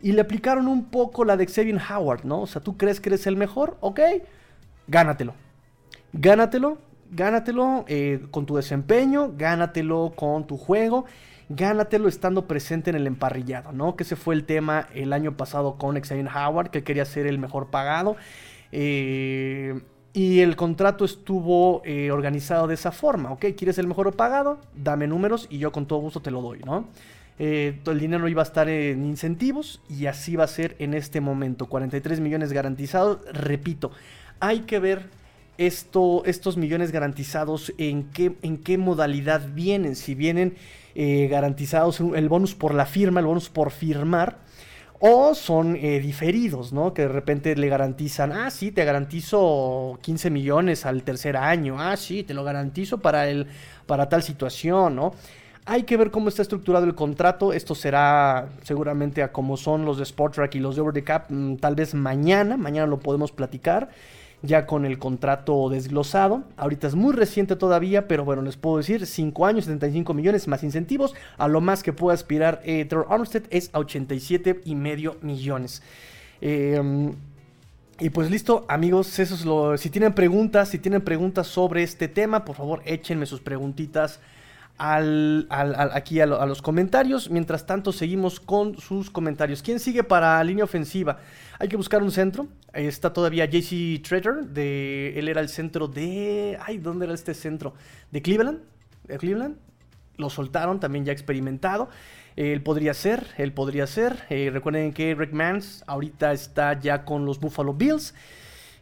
y 0.00 0.12
le 0.12 0.20
aplicaron 0.20 0.68
un 0.68 0.86
poco 0.86 1.24
la 1.24 1.36
de 1.36 1.46
Xavier 1.46 1.80
Howard, 1.90 2.24
¿no? 2.24 2.42
O 2.42 2.46
sea, 2.46 2.62
tú 2.62 2.76
crees 2.76 3.00
que 3.00 3.08
eres 3.10 3.26
el 3.26 3.36
mejor, 3.36 3.76
ok, 3.80 4.00
gánatelo. 4.86 5.34
Gánatelo, 6.12 6.78
gánatelo 7.10 7.84
eh, 7.88 8.26
con 8.30 8.46
tu 8.46 8.56
desempeño, 8.56 9.32
gánatelo 9.36 10.12
con 10.14 10.46
tu 10.46 10.56
juego, 10.56 11.04
gánatelo 11.48 12.08
estando 12.08 12.46
presente 12.46 12.90
en 12.90 12.96
el 12.96 13.06
emparrillado, 13.06 13.72
¿no? 13.72 13.96
Que 13.96 14.04
ese 14.04 14.16
fue 14.16 14.34
el 14.34 14.44
tema 14.44 14.88
el 14.94 15.12
año 15.12 15.36
pasado 15.36 15.76
con 15.78 16.00
Xavier 16.00 16.28
Howard, 16.28 16.70
que 16.70 16.84
quería 16.84 17.04
ser 17.04 17.26
el 17.26 17.38
mejor 17.38 17.68
pagado. 17.70 18.16
Eh, 18.72 19.80
y 20.12 20.40
el 20.40 20.56
contrato 20.56 21.04
estuvo 21.04 21.82
eh, 21.84 22.10
organizado 22.10 22.66
de 22.66 22.74
esa 22.74 22.92
forma, 22.92 23.32
¿ok? 23.32 23.46
¿Quieres 23.56 23.78
el 23.78 23.86
mejor 23.86 24.14
pagado? 24.16 24.58
Dame 24.74 25.06
números 25.06 25.46
y 25.50 25.58
yo 25.58 25.70
con 25.70 25.86
todo 25.86 26.00
gusto 26.00 26.20
te 26.20 26.30
lo 26.30 26.42
doy, 26.42 26.60
¿no? 26.60 26.88
Eh, 27.38 27.78
el 27.86 28.00
dinero 28.00 28.26
iba 28.26 28.42
a 28.42 28.44
estar 28.44 28.68
en 28.68 29.04
incentivos 29.04 29.80
y 29.88 30.06
así 30.06 30.34
va 30.34 30.44
a 30.44 30.48
ser 30.48 30.74
en 30.80 30.94
este 30.94 31.20
momento. 31.20 31.66
43 31.66 32.18
millones 32.18 32.52
garantizados. 32.52 33.18
Repito, 33.32 33.92
hay 34.40 34.60
que 34.60 34.80
ver 34.80 35.08
esto, 35.56 36.24
estos 36.24 36.56
millones 36.56 36.90
garantizados 36.90 37.72
en 37.78 38.10
qué, 38.10 38.78
modalidad 38.78 39.48
vienen. 39.54 39.94
Si 39.94 40.16
vienen 40.16 40.56
garantizados 40.96 42.00
el 42.00 42.28
bonus 42.28 42.56
por 42.56 42.74
la 42.74 42.86
firma, 42.86 43.20
el 43.20 43.26
bonus 43.26 43.48
por 43.50 43.70
firmar 43.70 44.47
o 45.00 45.34
son 45.34 45.76
eh, 45.76 46.00
diferidos, 46.00 46.72
¿no? 46.72 46.92
Que 46.92 47.02
de 47.02 47.08
repente 47.08 47.54
le 47.54 47.68
garantizan, 47.68 48.32
ah, 48.32 48.50
sí, 48.50 48.72
te 48.72 48.84
garantizo 48.84 49.98
15 50.02 50.30
millones 50.30 50.86
al 50.86 51.02
tercer 51.02 51.36
año, 51.36 51.76
ah, 51.80 51.96
sí, 51.96 52.24
te 52.24 52.34
lo 52.34 52.44
garantizo 52.44 52.98
para, 52.98 53.28
el, 53.28 53.46
para 53.86 54.08
tal 54.08 54.22
situación, 54.22 54.96
¿no? 54.96 55.14
Hay 55.66 55.82
que 55.82 55.98
ver 55.98 56.10
cómo 56.10 56.30
está 56.30 56.40
estructurado 56.40 56.86
el 56.86 56.94
contrato. 56.94 57.52
Esto 57.52 57.74
será 57.74 58.48
seguramente 58.62 59.22
a 59.22 59.32
como 59.32 59.58
son 59.58 59.84
los 59.84 59.98
de 59.98 60.04
Sport 60.04 60.34
Track 60.34 60.54
y 60.54 60.60
los 60.60 60.76
de 60.76 60.80
Over 60.80 60.94
the 60.94 61.04
Cap, 61.04 61.26
mm, 61.28 61.56
tal 61.56 61.74
vez 61.74 61.92
mañana. 61.94 62.56
Mañana 62.56 62.86
lo 62.86 62.98
podemos 62.98 63.32
platicar 63.32 63.90
ya 64.42 64.66
con 64.66 64.84
el 64.84 64.98
contrato 64.98 65.68
desglosado. 65.68 66.44
Ahorita 66.56 66.86
es 66.86 66.94
muy 66.94 67.12
reciente 67.12 67.56
todavía, 67.56 68.06
pero 68.08 68.24
bueno, 68.24 68.42
les 68.42 68.56
puedo 68.56 68.76
decir, 68.76 69.06
5 69.06 69.46
años, 69.46 69.64
75 69.64 70.14
millones 70.14 70.48
más 70.48 70.62
incentivos. 70.62 71.14
A 71.36 71.48
lo 71.48 71.60
más 71.60 71.82
que 71.82 71.92
puede 71.92 72.14
aspirar 72.14 72.60
eh, 72.64 72.84
Trevor 72.84 73.08
Armstead 73.10 73.44
es 73.50 73.70
a 73.72 73.78
87 73.80 74.60
y 74.64 74.74
medio 74.74 75.16
millones. 75.22 75.82
Em, 76.40 77.14
y 77.98 78.10
pues 78.10 78.30
listo, 78.30 78.64
amigos, 78.68 79.18
eso 79.18 79.34
es 79.34 79.44
lo. 79.44 79.76
Si 79.76 79.90
tienen 79.90 80.12
preguntas, 80.12 80.68
si 80.68 80.78
tienen 80.78 81.02
preguntas 81.02 81.48
sobre 81.48 81.82
este 81.82 82.06
tema, 82.06 82.44
por 82.44 82.54
favor, 82.54 82.80
échenme 82.84 83.26
sus 83.26 83.40
preguntitas 83.40 84.20
al, 84.78 85.46
aquí 85.50 86.20
a, 86.20 86.26
los 86.26 86.62
comentarios. 86.62 87.30
Mientras 87.30 87.66
tanto, 87.66 87.92
seguimos 87.92 88.40
con 88.40 88.78
sus 88.78 89.10
comentarios. 89.10 89.62
¿Quién 89.62 89.80
sigue 89.80 90.04
para 90.04 90.42
línea 90.44 90.64
ofensiva? 90.64 91.18
Hay 91.58 91.68
que 91.68 91.76
buscar 91.76 92.02
un 92.02 92.12
centro. 92.12 92.46
Está 92.72 93.12
todavía 93.12 93.44
JC 93.44 94.00
Treter. 94.02 94.46
De, 94.46 95.18
él 95.18 95.28
era 95.28 95.40
el 95.40 95.48
centro 95.48 95.88
de. 95.88 96.58
Ay, 96.64 96.78
¿dónde 96.78 97.06
era 97.06 97.14
este 97.14 97.34
centro? 97.34 97.74
¿De 98.10 98.22
Cleveland? 98.22 98.60
¿De 99.04 99.18
Cleveland? 99.18 99.56
Lo 100.16 100.30
soltaron, 100.30 100.80
también 100.80 101.04
ya 101.04 101.12
experimentado. 101.12 101.88
Él 102.36 102.62
podría 102.62 102.94
ser, 102.94 103.26
él 103.36 103.52
podría 103.52 103.86
ser. 103.88 104.24
Eh, 104.30 104.50
recuerden 104.52 104.92
que 104.92 105.14
Rick 105.14 105.32
Mans 105.32 105.82
ahorita 105.88 106.32
está 106.32 106.78
ya 106.78 107.04
con 107.04 107.24
los 107.24 107.40
Buffalo 107.40 107.74
Bills. 107.74 108.14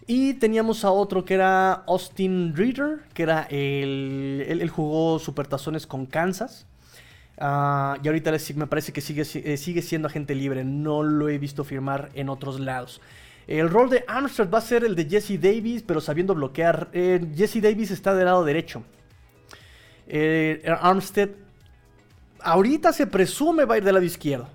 Y 0.07 0.35
teníamos 0.35 0.85
a 0.85 0.91
otro 0.91 1.25
que 1.25 1.35
era 1.35 1.73
Austin 1.73 2.55
Reader, 2.55 3.01
que 3.13 3.25
era 3.25 3.43
el. 3.51 4.45
Él, 4.49 4.71
jugó 4.71 5.19
supertazones 5.19 5.87
con 5.87 6.07
Kansas. 6.07 6.67
Ah, 7.39 7.99
y 8.03 8.07
ahorita 8.07 8.33
me 8.55 8.67
parece 8.67 8.93
que 8.93 9.01
sigue, 9.01 9.23
eh, 9.23 9.57
sigue 9.57 9.83
siendo 9.83 10.09
agente 10.09 10.35
libre. 10.35 10.65
No 10.65 11.03
lo 11.03 11.29
he 11.29 11.39
visto 11.39 11.65
firmar 11.65 12.11
en 12.15 12.29
otros 12.29 12.61
lados. 12.61 13.01
El 13.49 13.69
rol 13.69 13.91
de 13.91 14.05
Armstrong 14.07 14.53
va 14.53 14.59
a 14.59 14.63
ser 14.63 14.85
el 14.85 14.95
de 14.95 15.07
Jesse 15.09 15.41
Davis, 15.41 15.83
pero 15.83 16.01
sabiendo 16.01 16.35
bloquear. 16.35 16.89
Eh, 16.93 17.25
Jesse 17.37 17.61
Davis 17.61 17.91
está 17.91 18.15
del 18.15 18.27
lado 18.27 18.45
derecho. 18.45 18.85
Eh, 20.09 20.63
Armstead 20.81 21.31
ahorita 22.47 22.93
se 22.93 23.07
presume 23.07 23.65
va 23.65 23.75
a 23.75 23.79
ir 23.79 23.85
del 23.85 23.95
lado 23.95 24.07
izquierdo. 24.07 24.49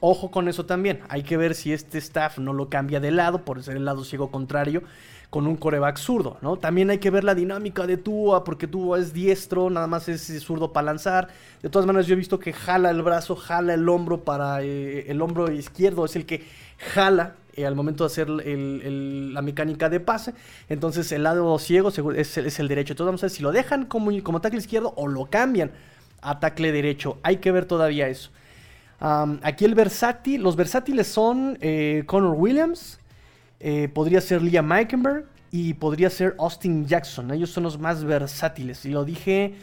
Ojo 0.00 0.30
con 0.30 0.48
eso 0.48 0.66
también. 0.66 1.00
Hay 1.08 1.22
que 1.22 1.36
ver 1.36 1.54
si 1.54 1.72
este 1.72 1.98
staff 1.98 2.38
no 2.38 2.52
lo 2.52 2.68
cambia 2.68 3.00
de 3.00 3.10
lado 3.10 3.44
por 3.44 3.62
ser 3.62 3.76
el 3.76 3.84
lado 3.84 4.04
ciego 4.04 4.30
contrario 4.30 4.82
con 5.30 5.46
un 5.46 5.56
coreback 5.56 5.98
zurdo, 5.98 6.38
¿no? 6.40 6.56
También 6.56 6.90
hay 6.90 6.98
que 6.98 7.10
ver 7.10 7.24
la 7.24 7.34
dinámica 7.34 7.86
de 7.86 7.96
Tua, 7.96 8.44
porque 8.44 8.66
Tua 8.66 8.98
es 8.98 9.12
diestro, 9.12 9.70
nada 9.70 9.86
más 9.86 10.08
es 10.08 10.22
zurdo 10.42 10.72
para 10.72 10.86
lanzar. 10.86 11.28
De 11.62 11.68
todas 11.68 11.86
maneras, 11.86 12.06
yo 12.06 12.14
he 12.14 12.16
visto 12.16 12.38
que 12.38 12.52
jala 12.52 12.90
el 12.90 13.02
brazo, 13.02 13.36
jala 13.36 13.74
el 13.74 13.88
hombro 13.88 14.24
para 14.24 14.62
eh, 14.62 15.10
el 15.10 15.20
hombro 15.20 15.50
izquierdo, 15.50 16.04
es 16.04 16.16
el 16.16 16.26
que 16.26 16.46
jala 16.78 17.34
eh, 17.54 17.66
al 17.66 17.74
momento 17.74 18.04
de 18.04 18.06
hacer 18.06 18.28
la 18.28 19.42
mecánica 19.42 19.88
de 19.88 20.00
pase. 20.00 20.34
Entonces, 20.68 21.10
el 21.12 21.24
lado 21.24 21.58
ciego 21.58 21.88
es, 21.88 22.38
es, 22.38 22.58
el 22.60 22.68
derecho. 22.68 22.92
Entonces, 22.92 23.08
vamos 23.08 23.22
a 23.22 23.26
ver 23.26 23.30
si 23.30 23.42
lo 23.42 23.52
dejan 23.52 23.86
como, 23.86 24.10
como 24.22 24.40
tackle 24.40 24.60
izquierdo 24.60 24.94
o 24.96 25.08
lo 25.08 25.26
cambian 25.26 25.72
a 26.22 26.38
tackle 26.38 26.70
derecho. 26.72 27.18
Hay 27.22 27.38
que 27.38 27.50
ver 27.50 27.66
todavía 27.66 28.08
eso. 28.08 28.30
Aquí 28.98 29.64
el 29.64 29.74
versátil, 29.74 30.42
los 30.42 30.56
versátiles 30.56 31.06
son 31.06 31.58
eh, 31.60 32.04
Connor 32.06 32.34
Williams, 32.36 33.00
eh, 33.60 33.88
podría 33.88 34.20
ser 34.20 34.42
Liam 34.42 34.66
Meikenberg 34.66 35.26
y 35.50 35.74
podría 35.74 36.10
ser 36.10 36.34
Austin 36.38 36.86
Jackson. 36.86 37.30
Ellos 37.30 37.50
son 37.50 37.62
los 37.64 37.78
más 37.78 38.04
versátiles. 38.04 38.84
Y 38.84 38.90
lo 38.90 39.04
dije 39.04 39.54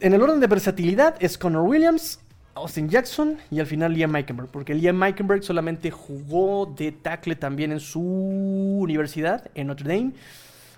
en 0.00 0.14
el 0.14 0.22
orden 0.22 0.40
de 0.40 0.46
versatilidad 0.46 1.14
es 1.20 1.38
Connor 1.38 1.62
Williams, 1.62 2.20
Austin 2.54 2.88
Jackson 2.88 3.38
y 3.50 3.60
al 3.60 3.66
final 3.66 3.92
Liam 3.94 4.10
Meikenberg. 4.10 4.48
Porque 4.48 4.74
Liam 4.74 4.96
Meikenberg 4.96 5.44
solamente 5.44 5.90
jugó 5.90 6.66
de 6.66 6.92
tackle 6.92 7.36
también 7.36 7.72
en 7.72 7.80
su 7.80 8.00
universidad, 8.00 9.50
en 9.54 9.68
Notre 9.68 9.88
Dame. 9.88 10.12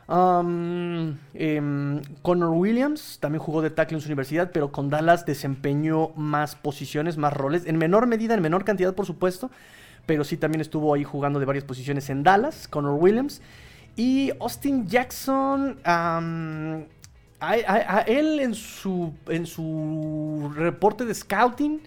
Um, 0.09 1.19
Connor 2.23 2.51
Williams 2.51 3.19
también 3.21 3.43
jugó 3.43 3.61
de 3.61 3.69
tackle 3.69 3.99
en 3.99 4.01
su 4.01 4.09
universidad, 4.09 4.53
pero 4.53 4.73
con 4.73 4.89
Dallas 4.89 5.27
desempeñó 5.27 6.09
más 6.17 6.57
posiciones, 6.57 7.19
más 7.19 7.35
roles, 7.35 7.67
en 7.67 7.77
menor 7.77 8.07
medida, 8.07 8.33
en 8.33 8.41
menor 8.41 8.65
cantidad, 8.65 8.95
por 8.95 9.05
supuesto, 9.05 9.51
pero 10.07 10.25
sí 10.25 10.39
también 10.39 10.63
estuvo 10.63 10.95
ahí 10.95 11.05
jugando 11.05 11.39
de 11.39 11.45
varias 11.45 11.65
posiciones 11.65 12.09
en 12.09 12.23
Dallas, 12.23 12.69
Connor 12.69 12.95
Williams. 12.95 13.43
Y 13.97 14.31
Austin 14.41 14.89
Jackson, 14.89 15.79
a, 15.85 16.21
él 18.07 18.41
en 18.41 18.55
su, 18.55 19.13
en 19.27 19.45
su 19.45 20.51
reporte 20.55 21.05
de 21.05 21.15
scouting, 21.15 21.83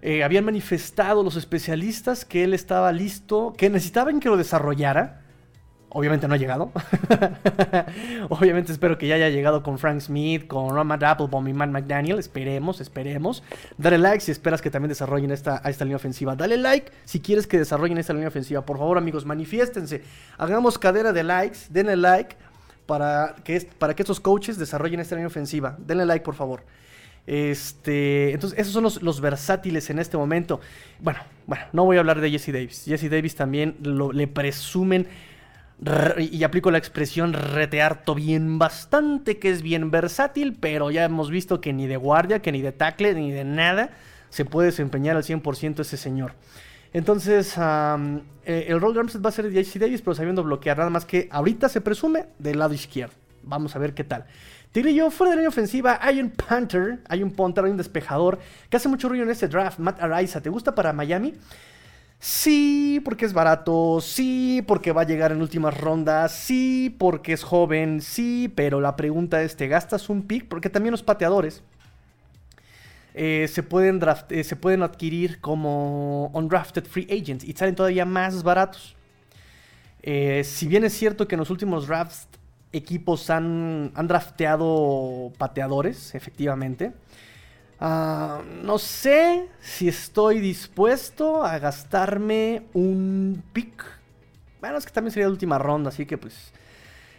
eh, 0.00 0.24
habían 0.24 0.46
manifestado 0.46 1.22
los 1.22 1.36
especialistas 1.36 2.24
que 2.24 2.44
él 2.44 2.54
estaba 2.54 2.90
listo, 2.90 3.52
que 3.58 3.68
necesitaban 3.68 4.18
que 4.18 4.30
lo 4.30 4.38
desarrollara 4.38 5.20
Obviamente 5.92 6.28
no 6.28 6.34
ha 6.34 6.36
llegado. 6.36 6.70
Obviamente 8.28 8.70
espero 8.70 8.96
que 8.96 9.08
ya 9.08 9.16
haya 9.16 9.28
llegado 9.28 9.64
con 9.64 9.76
Frank 9.76 10.00
Smith, 10.00 10.46
con 10.46 10.74
Roman 10.74 11.02
Applebaum 11.02 11.48
y 11.48 11.52
Matt 11.52 11.70
McDaniel. 11.70 12.18
Esperemos, 12.20 12.80
esperemos. 12.80 13.42
Dale 13.76 13.98
like 13.98 14.20
si 14.20 14.30
esperas 14.30 14.62
que 14.62 14.70
también 14.70 14.90
desarrollen 14.90 15.32
esta, 15.32 15.60
esta 15.64 15.84
línea 15.84 15.96
ofensiva. 15.96 16.36
Dale 16.36 16.56
like 16.58 16.92
si 17.04 17.20
quieres 17.20 17.48
que 17.48 17.58
desarrollen 17.58 17.98
esta 17.98 18.12
línea 18.12 18.28
ofensiva. 18.28 18.64
Por 18.64 18.78
favor, 18.78 18.98
amigos, 18.98 19.26
manifiéstense. 19.26 20.02
Hagamos 20.38 20.78
cadera 20.78 21.12
de 21.12 21.24
likes. 21.24 21.58
Denle 21.70 21.96
like 21.96 22.36
para 22.86 23.34
que, 23.42 23.60
para 23.78 23.94
que 23.94 24.02
estos 24.02 24.20
coaches 24.20 24.58
desarrollen 24.58 25.00
esta 25.00 25.16
línea 25.16 25.26
ofensiva. 25.26 25.76
Denle 25.78 26.06
like, 26.06 26.24
por 26.24 26.36
favor. 26.36 26.62
Este, 27.26 28.32
entonces, 28.32 28.58
esos 28.58 28.72
son 28.72 29.04
los, 29.04 29.20
versátiles 29.20 29.90
en 29.90 29.98
este 29.98 30.16
momento. 30.16 30.60
Bueno, 31.00 31.20
bueno, 31.46 31.64
no 31.72 31.84
voy 31.84 31.96
a 31.96 32.00
hablar 32.00 32.20
de 32.20 32.30
Jesse 32.30 32.52
Davis. 32.52 32.84
Jesse 32.86 33.10
Davis 33.10 33.34
también 33.34 33.76
le 33.82 34.26
presumen 34.26 35.06
y 36.18 36.44
aplico 36.44 36.70
la 36.70 36.78
expresión 36.78 37.32
retearto 37.32 38.14
bien 38.14 38.58
bastante, 38.58 39.38
que 39.38 39.50
es 39.50 39.62
bien 39.62 39.90
versátil, 39.90 40.56
pero 40.58 40.90
ya 40.90 41.04
hemos 41.04 41.30
visto 41.30 41.60
que 41.60 41.72
ni 41.72 41.86
de 41.86 41.96
guardia, 41.96 42.42
que 42.42 42.52
ni 42.52 42.60
de 42.60 42.72
tackle, 42.72 43.14
ni 43.14 43.30
de 43.30 43.44
nada 43.44 43.90
se 44.28 44.44
puede 44.44 44.66
desempeñar 44.66 45.16
al 45.16 45.24
100% 45.24 45.80
ese 45.80 45.96
señor. 45.96 46.32
Entonces, 46.92 47.54
eh, 47.56 48.66
el 48.68 48.80
rol 48.80 48.94
de 48.94 49.00
Armstead 49.00 49.22
va 49.22 49.28
a 49.28 49.32
ser 49.32 49.50
de 49.50 49.62
JC 49.62 49.78
Davis, 49.78 50.02
pero 50.02 50.14
sabiendo 50.14 50.42
bloquear, 50.42 50.76
nada 50.76 50.90
más 50.90 51.04
que 51.04 51.28
ahorita 51.30 51.68
se 51.68 51.80
presume 51.80 52.26
del 52.38 52.58
lado 52.58 52.74
izquierdo. 52.74 53.14
Vamos 53.42 53.74
a 53.74 53.78
ver 53.78 53.94
qué 53.94 54.04
tal. 54.04 54.26
Tigrillo, 54.72 55.10
fuera 55.10 55.30
de 55.30 55.36
la 55.36 55.40
línea 55.40 55.48
ofensiva, 55.48 55.98
hay 56.00 56.20
un 56.20 56.30
punter, 56.30 57.00
hay 57.08 57.22
un 57.22 57.32
punter, 57.32 57.64
hay 57.64 57.70
un 57.70 57.76
despejador 57.76 58.38
que 58.68 58.76
hace 58.76 58.88
mucho 58.88 59.08
ruido 59.08 59.24
en 59.24 59.30
este 59.30 59.48
draft, 59.48 59.78
Matt 59.78 60.00
Araiza. 60.00 60.40
¿Te 60.40 60.50
gusta 60.50 60.74
para 60.74 60.92
Miami? 60.92 61.34
Sí, 62.22 63.00
porque 63.02 63.24
es 63.24 63.32
barato, 63.32 63.98
sí, 64.02 64.62
porque 64.66 64.92
va 64.92 65.02
a 65.02 65.06
llegar 65.06 65.32
en 65.32 65.40
últimas 65.40 65.78
rondas, 65.80 66.32
sí, 66.32 66.94
porque 66.98 67.32
es 67.32 67.42
joven, 67.42 68.02
sí, 68.02 68.52
pero 68.54 68.80
la 68.82 68.94
pregunta 68.94 69.42
es, 69.42 69.56
¿te 69.56 69.68
gastas 69.68 70.10
un 70.10 70.22
pick? 70.22 70.46
Porque 70.46 70.68
también 70.68 70.92
los 70.92 71.02
pateadores 71.02 71.62
eh, 73.14 73.48
se, 73.48 73.62
pueden 73.62 74.00
eh, 74.28 74.44
se 74.44 74.54
pueden 74.56 74.82
adquirir 74.82 75.40
como 75.40 76.26
undrafted 76.34 76.84
free 76.84 77.06
agents 77.10 77.42
y 77.42 77.54
salen 77.54 77.74
todavía 77.74 78.04
más 78.04 78.42
baratos. 78.42 78.96
Eh, 80.02 80.42
si 80.44 80.68
bien 80.68 80.84
es 80.84 80.92
cierto 80.92 81.26
que 81.26 81.36
en 81.36 81.40
los 81.40 81.50
últimos 81.50 81.86
drafts 81.86 82.28
equipos 82.72 83.30
han, 83.30 83.92
han 83.94 84.06
drafteado 84.06 85.32
pateadores, 85.38 86.14
efectivamente, 86.14 86.92
Ah, 87.82 88.42
no 88.62 88.78
sé 88.78 89.48
si 89.62 89.88
estoy 89.88 90.38
dispuesto 90.38 91.42
a 91.42 91.58
gastarme 91.58 92.64
un 92.74 93.42
pick. 93.54 93.82
Bueno, 94.60 94.76
es 94.76 94.84
que 94.84 94.92
también 94.92 95.12
sería 95.12 95.26
la 95.26 95.32
última 95.32 95.58
ronda, 95.58 95.88
así 95.88 96.04
que 96.04 96.18
pues... 96.18 96.52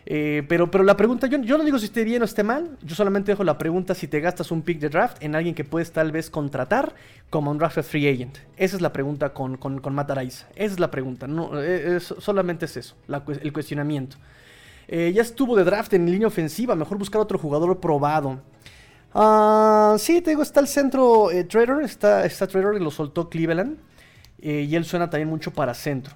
Eh, 0.05 0.43
pero, 0.47 0.69
pero 0.69 0.83
la 0.83 0.97
pregunta, 0.97 1.27
yo, 1.27 1.57
no 1.57 1.63
digo 1.63 1.77
si 1.77 1.85
esté 1.85 2.03
bien 2.03 2.21
o 2.23 2.25
esté 2.25 2.43
mal, 2.43 2.77
yo 2.81 2.95
solamente 2.95 3.31
dejo 3.31 3.43
la 3.43 3.57
pregunta 3.57 3.93
si 3.93 4.07
te 4.07 4.19
gastas 4.19 4.51
un 4.51 4.63
pick 4.63 4.79
de 4.79 4.89
draft 4.89 5.23
en 5.23 5.35
alguien 5.35 5.53
que 5.53 5.63
puedes 5.63 5.91
tal 5.91 6.11
vez 6.11 6.29
contratar 6.29 6.95
como 7.29 7.51
un 7.51 7.57
draft 7.57 7.81
free 7.81 8.07
agent. 8.07 8.37
Esa 8.57 8.75
es 8.75 8.81
la 8.81 8.93
pregunta 8.93 9.33
con, 9.33 9.57
con, 9.57 9.79
con 9.79 9.97
Esa 9.99 10.45
es 10.55 10.79
la 10.79 10.89
pregunta, 10.89 11.27
no, 11.27 11.51
eh, 11.61 11.99
solamente 11.99 12.65
es 12.65 12.77
eso, 12.77 12.95
el 13.07 13.53
cuestionamiento. 13.53 14.17
Eh, 14.87 15.11
ya 15.13 15.21
estuvo 15.21 15.55
de 15.55 15.63
draft 15.63 15.93
en 15.93 16.05
línea 16.05 16.27
ofensiva, 16.27 16.75
mejor 16.75 16.97
buscar 16.97 17.21
otro 17.21 17.37
jugador 17.37 17.79
probado. 17.79 18.41
Ah, 19.13 19.95
sí, 19.99 20.21
te 20.21 20.31
digo, 20.31 20.41
está 20.41 20.59
el 20.61 20.67
centro 20.67 21.31
eh, 21.31 21.47
está, 21.83 22.25
está 22.25 22.45
y 22.45 22.79
lo 22.79 22.91
soltó 22.91 23.29
Cleveland. 23.29 23.77
Eh, 24.39 24.65
y 24.69 24.75
él 24.75 24.85
suena 24.85 25.09
también 25.09 25.29
mucho 25.29 25.51
para 25.51 25.73
centro. 25.73 26.13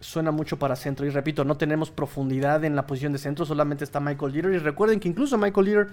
Suena 0.00 0.30
mucho 0.30 0.58
para 0.58 0.76
centro. 0.76 1.06
Y 1.06 1.10
repito, 1.10 1.44
no 1.44 1.56
tenemos 1.56 1.90
profundidad 1.90 2.64
en 2.64 2.76
la 2.76 2.86
posición 2.86 3.12
de 3.12 3.18
centro, 3.18 3.46
solamente 3.46 3.84
está 3.84 4.00
Michael 4.00 4.32
Leader. 4.32 4.52
Y 4.52 4.58
recuerden 4.58 5.00
que 5.00 5.08
incluso 5.08 5.38
Michael 5.38 5.66
Leader 5.66 5.88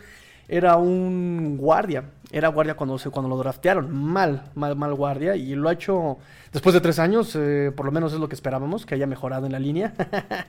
era 0.51 0.75
un 0.75 1.55
guardia. 1.57 2.03
Era 2.29 2.49
guardia 2.49 2.75
cuando, 2.75 2.99
se, 2.99 3.09
cuando 3.09 3.29
lo 3.29 3.37
draftearon. 3.37 3.89
Mal, 3.89 4.43
mal, 4.53 4.75
mal 4.75 4.93
guardia. 4.93 5.37
Y 5.37 5.55
lo 5.55 5.69
ha 5.69 5.73
hecho 5.73 6.17
después 6.51 6.73
de 6.73 6.81
tres 6.81 6.99
años. 6.99 7.37
Eh, 7.37 7.71
por 7.73 7.85
lo 7.85 7.91
menos 7.93 8.11
es 8.11 8.19
lo 8.19 8.27
que 8.27 8.35
esperábamos, 8.35 8.85
que 8.85 8.95
haya 8.95 9.07
mejorado 9.07 9.45
en 9.45 9.53
la 9.53 9.59
línea. 9.59 9.93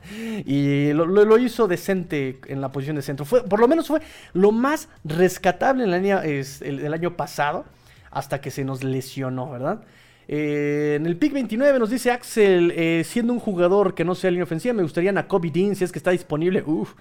y 0.45 0.93
lo, 0.93 1.39
hizo 1.39 1.69
decente 1.69 2.41
en 2.49 2.61
la 2.61 2.73
posición 2.73 2.97
de 2.97 3.03
centro. 3.03 3.25
Fue, 3.25 3.45
por 3.45 3.61
lo 3.61 3.69
menos 3.69 3.87
fue 3.87 4.01
lo 4.33 4.51
más 4.51 4.89
rescatable 5.05 5.85
en 5.85 5.93
la 5.93 5.99
línea 5.99 6.25
es, 6.25 6.63
el, 6.63 6.93
año 6.93 7.17
pasado. 7.17 7.65
Hasta 8.11 8.41
que 8.41 8.51
se 8.51 8.65
nos 8.65 8.83
lesionó, 8.83 9.51
¿verdad? 9.51 9.85
Eh, 10.27 10.97
en 10.97 11.07
el 11.07 11.17
pick 11.17 11.33
29 11.33 11.79
nos 11.79 11.91
dice 11.91 12.11
Axel, 12.11 12.73
eh, 12.77 13.05
siendo 13.05 13.33
un 13.33 13.39
jugador 13.39 13.95
que 13.95 14.05
no 14.05 14.15
sea 14.15 14.31
línea 14.31 14.45
ofensiva, 14.45 14.75
me 14.75 14.83
gustaría 14.83 15.19
a 15.19 15.27
Kobe 15.29 15.51
Dean 15.51 15.77
si 15.77 15.85
es 15.85 15.93
que 15.93 15.99
está 15.99 16.11
disponible. 16.11 16.63
Uf, 16.67 16.93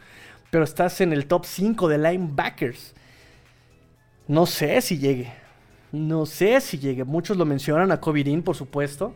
pero 0.52 0.66
estás 0.66 1.02
en 1.02 1.14
el 1.14 1.26
top 1.26 1.46
5 1.46 1.88
de 1.88 1.98
linebackers. 1.98 2.94
No 4.28 4.46
sé 4.46 4.82
si 4.82 5.00
llegue. 5.00 5.32
No 5.92 6.26
sé 6.26 6.62
si 6.62 6.78
llegue. 6.78 7.06
Muchos 7.06 7.38
lo 7.38 7.46
mencionan 7.46 7.92
a 7.92 8.00
Kobe 8.00 8.24
Dean, 8.24 8.44
por 8.44 8.56
supuesto. 8.56 9.16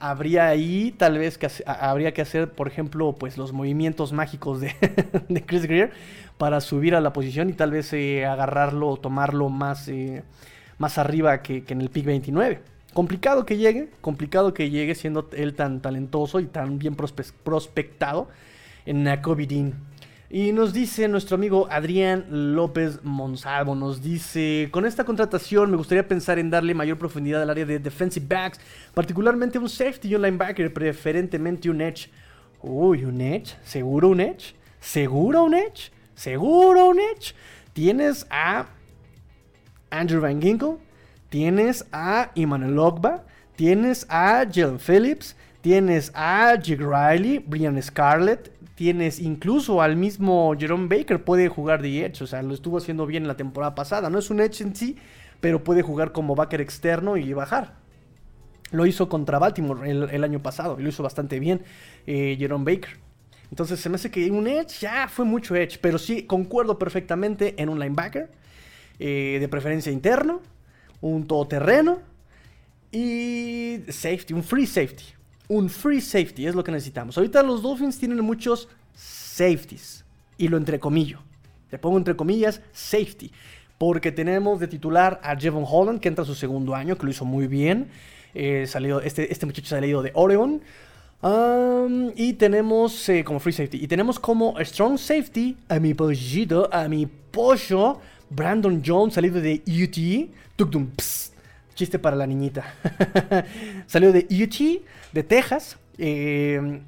Habría 0.00 0.48
ahí 0.48 0.92
tal 0.98 1.18
vez 1.18 1.38
que 1.38 1.48
habría 1.64 2.12
que 2.12 2.22
hacer, 2.22 2.50
por 2.50 2.66
ejemplo, 2.66 3.14
pues 3.14 3.38
los 3.38 3.52
movimientos 3.52 4.12
mágicos 4.12 4.60
de, 5.28 5.44
Chris 5.46 5.62
Greer 5.66 5.92
para 6.38 6.60
subir 6.60 6.96
a 6.96 7.00
la 7.00 7.12
posición 7.12 7.50
y 7.50 7.52
tal 7.52 7.70
vez 7.70 7.92
eh, 7.92 8.24
agarrarlo 8.24 8.88
o 8.88 8.96
tomarlo 8.96 9.48
más, 9.48 9.86
eh, 9.88 10.24
más 10.78 10.98
arriba 10.98 11.42
que, 11.42 11.62
que 11.64 11.74
en 11.74 11.82
el 11.82 11.90
pick 11.90 12.06
29. 12.06 12.62
Complicado 12.94 13.46
que 13.46 13.58
llegue, 13.58 13.90
complicado 14.00 14.52
que 14.52 14.70
llegue 14.70 14.94
siendo 14.94 15.28
él 15.34 15.54
tan 15.54 15.80
talentoso 15.80 16.40
y 16.40 16.46
tan 16.46 16.78
bien 16.78 16.96
prospectado 16.96 18.28
en 18.86 19.08
Kobe 19.22 19.46
Dean. 19.46 19.91
Y 20.34 20.52
nos 20.52 20.72
dice 20.72 21.08
nuestro 21.08 21.34
amigo 21.34 21.68
Adrián 21.70 22.24
López 22.54 23.00
Monsalvo, 23.02 23.74
nos 23.74 24.00
dice, 24.00 24.70
con 24.70 24.86
esta 24.86 25.04
contratación 25.04 25.70
me 25.70 25.76
gustaría 25.76 26.08
pensar 26.08 26.38
en 26.38 26.48
darle 26.48 26.72
mayor 26.72 26.96
profundidad 26.96 27.42
al 27.42 27.50
área 27.50 27.66
de 27.66 27.78
defensive 27.78 28.24
backs, 28.26 28.58
particularmente 28.94 29.58
un 29.58 29.68
safety 29.68 30.08
y 30.08 30.14
un 30.14 30.22
linebacker, 30.22 30.72
preferentemente 30.72 31.68
un 31.68 31.82
edge. 31.82 32.08
Uy, 32.62 33.04
un 33.04 33.20
edge, 33.20 33.56
seguro 33.62 34.08
un 34.08 34.20
edge, 34.20 34.54
seguro 34.80 35.44
un 35.44 35.52
edge, 35.52 35.92
seguro 36.14 36.88
un 36.88 36.98
edge. 36.98 37.34
Tienes 37.74 38.26
a 38.30 38.68
Andrew 39.90 40.22
Van 40.22 40.40
Ginkle, 40.40 40.78
tienes 41.28 41.84
a 41.92 42.30
Emmanuel 42.34 42.78
Ogba, 42.78 43.26
tienes 43.54 44.06
a 44.08 44.46
Jalen 44.50 44.78
Phillips, 44.78 45.36
Tienes 45.62 46.10
a 46.12 46.56
Jake 46.56 46.82
Riley, 46.82 47.38
Brian 47.38 47.80
Scarlett, 47.80 48.50
tienes 48.74 49.20
incluso 49.20 49.82
al 49.82 49.96
mismo 49.96 50.54
Jerome 50.58 50.88
Baker, 50.88 51.24
puede 51.24 51.48
jugar 51.48 51.82
de 51.82 52.04
Edge, 52.04 52.22
o 52.22 52.26
sea, 52.26 52.42
lo 52.42 52.54
estuvo 52.54 52.78
haciendo 52.78 53.06
bien 53.06 53.24
en 53.24 53.28
la 53.28 53.36
temporada 53.36 53.74
pasada. 53.74 54.10
No 54.10 54.18
es 54.18 54.30
un 54.30 54.40
Edge 54.40 54.62
en 54.62 54.74
sí, 54.74 54.96
pero 55.40 55.64
puede 55.64 55.82
jugar 55.82 56.12
como 56.12 56.34
backer 56.34 56.60
externo 56.60 57.16
y 57.16 57.32
bajar. 57.32 57.74
Lo 58.70 58.86
hizo 58.86 59.08
contra 59.08 59.38
Baltimore 59.38 59.90
el, 59.90 60.24
año 60.24 60.42
pasado 60.42 60.80
y 60.80 60.82
lo 60.82 60.88
hizo 60.88 61.02
bastante 61.02 61.38
bien 61.38 61.62
eh, 62.06 62.36
Jerome 62.38 62.64
Baker. 62.64 62.96
Entonces 63.50 63.80
se 63.80 63.90
me 63.90 63.96
hace 63.96 64.10
que 64.10 64.30
un 64.30 64.46
Edge 64.46 64.78
ya 64.80 65.08
fue 65.08 65.26
mucho 65.26 65.54
Edge, 65.54 65.78
pero 65.78 65.98
sí 65.98 66.22
concuerdo 66.22 66.78
perfectamente 66.78 67.54
en 67.60 67.68
un 67.68 67.78
linebacker, 67.78 68.30
eh, 68.98 69.36
de 69.38 69.48
preferencia 69.48 69.92
interno, 69.92 70.40
un 71.02 71.26
todoterreno 71.26 72.00
y 72.90 73.80
safety, 73.88 74.32
un 74.32 74.42
free 74.42 74.66
safety. 74.66 75.04
Un 75.52 75.68
free 75.68 76.00
safety 76.00 76.46
es 76.46 76.54
lo 76.54 76.64
que 76.64 76.72
necesitamos. 76.72 77.18
Ahorita 77.18 77.42
los 77.42 77.60
Dolphins 77.60 77.98
tienen 77.98 78.18
muchos 78.24 78.70
safeties 78.94 80.02
y 80.38 80.48
lo 80.48 80.56
entrecomillo. 80.56 81.18
Te 81.68 81.76
pongo 81.76 81.98
entre 81.98 82.16
comillas 82.16 82.62
safety. 82.72 83.30
Porque 83.76 84.12
tenemos 84.12 84.60
de 84.60 84.66
titular 84.66 85.20
a 85.22 85.36
Jevon 85.36 85.66
Holland, 85.68 86.00
que 86.00 86.08
entra 86.08 86.24
su 86.24 86.34
segundo 86.34 86.74
año, 86.74 86.96
que 86.96 87.04
lo 87.04 87.10
hizo 87.10 87.26
muy 87.26 87.48
bien. 87.48 87.88
Eh, 88.32 88.66
este, 89.04 89.30
este 89.30 89.44
muchacho 89.44 89.68
salido 89.68 90.00
de 90.00 90.10
Oregon 90.14 90.62
y 92.16 92.32
tenemos 92.32 93.06
eh, 93.10 93.22
como 93.22 93.38
free 93.38 93.52
safety. 93.52 93.84
Y 93.84 93.86
tenemos 93.86 94.18
como 94.18 94.58
strong 94.58 94.96
safety 94.96 95.58
a 95.68 95.78
mi 95.78 95.92
pollito, 95.92 96.72
a 96.72 96.88
mi 96.88 97.04
pollo, 97.04 98.00
Brandon 98.30 98.82
Jones, 98.82 99.12
salido 99.12 99.38
de 99.38 99.60
UT. 99.66 100.34
Tukdum, 100.56 100.88
chiste 101.74 101.98
para 101.98 102.16
la 102.16 102.26
niñita. 102.26 102.64
Salió 103.86 104.12
de 104.12 104.26
UT, 104.30 104.82
de 105.12 105.22
Texas, 105.22 105.78
em, 105.98 106.80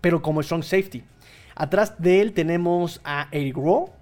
pero 0.00 0.22
como 0.22 0.42
strong 0.42 0.62
safety. 0.62 1.02
Atrás 1.54 1.94
de 1.98 2.20
él 2.20 2.32
tenemos 2.32 3.00
a 3.04 3.28
Eric 3.30 3.56
Rowe, 3.56 3.92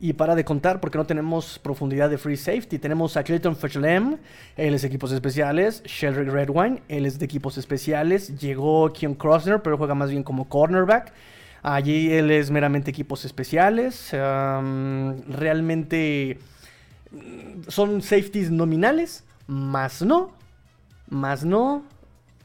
y 0.00 0.12
para 0.12 0.34
de 0.34 0.44
contar, 0.44 0.80
porque 0.80 0.98
no 0.98 1.06
tenemos 1.06 1.58
profundidad 1.58 2.08
de 2.08 2.18
free 2.18 2.36
safety, 2.36 2.78
tenemos 2.78 3.16
a 3.16 3.24
Clayton 3.24 3.56
Fetchlem, 3.56 4.18
él 4.56 4.74
es 4.74 4.82
de 4.82 4.88
equipos 4.88 5.10
especiales, 5.12 5.82
Sheldrick 5.84 6.28
Redwine, 6.28 6.82
él 6.88 7.04
es 7.04 7.18
de 7.18 7.24
equipos 7.24 7.58
especiales, 7.58 8.38
llegó 8.38 8.92
Keon 8.92 9.14
Crossner, 9.14 9.60
pero 9.60 9.76
juega 9.76 9.94
más 9.94 10.10
bien 10.10 10.22
como 10.22 10.48
cornerback. 10.48 11.12
Allí 11.62 12.12
él 12.12 12.30
es 12.30 12.52
meramente 12.52 12.90
equipos 12.90 13.24
especiales. 13.24 14.10
realmente 14.12 16.38
mm, 17.10 17.62
son 17.66 18.00
safeties 18.00 18.52
nominales, 18.52 19.24
más 19.48 20.02
no, 20.02 20.30
más 21.08 21.44
no 21.44 21.82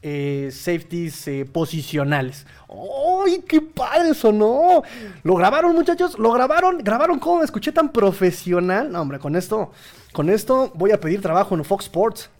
eh, 0.02 0.50
safeties 0.52 1.28
eh, 1.28 1.46
posicionales. 1.50 2.44
¡Ay, 2.68 3.42
qué 3.46 3.60
padre 3.60 4.10
eso, 4.10 4.32
no! 4.32 4.82
¿Lo 5.22 5.34
grabaron, 5.36 5.74
muchachos? 5.74 6.18
¿Lo 6.18 6.32
grabaron? 6.32 6.78
¿Grabaron 6.78 7.18
cómo 7.18 7.38
me 7.38 7.44
escuché 7.44 7.72
tan 7.72 7.92
profesional? 7.92 8.90
No, 8.90 9.00
hombre, 9.00 9.18
con 9.18 9.36
esto, 9.36 9.70
con 10.12 10.28
esto 10.28 10.72
voy 10.74 10.90
a 10.90 11.00
pedir 11.00 11.22
trabajo 11.22 11.54
en 11.54 11.64
Fox 11.64 11.84
Sports. 11.84 12.30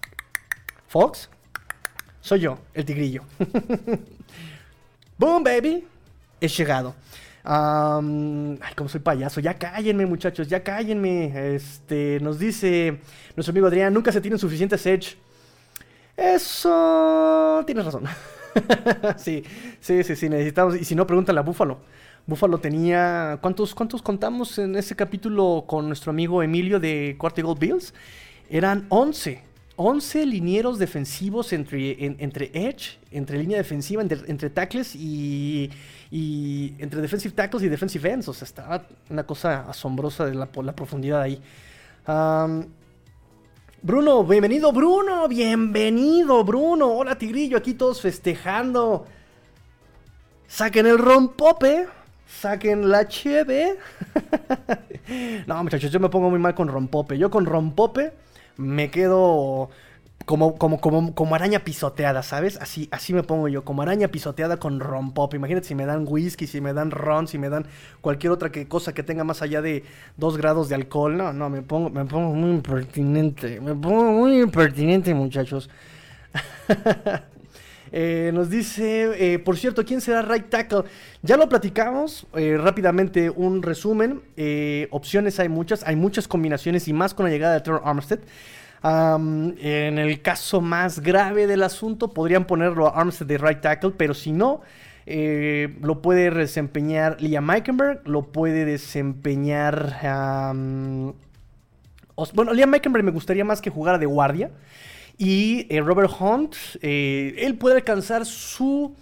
¿Fox? 0.89 1.31
Soy 2.21 2.41
yo, 2.41 2.59
el 2.75 2.85
tigrillo. 2.85 3.23
¡Boom, 5.19 5.45
baby! 5.45 5.87
He 6.41 6.49
llegado. 6.49 6.95
Ay, 7.45 8.75
como 8.75 8.89
soy 8.89 9.01
payaso, 9.01 9.41
ya 9.41 9.55
cállenme, 9.55 10.07
muchachos, 10.07 10.49
ya 10.49 10.63
cállenme. 10.63 11.55
Este, 11.55 12.19
nos 12.21 12.39
dice 12.39 13.01
nuestro 13.37 13.53
amigo 13.53 13.67
Adrián, 13.67 13.93
nunca 13.93 14.11
se 14.11 14.21
tienen 14.21 14.39
suficientes 14.39 14.85
edge 14.87 15.17
eso. 16.17 17.63
Tienes 17.67 17.85
razón. 17.85 18.05
sí, 19.17 19.43
sí, 19.81 20.03
sí, 20.05 20.17
sí, 20.17 20.29
necesitamos. 20.29 20.77
Y 20.77 20.85
si 20.85 20.95
no, 20.95 21.07
pregúntale 21.07 21.41
a 21.41 21.43
Búfalo. 21.43 21.79
Búfalo 22.27 22.59
tenía. 22.59 23.39
¿Cuántos, 23.41 23.75
¿Cuántos 23.75 24.03
contamos 24.03 24.59
en 24.59 24.77
ese 24.77 24.95
capítulo 24.95 25.65
con 25.67 25.89
nuestro 25.89 26.11
amigo 26.11 26.43
Emilio 26.43 26.79
de 26.79 27.17
Cuarto 27.19 27.43
Gold 27.43 27.59
Bills? 27.59 27.95
Eran 28.49 28.87
11. 28.89 29.43
11 29.77 30.27
linieros 30.27 30.79
defensivos 30.79 31.53
entre, 31.53 31.97
entre 32.23 32.51
edge, 32.55 32.99
entre 33.11 33.39
línea 33.39 33.59
defensiva, 33.59 34.03
entre, 34.03 34.51
tackles 34.51 34.95
y, 34.95 35.69
y, 36.13 36.75
entre 36.79 37.01
defensive 37.01 37.35
tackles 37.35 37.65
y 37.65 37.69
defensive 37.69 38.09
ends. 38.09 38.29
O 38.29 38.35
sea, 38.35 38.47
estaba 38.47 38.87
una 39.11 39.25
cosa 39.25 39.69
asombrosa 39.69 40.27
de 40.27 40.35
la, 40.35 40.47
profundidad 40.47 41.23
ahí. 41.23 41.41
Bruno, 43.83 44.25
bienvenido 44.25 44.73
Bruno, 44.73 45.27
bienvenido 45.27 46.45
Bruno. 46.45 46.93
Hola 46.93 47.19
Tigrillo, 47.19 47.59
aquí 47.59 47.75
todos 47.75 48.01
festejando. 48.01 49.07
Saquen 50.47 50.87
el 50.87 50.99
rompope, 50.99 51.89
saquen 52.29 52.89
la 52.89 53.09
cheve. 53.09 53.77
no 55.47 55.65
muchachos, 55.65 55.91
yo 55.91 55.99
me 55.99 56.09
pongo 56.09 56.31
muy 56.31 56.39
mal 56.39 56.55
con 56.55 56.69
rompope. 56.69 57.19
Yo 57.19 57.29
con 57.29 57.45
rompope 57.45 58.13
me 58.57 58.91
quedo 58.91 59.71
como, 60.25 60.57
como, 60.57 60.81
como, 60.81 61.15
como 61.15 61.35
araña 61.35 61.61
pisoteada, 61.61 62.23
¿sabes? 62.23 62.57
Así, 62.61 62.89
así 62.91 63.13
me 63.13 63.23
pongo 63.23 63.49
yo, 63.49 63.65
como 63.65 63.83
araña 63.83 64.09
pisoteada 64.09 64.57
con 64.57 64.81
rompop. 64.81 65.35
Imagínate 65.35 65.67
si 65.67 65.75
me 65.75 65.87
dan 65.87 66.07
whisky, 66.09 66.47
si 66.47 66.61
me 66.61 66.73
dan 66.73 66.91
ron, 66.91 67.29
si 67.29 67.39
me 67.39 67.49
dan 67.51 67.67
cualquier 68.01 68.33
otra 68.33 68.51
que, 68.51 68.67
cosa 68.67 68.95
que 68.95 69.03
tenga 69.03 69.25
más 69.25 69.43
allá 69.43 69.61
de 69.61 69.85
2 70.17 70.37
grados 70.39 70.69
de 70.69 70.77
alcohol. 70.77 71.17
No, 71.17 71.33
no, 71.33 71.51
me 71.51 71.63
pongo, 71.63 71.91
me 71.91 72.05
pongo 72.07 72.35
muy 72.35 72.51
impertinente. 72.51 73.61
Me 73.61 73.75
pongo 73.75 74.13
muy 74.13 74.41
impertinente, 74.41 75.13
muchachos. 75.15 75.69
Eh, 77.93 78.31
nos 78.35 78.51
dice, 78.51 79.35
eh, 79.35 79.39
por 79.39 79.57
cierto, 79.57 79.85
¿quién 79.85 80.01
será 80.01 80.23
right 80.23 80.49
tackle? 80.49 80.83
Ya 81.23 81.37
lo 81.37 81.49
platicamos, 81.49 82.27
eh, 82.35 82.57
rápidamente 82.61 83.31
un 83.31 83.63
resumen. 83.63 84.23
opciones 84.91 85.39
hay 85.39 85.49
muchas, 85.49 85.85
hay 85.87 85.97
muchas 85.97 86.27
combinaciones 86.27 86.89
y 86.89 86.93
más 86.93 87.15
con 87.15 87.27
la 87.27 87.31
llegada 87.31 87.55
de 87.55 87.61
Trevor 87.61 87.83
Armstead 87.85 88.21
en 88.87 89.99
el 89.99 90.21
caso 90.21 90.61
más 90.61 91.01
grave 91.01 91.47
del 91.47 91.63
asunto, 91.63 92.13
podrían 92.13 92.47
ponerlo 92.47 92.87
a 92.87 93.01
Armstead 93.01 93.27
de 93.27 93.39
right 93.39 93.61
tackle, 93.63 93.93
pero 93.97 94.13
si 94.13 94.31
no, 94.31 94.61
lo 95.07 96.03
puede 96.03 96.31
desempeñar 96.31 97.17
Liam 97.19 97.47
Meikenberg, 97.47 98.07
lo 98.07 98.31
puede 98.31 98.67
desempeñar. 98.67 100.01
bueno, 102.35 102.53
Liam 102.53 102.69
Meikenberg 102.69 103.05
me 103.05 103.11
gustaría 103.11 103.45
más 103.45 103.63
que 103.63 103.71
jugara 103.71 103.97
de 103.97 104.05
guardia. 104.05 104.51
Y 105.17 105.67
eh, 105.71 105.81
Robert 105.81 106.11
Hunt, 106.19 106.55
eh, 106.83 107.35
él 107.39 107.57
puede 107.57 107.77
alcanzar 107.77 108.27
su 108.27 108.95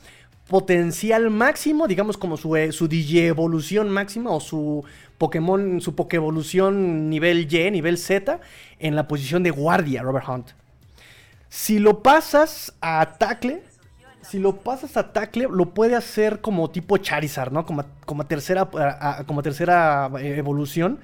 potencial 0.48 1.31
máximo, 1.31 1.88
digamos 1.88 2.18
como 2.18 2.37
su, 2.37 2.55
su 2.72 2.88
DJ 2.88 3.29
evolución 3.29 3.88
máxima 3.88 4.31
o 4.31 4.40
su 4.40 4.85
Pokémon, 5.16 5.81
su 5.81 5.94
Pokévolución 5.94 7.09
nivel 7.09 7.53
Y, 7.53 7.70
nivel 7.70 7.96
Z, 7.96 8.40
en 8.79 8.96
la 8.96 9.09
posición 9.09 9.42
de 9.42 9.51
guardia, 9.51 10.03
Robert 10.03 10.29
Hunt. 10.29 10.51
Si 11.48 11.79
lo 11.79 12.03
pasas 12.03 12.75
a 12.81 13.18
tackle, 13.18 13.62
si 14.22 14.38
lo 14.38 14.57
pasas 14.57 14.96
a 14.96 15.12
tackle, 15.12 15.48
lo 15.51 15.75
puede 15.75 15.96
hacer 15.96 16.40
como 16.40 16.70
tipo 16.70 16.96
Charizard, 16.96 17.53
¿no? 17.53 17.66
Como, 17.66 17.85
como 18.05 18.27
tercera, 18.27 18.68
como 19.27 19.42
tercera 19.42 20.11
eh, 20.18 20.37
evolución. 20.38 21.01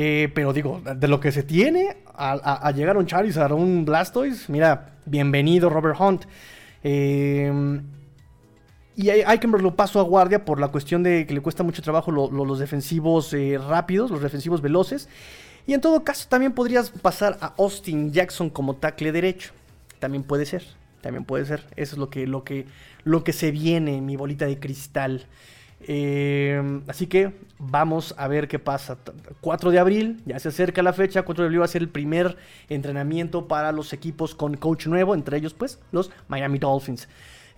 Eh, 0.00 0.30
pero 0.32 0.52
digo, 0.52 0.80
de 0.80 1.08
lo 1.08 1.18
que 1.18 1.32
se 1.32 1.42
tiene 1.42 1.96
a, 2.14 2.70
llegar 2.70 2.94
a 2.94 3.00
un 3.00 3.06
Charizard 3.06 3.50
o 3.50 3.56
un 3.56 3.84
Blastoise, 3.84 4.48
mira, 4.48 4.92
bienvenido 5.06 5.68
Robert 5.68 5.98
Hunt. 5.98 6.22
Eh, 6.84 7.80
y 8.94 9.10
Eikenberg 9.10 9.60
lo 9.60 9.74
paso 9.74 9.98
a 9.98 10.04
guardia 10.04 10.44
por 10.44 10.60
la 10.60 10.68
cuestión 10.68 11.02
de 11.02 11.26
que 11.26 11.34
le 11.34 11.40
cuesta 11.40 11.64
mucho 11.64 11.82
trabajo 11.82 12.12
los 12.12 12.58
defensivos 12.60 13.34
eh, 13.34 13.58
rápidos, 13.58 14.12
los 14.12 14.22
defensivos 14.22 14.62
veloces. 14.62 15.08
Y 15.66 15.74
en 15.74 15.80
todo 15.80 16.04
caso 16.04 16.28
también 16.28 16.52
podrías 16.52 16.90
pasar 16.90 17.36
a 17.40 17.54
Austin 17.58 18.12
Jackson 18.12 18.50
como 18.50 18.76
tackle 18.76 19.10
derecho. 19.10 19.50
También 19.98 20.22
puede 20.22 20.46
ser, 20.46 20.62
también 21.00 21.24
puede 21.24 21.44
ser. 21.44 21.64
Eso 21.74 21.96
es 21.96 21.98
lo 21.98 22.08
que, 22.08 22.28
lo 22.28 22.44
que, 22.44 22.66
lo 23.02 23.24
que 23.24 23.32
se 23.32 23.50
viene, 23.50 24.00
mi 24.00 24.14
bolita 24.14 24.46
de 24.46 24.60
cristal. 24.60 25.26
Eh, 25.80 26.80
así 26.88 27.06
que 27.06 27.32
vamos 27.58 28.14
a 28.18 28.28
ver 28.28 28.48
qué 28.48 28.58
pasa. 28.58 28.98
4 29.40 29.70
de 29.70 29.78
abril, 29.78 30.22
ya 30.26 30.38
se 30.38 30.48
acerca 30.48 30.82
la 30.82 30.92
fecha. 30.92 31.22
4 31.22 31.42
de 31.42 31.46
abril 31.46 31.60
va 31.60 31.64
a 31.64 31.68
ser 31.68 31.82
el 31.82 31.88
primer 31.88 32.36
entrenamiento 32.68 33.48
para 33.48 33.72
los 33.72 33.92
equipos 33.92 34.34
con 34.34 34.56
coach 34.56 34.86
nuevo, 34.86 35.14
entre 35.14 35.38
ellos 35.38 35.54
pues 35.54 35.78
los 35.92 36.10
Miami 36.28 36.58
Dolphins 36.58 37.08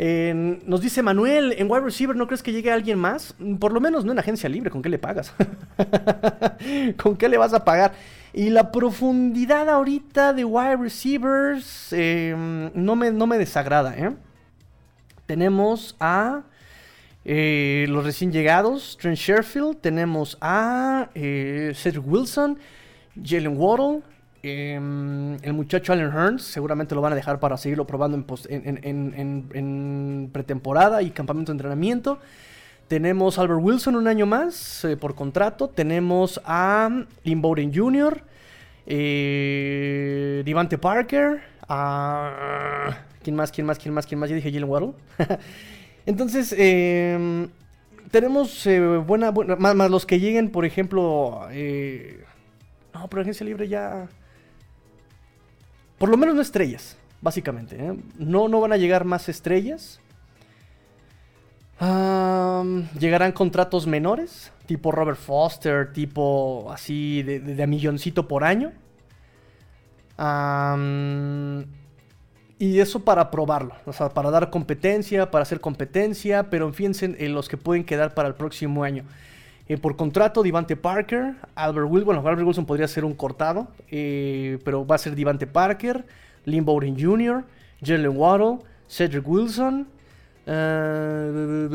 nos 0.01 0.81
dice 0.81 1.03
Manuel, 1.03 1.55
en 1.59 1.71
wide 1.71 1.83
receiver, 1.83 2.17
¿no 2.17 2.27
crees 2.27 2.43
que 2.43 2.53
llegue 2.53 2.73
alguien 2.73 2.99
más? 2.99 3.35
Por 3.59 3.73
lo 3.73 3.81
menos 3.81 4.05
no 4.05 4.13
en 4.13 4.19
agencia 4.19 4.49
libre, 4.49 4.71
¿con 4.71 4.81
qué 4.81 4.89
le 4.89 4.99
pagas? 4.99 5.35
¿Con 6.97 7.17
qué 7.17 7.29
le 7.29 7.37
vas 7.37 7.53
a 7.53 7.65
pagar? 7.65 7.93
Y 8.33 8.49
la 8.49 8.73
profundidad 8.73 9.69
ahorita 9.69 10.33
de 10.33 10.45
wide 10.45 10.77
receivers 10.77 11.93
em, 11.93 12.71
no, 12.75 12.97
me, 12.97 13.11
no 13.11 13.27
me 13.27 13.37
desagrada, 13.37 13.95
¿eh? 13.99 14.11
Tenemos 15.27 15.97
a 16.01 16.45
eh, 17.25 17.87
los 17.89 18.05
recién 18.05 18.33
llegados, 18.33 18.97
Trent 19.01 19.17
Sherfield, 19.17 19.81
tenemos 19.81 20.39
a 20.41 21.11
eh, 21.15 21.73
Cedric 21.75 22.07
Wilson, 22.07 22.59
Jalen 23.23 23.57
Waddle, 23.57 24.03
Em, 24.43 25.37
el 25.43 25.53
muchacho 25.53 25.93
Allen 25.93 26.11
Hearns, 26.11 26.43
seguramente 26.43 26.95
lo 26.95 27.03
van 27.03 27.13
a 27.13 27.17
dejar 27.17 27.39
para 27.41 27.59
seguirlo 27.59 27.87
probando 27.87 28.25
en, 28.49 30.31
pretemporada 30.33 31.03
y 31.03 31.11
campamento 31.11 31.53
de 31.53 31.57
entrenamiento. 31.57 32.19
Tenemos 32.89 33.39
a 33.39 33.43
Albert 33.43 33.61
Wilson 33.63 33.97
un 33.97 34.09
año 34.09 34.25
más 34.27 34.85
eh, 34.85 34.97
por 34.97 35.15
contrato. 35.15 35.69
Tenemos 35.69 36.41
a 36.45 36.89
Lynn 37.23 37.43
Bowden 37.43 37.73
Jr., 37.75 38.23
Devante 40.45 40.79
Parker. 40.79 41.43
¿Quién 43.23 43.37
más? 43.37 43.53
¿Quién 43.53 43.67
más? 43.67 43.79
¿Quién 43.79 43.95
más? 43.95 44.07
¿Quién 44.07 44.19
más? 44.19 44.31
Ya 44.31 44.37
dije 44.37 44.51
Jalen 44.51 44.69
Waddle. 44.69 44.93
Entonces, 46.07 46.55
em, 46.57 47.49
tenemos 48.11 48.67
eh, 48.67 48.81
buena, 48.81 49.31
más, 49.33 49.91
los 49.91 50.07
que 50.07 50.21
lleguen, 50.21 50.51
por 50.51 50.65
ejemplo. 50.65 51.47
Eh, 51.51 52.25
no, 52.95 53.09
pero 53.09 53.23
agencia 53.23 53.45
libre 53.45 53.69
ya. 53.69 54.09
Por 55.99 56.09
lo 56.09 56.17
menos 56.17 56.35
no 56.35 56.43
estrellas, 56.43 56.97
básicamente. 57.21 57.77
¿eh? 57.77 57.95
No, 58.19 58.49
no 58.49 58.61
van 58.61 58.73
a 58.73 58.77
llegar 58.77 59.05
más 59.05 59.29
estrellas. 59.29 60.01
llegarán 62.99 63.33
contratos 63.33 63.87
menores, 63.87 64.53
tipo 64.67 64.93
Robert 64.93 65.19
Foster, 65.19 65.93
tipo 65.93 66.71
así 66.73 67.23
de, 67.23 67.41
de, 67.41 67.67
milloncito 67.67 68.27
por 68.29 68.45
año. 68.45 68.73
Y 72.61 72.79
eso 72.79 73.01
para 73.07 73.31
probarlo, 73.31 73.75
o 73.87 73.93
sea, 73.95 74.11
para 74.11 74.31
dar 74.31 74.51
competencia, 74.51 75.31
para 75.31 75.43
hacer 75.43 75.61
competencia, 75.61 76.51
pero 76.51 76.71
fíjense 76.75 77.17
en 77.19 77.33
los 77.33 77.49
que 77.49 77.57
pueden 77.57 77.85
quedar 77.85 78.13
para 78.13 78.29
el 78.29 78.35
próximo 78.35 78.85
año. 78.85 79.05
Eh, 79.67 79.79
por 79.79 79.97
contrato, 79.97 80.43
Divante 80.43 80.77
Parker, 80.77 81.37
Albert 81.55 81.87
Wilson. 81.89 82.05
Bueno, 82.05 82.21
Albert 82.21 82.47
Wilson 82.47 82.67
podría 82.67 82.87
ser 82.87 83.07
un 83.07 83.15
cortado, 83.15 83.69
eh, 83.91 84.59
pero 84.63 84.87
va 84.87 84.97
a 84.97 84.99
ser 84.99 85.15
Divante 85.15 85.47
Parker, 85.47 86.05
Lynn 86.45 86.67
Bowden 86.67 87.01
Jr., 87.01 87.45
Jalen 87.83 88.15
Waddle, 88.15 88.59
Cedric 88.87 89.27
Wilson, 89.27 89.89
eh, 90.45 91.71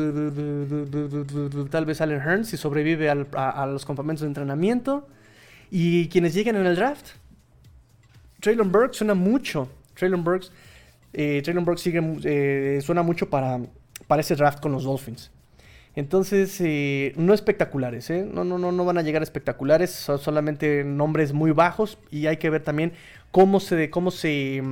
tal 1.68 1.84
vez 1.84 2.00
Allen 2.00 2.20
Hearns 2.20 2.48
si 2.48 2.56
sobrevive 2.56 3.10
a, 3.10 3.66
los 3.66 3.84
campamentos 3.84 4.20
de 4.20 4.28
entrenamiento. 4.28 5.08
Y 5.68 6.08
quienes 6.10 6.32
lleguen 6.32 6.54
en 6.54 6.66
el 6.66 6.76
draft. 6.76 7.08
Traylon 8.38 8.70
Burks 8.70 8.98
suena 8.98 9.14
mucho. 9.14 9.68
Traylon 9.94 10.22
Burks, 10.22 10.52
Traylon 11.42 11.64
Burks 11.64 11.80
sigue, 11.80 12.80
suena 12.82 13.02
mucho 13.02 13.30
para, 13.30 13.60
para 14.06 14.20
ese 14.20 14.36
draft 14.36 14.60
con 14.60 14.72
los 14.72 14.84
Dolphins. 14.84 15.30
Entonces, 15.96 16.60
eh, 16.60 17.14
no 17.16 17.32
espectaculares, 17.32 18.10
¿eh? 18.10 18.28
No, 18.30 18.44
no, 18.44 18.58
no, 18.58 18.70
no 18.70 18.84
van 18.84 18.98
a 18.98 19.02
llegar 19.02 19.22
espectaculares, 19.22 19.90
son 19.90 20.18
solamente 20.18 20.84
nombres 20.84 21.32
muy 21.32 21.52
bajos 21.52 21.96
y 22.10 22.26
hay 22.26 22.36
que 22.36 22.50
ver 22.50 22.62
también 22.62 22.92
cómo 23.30 23.60
se, 23.60 23.88
cómo 23.88 24.10
se, 24.10 24.62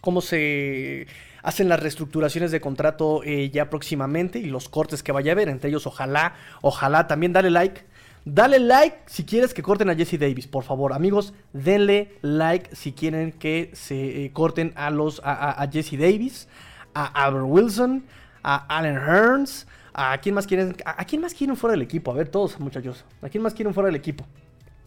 cómo 0.00 0.22
se 0.22 1.06
hacen 1.42 1.68
las 1.68 1.78
reestructuraciones 1.78 2.50
de 2.50 2.60
contrato 2.62 3.22
eh, 3.22 3.50
ya 3.50 3.68
próximamente 3.68 4.38
y 4.38 4.46
los 4.46 4.70
cortes 4.70 5.02
que 5.02 5.12
vaya 5.12 5.32
a 5.32 5.34
haber, 5.34 5.50
entre 5.50 5.68
ellos 5.68 5.86
ojalá, 5.86 6.36
ojalá 6.62 7.06
también 7.06 7.34
dale 7.34 7.50
like. 7.50 7.82
Dale 8.24 8.58
like 8.58 8.98
si 9.06 9.24
quieres 9.24 9.52
que 9.52 9.62
corten 9.62 9.90
a 9.90 9.94
Jesse 9.94 10.18
Davis, 10.18 10.46
por 10.46 10.62
favor, 10.62 10.92
amigos, 10.92 11.34
denle 11.52 12.18
like 12.22 12.74
si 12.74 12.92
quieren 12.92 13.32
que 13.32 13.70
se 13.74 14.30
corten 14.32 14.72
a 14.76 14.90
los 14.90 15.20
a, 15.24 15.60
a 15.60 15.66
Jesse 15.68 15.98
Davis, 15.98 16.48
a 16.94 17.06
Albert 17.24 17.46
Wilson, 17.48 18.04
a 18.42 18.78
Allen 18.78 18.96
Hearns, 18.96 19.66
¿A 19.94 20.16
quién 20.18 20.34
más 20.34 20.46
quieren? 20.46 20.74
¿A 20.84 21.04
quién 21.04 21.20
más 21.20 21.34
quieren 21.34 21.56
fuera 21.56 21.72
del 21.72 21.82
equipo? 21.82 22.10
A 22.10 22.14
ver, 22.14 22.28
todos, 22.28 22.58
muchachos. 22.58 23.04
¿A 23.20 23.28
quién 23.28 23.42
más 23.42 23.52
quieren 23.52 23.74
fuera 23.74 23.88
del 23.88 23.96
equipo? 23.96 24.24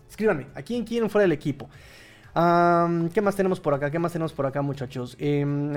Escríbanme. 0.09 0.47
¿A 0.55 0.61
quién 0.63 0.83
quieren 0.83 1.09
fuera 1.09 1.23
del 1.23 1.31
equipo? 1.31 1.69
¿Qué 2.33 3.21
más 3.21 3.35
tenemos 3.35 3.59
por 3.59 3.73
acá? 3.73 3.91
¿Qué 3.91 3.99
más 3.99 4.11
tenemos 4.11 4.33
por 4.33 4.45
acá, 4.45 4.61
muchachos? 4.61 5.15
Em, 5.19 5.71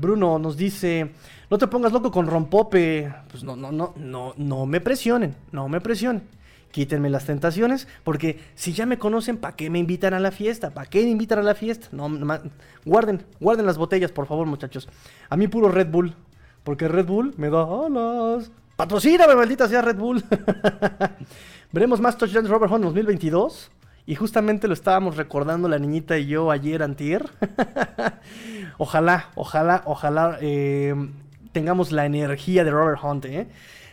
Bruno 0.00 0.38
nos 0.38 0.56
dice: 0.56 1.12
No 1.50 1.58
te 1.58 1.66
pongas 1.66 1.92
loco 1.92 2.10
con 2.10 2.26
rompope. 2.26 3.12
Pues 3.30 3.44
no, 3.44 3.54
no, 3.54 3.70
no, 3.70 3.92
no, 3.96 4.32
no 4.36 4.66
me 4.66 4.80
presionen. 4.80 5.36
No 5.52 5.68
me 5.68 5.80
presionen. 5.80 6.22
Quítenme 6.74 7.08
las 7.08 7.24
tentaciones, 7.24 7.86
porque 8.02 8.40
si 8.56 8.72
ya 8.72 8.84
me 8.84 8.98
conocen, 8.98 9.36
¿para 9.36 9.54
qué 9.54 9.70
me 9.70 9.78
invitan 9.78 10.12
a 10.12 10.18
la 10.18 10.32
fiesta? 10.32 10.70
¿Para 10.70 10.90
qué 10.90 11.04
me 11.04 11.10
invitan 11.10 11.38
a 11.38 11.42
la 11.42 11.54
fiesta? 11.54 11.86
No, 11.92 12.10
guarden, 12.84 13.22
guarden 13.38 13.64
las 13.64 13.78
botellas, 13.78 14.10
por 14.10 14.26
favor, 14.26 14.48
muchachos. 14.48 14.88
A 15.28 15.36
mí 15.36 15.46
puro 15.46 15.68
Red 15.68 15.86
Bull. 15.86 16.16
Porque 16.64 16.88
Red 16.88 17.06
Bull 17.06 17.32
me 17.36 17.48
da 17.48 17.62
alas. 17.62 18.50
Patrocíname, 18.74 19.36
maldita 19.36 19.68
sea 19.68 19.82
Red 19.82 19.98
Bull. 19.98 20.24
Veremos 21.72 22.00
más 22.00 22.18
touchdowns 22.18 22.48
Robert 22.48 22.72
Hunt 22.72 22.82
en 22.82 22.88
2022. 22.88 23.70
Y 24.06 24.16
justamente 24.16 24.66
lo 24.66 24.74
estábamos 24.74 25.16
recordando 25.16 25.68
la 25.68 25.78
niñita 25.78 26.18
y 26.18 26.26
yo 26.26 26.50
ayer 26.50 26.82
antier. 26.82 27.24
ojalá, 28.78 29.30
ojalá, 29.36 29.82
ojalá 29.86 30.38
eh, 30.40 30.92
tengamos 31.52 31.92
la 31.92 32.04
energía 32.04 32.64
de 32.64 32.72
Robert 32.72 32.98
Hunt. 33.00 33.26
¿eh? 33.26 33.46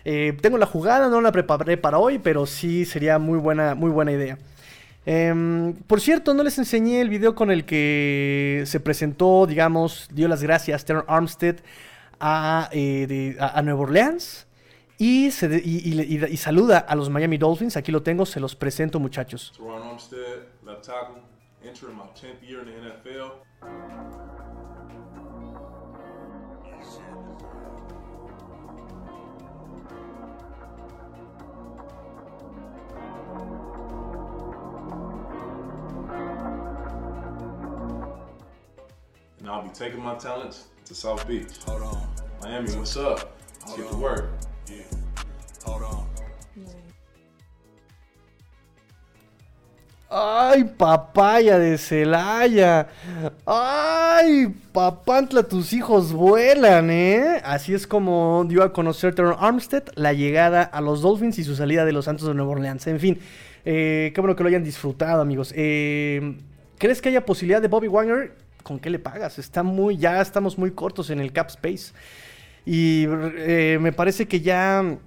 Eh, 0.04 0.38
tengo 0.42 0.58
la 0.58 0.66
jugada, 0.66 1.10
no 1.10 1.22
la 1.22 1.32
preparé 1.32 1.78
para 1.78 2.00
hoy, 2.00 2.20
pero 2.20 2.46
sí 2.46 2.86
sería 2.86 3.20
muy 3.20 3.38
buena, 3.40 3.76
muy 3.76 3.92
buena 3.92 4.12
idea. 4.12 4.38
Em, 5.06 5.74
por 5.88 6.00
cierto, 6.00 6.34
no 6.34 6.44
les 6.44 6.58
enseñé 6.58 7.02
el 7.02 7.10
video 7.10 7.34
con 7.34 7.50
el 7.50 7.66
que 7.66 8.64
se 8.66 8.80
presentó, 8.80 9.48
digamos, 9.48 10.08
dio 10.12 10.28
las 10.28 10.44
gracias 10.44 10.86
Terry 10.86 11.02
Armstead 11.08 11.58
a, 12.20 12.70
eh, 12.72 13.36
a, 13.40 13.62
Nueva 13.64 13.82
Orleans 13.82 14.46
y, 15.00 15.32
se 15.32 15.48
y, 15.64 15.92
y, 15.94 16.26
y, 16.26 16.38
saluda 16.38 16.78
a 16.78 16.96
los 16.96 17.10
Miami 17.10 17.38
Dolphins. 17.40 17.78
Aquí 17.78 17.92
lo 17.92 18.04
tengo, 18.04 18.28
se 18.28 18.40
los 18.40 18.56
presento, 18.56 19.00
muchachos. 19.00 19.54
Ron 19.60 19.82
Armstead, 19.82 20.46
left 20.64 20.86
tackle, 20.86 21.24
entering 21.64 21.96
my 21.96 22.04
10th 22.14 22.48
year 22.48 22.62
in 22.62 22.68
the 22.68 23.10
NFL. 23.10 23.42
And 39.39 39.50
I'll 39.50 39.63
be 39.63 39.69
taking 39.69 40.02
my 40.02 40.15
talents 40.15 40.67
to 40.86 40.93
South 40.93 41.28
Beach. 41.28 41.58
Hold 41.65 41.82
on. 41.84 42.08
Miami, 42.41 42.76
what's 42.76 42.95
up? 42.97 43.38
Let's 43.62 43.78
get 43.78 43.89
to 43.89 43.97
work. 43.97 44.30
Yeah. 44.67 44.84
Hold 45.65 45.84
on. 45.84 46.08
Ay, 50.13 50.65
papaya 50.65 51.58
de 51.58 51.78
Celaya. 51.78 52.89
Ay, 53.45 54.54
papantla, 54.74 55.43
tus 55.43 55.71
hijos 55.71 56.12
vuelan, 56.12 56.89
¿eh? 56.91 57.39
Así 57.45 57.74
es 57.74 57.88
como 57.88 58.43
dio 58.45 58.62
a 58.62 58.74
conocer 58.74 59.15
Teron 59.15 59.38
Armstead 59.39 59.84
la 59.95 60.12
llegada 60.12 60.63
a 60.63 60.82
los 60.82 61.02
Dolphins 61.02 61.39
y 61.39 61.45
su 61.45 61.56
salida 61.56 61.86
de 61.86 61.93
los 61.93 62.04
Santos 62.04 62.28
de 62.28 62.34
Nueva 62.34 62.52
Orleans. 62.52 62.86
En 62.88 63.00
fin, 63.00 63.19
eh, 63.63 64.12
qué 64.13 64.19
bueno 64.19 64.36
que 64.36 64.43
lo 64.43 64.50
hayan 64.50 64.65
disfrutado, 64.65 65.21
amigos. 65.21 65.54
Eh, 65.56 66.36
¿Crees 66.78 67.02
que 67.02 67.08
haya 67.08 67.26
posibilidad 67.26 67.62
de 67.62 67.69
Bobby 67.69 67.88
Wagner? 67.88 68.36
¿Con 68.63 68.80
qué 68.80 68.89
le 68.89 69.00
pagas? 69.00 69.39
Está 69.39 69.63
muy, 69.63 69.95
ya 69.95 70.21
estamos 70.21 70.58
muy 70.58 70.71
cortos 70.71 71.10
en 71.10 71.21
el 71.21 71.32
cap 71.32 71.47
space. 71.47 71.93
Y 72.65 73.06
eh, 73.08 73.78
me 73.80 73.93
parece 73.93 74.28
que 74.28 74.41
ya... 74.41 74.97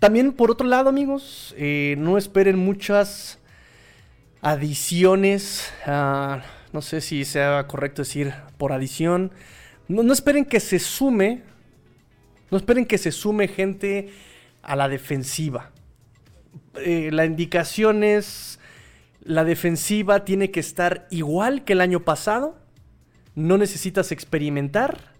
También 0.00 0.32
por 0.32 0.50
otro 0.50 0.66
lado, 0.66 0.88
amigos, 0.88 1.54
no 1.98 2.18
esperen 2.18 2.58
muchas 2.58 3.39
adiciones. 4.42 5.72
no 5.86 6.82
sé 6.82 7.00
si 7.00 7.24
sea 7.24 7.66
correcto 7.66 8.02
decir 8.02 8.32
por 8.58 8.72
adición. 8.72 9.32
No, 9.88 10.12
esperen 10.12 10.44
que 10.44 10.60
se 10.60 10.78
sume. 10.78 11.42
No 12.50 12.58
esperen 12.58 12.86
que 12.86 12.98
se 12.98 13.12
sume 13.12 13.48
gente 13.48 14.12
a 14.62 14.76
la 14.76 14.88
defensiva. 14.88 15.70
Eh, 16.76 17.10
la 17.12 17.24
indicación 17.24 18.04
es. 18.04 18.58
La 19.22 19.44
defensiva 19.44 20.24
tiene 20.24 20.50
que 20.50 20.60
estar 20.60 21.06
igual 21.10 21.64
que 21.64 21.74
el 21.74 21.80
año 21.80 22.00
pasado. 22.00 22.58
No 23.34 23.58
necesitas 23.58 24.12
experimentar 24.12 25.10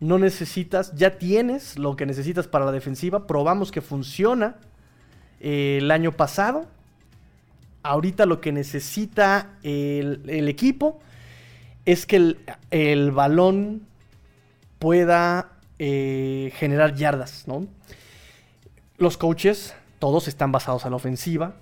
no 0.00 0.18
necesitas, 0.18 0.94
ya 0.94 1.18
tienes 1.18 1.78
lo 1.78 1.96
que 1.96 2.06
necesitas 2.06 2.46
para 2.46 2.64
la 2.66 2.72
defensiva. 2.72 3.26
Probamos 3.26 3.72
que 3.72 3.80
funciona 3.80 4.56
eh, 5.40 5.78
el 5.80 5.90
año 5.90 6.12
pasado. 6.12 6.66
Ahorita 7.86 8.26
lo 8.26 8.40
que 8.40 8.50
necesita 8.50 9.52
el, 9.62 10.48
equipo 10.48 10.98
es 11.84 12.04
que 12.04 12.36
el, 12.70 13.10
balón 13.12 13.82
pueda 14.80 15.52
eh, 15.78 16.52
generar 16.56 16.96
yardas, 16.96 17.46
¿no? 17.46 17.66
Los 18.98 19.16
coaches, 19.16 19.74
todos 20.00 20.26
están 20.26 20.50
basados 20.50 20.84
a 20.84 20.90
la 20.90 20.96
ofensiva. 20.96 21.54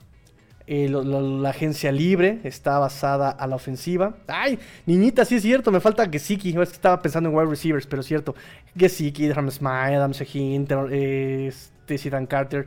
Eh, 0.66 0.88
la, 0.88 1.50
agencia 1.50 1.92
libre 1.92 2.40
está 2.44 2.78
basada 2.78 3.28
a 3.28 3.46
la 3.46 3.56
ofensiva. 3.56 4.16
Ay, 4.26 4.58
niñita, 4.86 5.26
sí 5.26 5.34
es 5.34 5.42
cierto, 5.42 5.70
me 5.70 5.80
falta 5.80 6.08
Gesicki. 6.08 6.50
Es 6.50 6.70
que 6.70 6.74
estaba 6.74 7.02
pensando 7.02 7.28
en 7.28 7.36
wide 7.36 7.50
receivers, 7.50 7.86
pero 7.86 8.00
es 8.00 8.06
cierto. 8.06 8.34
Gesicki, 8.74 9.30
Adam 9.30 9.50
Smile, 9.50 9.96
Adam 9.96 10.14
Sehin, 10.14 10.66
este, 10.90 12.26
Carter 12.26 12.64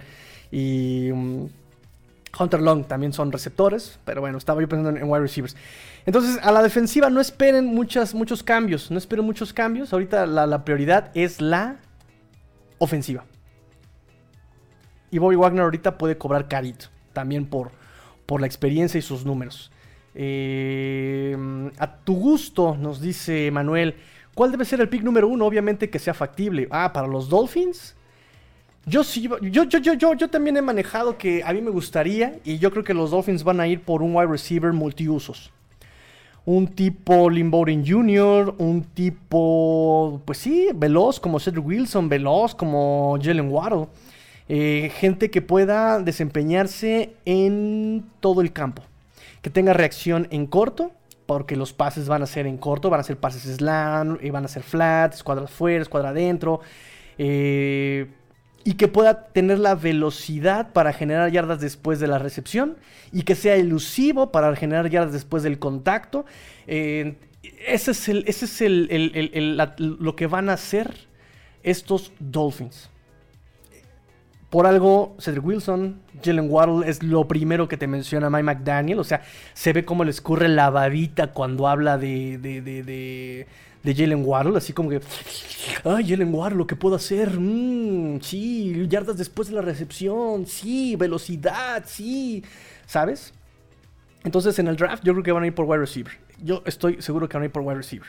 y 0.52 1.10
um, 1.10 1.50
Hunter 2.40 2.62
Long 2.62 2.86
también 2.86 3.14
son 3.14 3.32
receptores, 3.32 4.00
pero 4.06 4.22
bueno, 4.22 4.38
estaba 4.38 4.62
yo 4.62 4.68
pensando 4.68 5.00
en, 5.00 5.10
wide 5.10 5.22
receivers. 5.22 5.56
Entonces, 6.06 6.40
a 6.44 6.52
la 6.52 6.62
defensiva 6.62 7.10
no 7.10 7.20
esperen 7.20 7.66
muchos 7.66 8.44
cambios, 8.44 8.92
no 8.92 8.98
esperen 8.98 9.26
muchos 9.26 9.54
cambios. 9.54 9.94
Ahorita 9.94 10.26
la, 10.26 10.64
prioridad 10.64 11.12
es 11.14 11.42
la 11.42 11.78
ofensiva. 12.78 13.26
Y 15.10 15.20
Bobby 15.20 15.36
Wagner 15.36 15.64
ahorita 15.64 15.98
puede 15.98 16.18
cobrar 16.18 16.48
carito, 16.48 16.88
también 17.14 17.46
por, 17.46 17.72
por 18.26 18.42
la 18.42 18.48
experiencia 18.48 18.98
y 18.98 19.02
sus 19.02 19.26
números. 19.26 19.72
Eh, 20.14 21.36
a 21.78 21.98
tu 21.98 22.16
gusto, 22.16 22.76
nos 22.76 23.00
dice 23.00 23.52
Manuel, 23.52 23.96
¿cuál 24.34 24.52
debe 24.52 24.66
ser 24.66 24.82
el 24.82 24.90
pick 24.90 25.04
número 25.04 25.28
uno? 25.28 25.46
Obviamente 25.46 25.90
que 25.90 26.00
sea 26.00 26.14
factible. 26.14 26.68
Ah, 26.72 26.92
para 26.94 27.08
los 27.08 27.30
Dolphins. 27.30 27.96
Yo 28.90 29.04
sí, 29.04 29.22
yo, 29.22 29.38
yo, 29.42 29.66
yo, 29.66 29.94
yo, 29.96 30.14
yo 30.14 30.30
también 30.30 30.56
he 30.56 30.62
manejado 30.62 31.18
que 31.18 31.44
a 31.44 31.52
mí 31.52 31.62
me 31.62 31.72
gustaría, 31.72 32.40
y 32.46 32.58
yo 32.58 32.72
creo 32.72 32.86
que 32.86 32.94
los 32.94 33.12
Dolphins 33.12 33.44
van 33.44 33.60
a 33.60 33.68
ir 33.68 33.82
por 33.82 34.02
un 34.02 34.16
wide 34.16 34.28
receiver 34.28 34.72
multiusos. 34.72 35.52
Un 36.46 36.70
tipo 36.70 37.30
Lynn 37.30 37.52
Jr., 37.86 38.56
un 38.58 38.86
tipo, 38.86 40.22
pues 40.24 40.38
sí, 40.38 40.70
veloz 40.74 41.20
como 41.20 41.38
Cedric 41.38 41.66
Wilson, 41.66 42.08
veloz 42.08 42.56
como 42.56 43.20
Jalen 43.22 43.52
Waddle. 43.52 43.88
Eh, 44.48 44.90
gente 44.96 45.30
que 45.30 45.42
pueda 45.42 46.00
desempeñarse 46.00 47.14
en 47.26 48.06
todo 48.22 48.40
el 48.40 48.54
campo. 48.54 48.84
Que 49.42 49.50
tenga 49.50 49.74
reacción 49.74 50.30
en 50.32 50.48
corto, 50.48 50.94
porque 51.26 51.58
los 51.58 51.74
pases 51.74 52.08
van 52.08 52.24
a 52.24 52.26
ser 52.26 52.48
en 52.48 52.58
corto, 52.58 52.90
van 52.90 53.02
a 53.02 53.04
ser 53.04 53.18
pases 53.18 53.54
slam, 53.54 54.18
y 54.22 54.30
van 54.30 54.46
a 54.46 54.48
ser 54.48 54.64
flat, 54.64 55.14
escuadra 55.14 55.44
afuera, 55.44 55.82
escuadra 55.82 56.12
adentro. 56.12 56.62
Eh, 57.18 58.08
y 58.64 58.74
que 58.74 58.88
pueda 58.88 59.28
tener 59.28 59.60
la 59.60 59.76
velocidad 59.76 60.74
para 60.74 60.94
generar 60.94 61.32
yardas 61.32 61.62
después 61.62 62.00
de 62.00 62.08
la 62.08 62.20
recepción 62.20 62.78
y 63.12 63.24
que 63.24 63.36
sea 63.36 63.56
elusivo 63.56 64.32
para 64.32 64.56
generar 64.56 64.90
yardas 64.90 65.14
después 65.14 65.44
del 65.44 65.60
contacto. 65.60 66.26
Ese 66.68 67.92
es, 67.92 68.10
el, 68.10 68.24
ese 68.28 68.46
es 68.46 68.62
el, 68.62 69.58
lo 69.80 70.16
que 70.16 70.28
van 70.28 70.50
a 70.50 70.54
hacer 70.54 71.08
estos 71.64 72.12
Dolphins. 72.20 72.90
Por 74.50 74.66
algo, 74.66 75.16
Cedric 75.20 75.46
Wilson, 75.46 76.02
Jalen 76.24 76.50
Waddle 76.50 76.90
es 76.90 77.04
lo 77.04 77.28
primero 77.28 77.68
que 77.68 77.76
te 77.76 77.86
menciona 77.86 78.30
Mike 78.30 78.44
McDaniel. 78.44 79.00
O 79.00 79.04
sea, 79.04 79.22
se 79.54 79.74
ve 79.74 79.84
cómo 79.84 80.06
le 80.06 80.12
escurre 80.12 80.48
la 80.48 80.70
babita 80.70 81.34
cuando 81.34 81.68
habla 81.68 81.98
de, 81.98 82.38
de 82.38 82.62
de 82.62 83.48
Jalen 83.96 84.24
Waddle, 84.26 84.58
así 84.58 84.74
como 84.74 84.90
que, 84.90 85.02
ay, 85.84 86.08
Jalen 86.08 86.34
Waddle, 86.34 86.58
lo 86.58 86.68
que 86.68 86.76
puedo 86.76 86.96
hacer, 86.96 87.40
mm, 87.40 88.22
sí, 88.22 88.88
yardas 88.88 89.18
después 89.18 89.48
de 89.50 89.56
la 89.56 89.62
recepción, 89.62 90.46
sí, 90.46 90.96
velocidad, 90.96 91.84
sí, 91.86 92.44
¿sabes? 92.86 93.34
Entonces 94.24 94.58
en 94.60 94.68
el 94.68 94.76
draft 94.76 95.04
yo 95.04 95.14
creo 95.14 95.24
que 95.24 95.32
van 95.32 95.44
a 95.44 95.48
ir 95.48 95.56
por 95.56 95.66
wide 95.66 95.80
receiver. 95.80 96.14
Yo 96.44 96.62
estoy 96.66 97.02
seguro 97.02 97.30
que 97.30 97.38
van 97.38 97.44
a 97.44 97.46
ir 97.46 97.52
por 97.52 97.64
wide 97.64 97.78
receiver. 97.78 98.08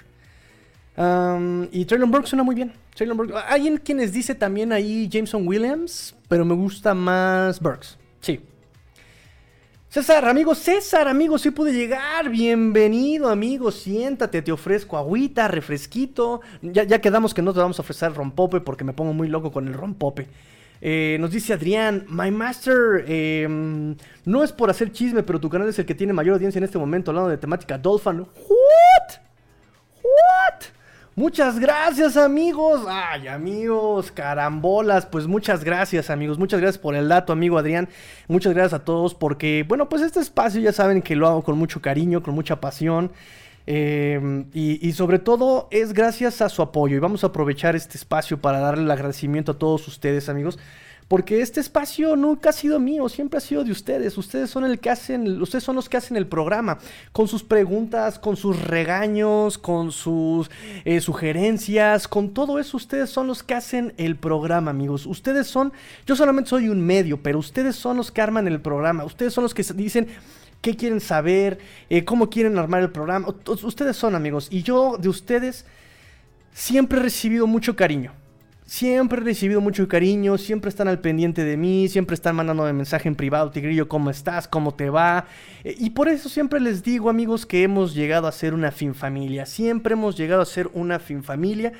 y 1.70 1.84
Traylon 1.84 2.10
Burke 2.10 2.26
suena 2.26 2.42
muy 2.42 2.54
bien. 2.54 2.72
Traylon 2.94 3.32
Hay 3.48 3.78
quienes 3.78 4.12
dice 4.12 4.34
también 4.34 4.72
ahí 4.72 5.08
Jameson 5.08 5.46
Williams, 5.46 6.14
pero 6.28 6.44
me 6.44 6.54
gusta 6.54 6.92
más 6.94 7.60
Burks. 7.60 7.96
Sí, 8.20 8.40
César, 9.90 10.28
amigo, 10.28 10.54
César, 10.54 11.08
amigo, 11.08 11.38
sí 11.38 11.50
pude 11.50 11.72
llegar. 11.72 12.28
Bienvenido, 12.28 13.30
amigo. 13.30 13.70
Siéntate, 13.70 14.42
te 14.42 14.52
ofrezco 14.52 14.98
agüita, 14.98 15.48
refresquito. 15.48 16.42
Ya, 16.60 16.84
ya 16.84 17.00
quedamos 17.00 17.32
que 17.32 17.40
no 17.40 17.54
te 17.54 17.60
vamos 17.60 17.78
a 17.78 17.82
ofrecer 17.82 18.12
rompope 18.12 18.60
porque 18.60 18.84
me 18.84 18.92
pongo 18.92 19.14
muy 19.14 19.28
loco 19.28 19.50
con 19.50 19.66
el 19.66 19.72
rompope. 19.72 20.26
Eh, 20.82 21.16
nos 21.20 21.30
dice 21.30 21.54
Adrián, 21.54 22.04
My 22.10 22.30
Master, 22.30 23.02
em, 23.08 23.96
no 24.26 24.44
es 24.44 24.52
por 24.52 24.68
hacer 24.68 24.92
chisme, 24.92 25.22
pero 25.22 25.40
tu 25.40 25.48
canal 25.48 25.70
es 25.70 25.78
el 25.78 25.86
que 25.86 25.94
tiene 25.94 26.12
mayor 26.12 26.34
audiencia 26.34 26.58
en 26.58 26.64
este 26.64 26.76
momento 26.76 27.10
hablando 27.10 27.30
de 27.30 27.38
temática 27.38 27.78
Dolphin. 27.78 28.20
¿What? 28.20 29.14
¿What? 30.02 30.64
Muchas 31.18 31.58
gracias 31.58 32.16
amigos. 32.16 32.86
Ay 32.88 33.26
amigos, 33.26 34.12
carambolas. 34.12 35.04
Pues 35.04 35.26
muchas 35.26 35.64
gracias 35.64 36.10
amigos. 36.10 36.38
Muchas 36.38 36.60
gracias 36.60 36.80
por 36.80 36.94
el 36.94 37.08
dato 37.08 37.32
amigo 37.32 37.58
Adrián. 37.58 37.88
Muchas 38.28 38.54
gracias 38.54 38.80
a 38.80 38.84
todos 38.84 39.16
porque, 39.16 39.64
bueno, 39.66 39.88
pues 39.88 40.02
este 40.02 40.20
espacio 40.20 40.60
ya 40.60 40.72
saben 40.72 41.02
que 41.02 41.16
lo 41.16 41.26
hago 41.26 41.42
con 41.42 41.58
mucho 41.58 41.82
cariño, 41.82 42.22
con 42.22 42.34
mucha 42.34 42.60
pasión. 42.60 43.10
Eh, 43.66 44.44
y, 44.54 44.88
y, 44.88 44.92
sobre 44.92 45.18
todo 45.18 45.66
es 45.72 45.92
gracias 45.92 46.40
a 46.40 46.48
su 46.48 46.62
apoyo. 46.62 46.94
Y 46.94 47.00
vamos 47.00 47.24
a 47.24 47.26
aprovechar 47.26 47.74
este 47.74 47.98
espacio 47.98 48.40
para 48.40 48.60
darle 48.60 48.84
el 48.84 48.90
agradecimiento 48.92 49.50
a 49.50 49.58
todos 49.58 49.88
ustedes 49.88 50.28
amigos 50.28 50.56
porque 51.08 51.40
este 51.40 51.60
espacio 51.60 52.16
nunca 52.16 52.50
ha 52.50 52.52
sido 52.52 52.78
mío, 52.78 53.08
siempre 53.08 53.38
ha 53.38 53.40
sido 53.40 53.64
de 53.64 53.72
ustedes. 53.72 54.16
Ustedes 54.18 54.50
son 54.50 54.64
el 54.66 54.78
que 54.78 54.90
hacen, 54.90 55.40
ustedes 55.40 55.64
son 55.64 55.74
los 55.74 55.88
que 55.88 55.96
hacen 55.96 56.18
el 56.18 56.26
programa, 56.26 56.78
con 57.12 57.26
sus 57.28 57.42
preguntas, 57.42 58.18
con 58.18 58.36
sus 58.36 58.62
regaños, 58.62 59.56
con 59.56 59.90
sus 59.90 60.50
eh, 60.84 61.00
sugerencias, 61.00 62.06
con 62.06 62.34
todo 62.34 62.58
eso. 62.58 62.76
Ustedes 62.76 63.08
son 63.08 63.26
los 63.26 63.42
que 63.42 63.54
hacen 63.54 63.94
el 63.96 64.16
programa, 64.16 64.70
amigos. 64.70 65.06
Ustedes 65.06 65.46
son, 65.46 65.72
yo 66.06 66.14
solamente 66.14 66.50
soy 66.50 66.68
un 66.68 66.82
medio, 66.82 67.22
pero 67.22 67.38
ustedes 67.38 67.74
son 67.74 67.96
los 67.96 68.12
que 68.12 68.20
arman 68.20 68.46
el 68.46 68.60
programa. 68.60 69.04
Ustedes 69.04 69.32
son 69.32 69.44
los 69.44 69.54
que 69.54 69.62
dicen 69.74 70.08
qué 70.60 70.76
quieren 70.76 71.00
saber, 71.00 71.58
eh, 71.88 72.04
cómo 72.04 72.28
quieren 72.28 72.58
armar 72.58 72.82
el 72.82 72.90
programa. 72.90 73.28
Ustedes 73.46 73.96
son 73.96 74.14
amigos 74.14 74.48
y 74.50 74.62
yo 74.62 74.98
de 74.98 75.08
ustedes 75.08 75.64
siempre 76.52 76.98
he 76.98 77.02
recibido 77.02 77.46
mucho 77.46 77.76
cariño. 77.76 78.12
Siempre 78.68 79.22
he 79.22 79.24
recibido 79.24 79.62
mucho 79.62 79.88
cariño, 79.88 80.36
siempre 80.36 80.68
están 80.68 80.88
al 80.88 81.00
pendiente 81.00 81.42
de 81.42 81.56
mí, 81.56 81.88
siempre 81.88 82.12
están 82.12 82.36
mandándome 82.36 82.74
mensaje 82.74 83.08
en 83.08 83.16
privado, 83.16 83.50
Tigrillo, 83.50 83.88
¿cómo 83.88 84.10
estás? 84.10 84.46
¿Cómo 84.46 84.74
te 84.74 84.90
va? 84.90 85.24
Eh, 85.64 85.74
y 85.78 85.88
por 85.88 86.06
eso 86.06 86.28
siempre 86.28 86.60
les 86.60 86.82
digo, 86.82 87.08
amigos, 87.08 87.46
que 87.46 87.62
hemos 87.62 87.94
llegado 87.94 88.26
a 88.26 88.32
ser 88.32 88.52
una 88.52 88.70
fin 88.70 88.94
familia. 88.94 89.46
Siempre 89.46 89.94
hemos 89.94 90.18
llegado 90.18 90.42
a 90.42 90.44
ser 90.44 90.68
una 90.74 90.98
fin 90.98 91.22
familia. 91.22 91.72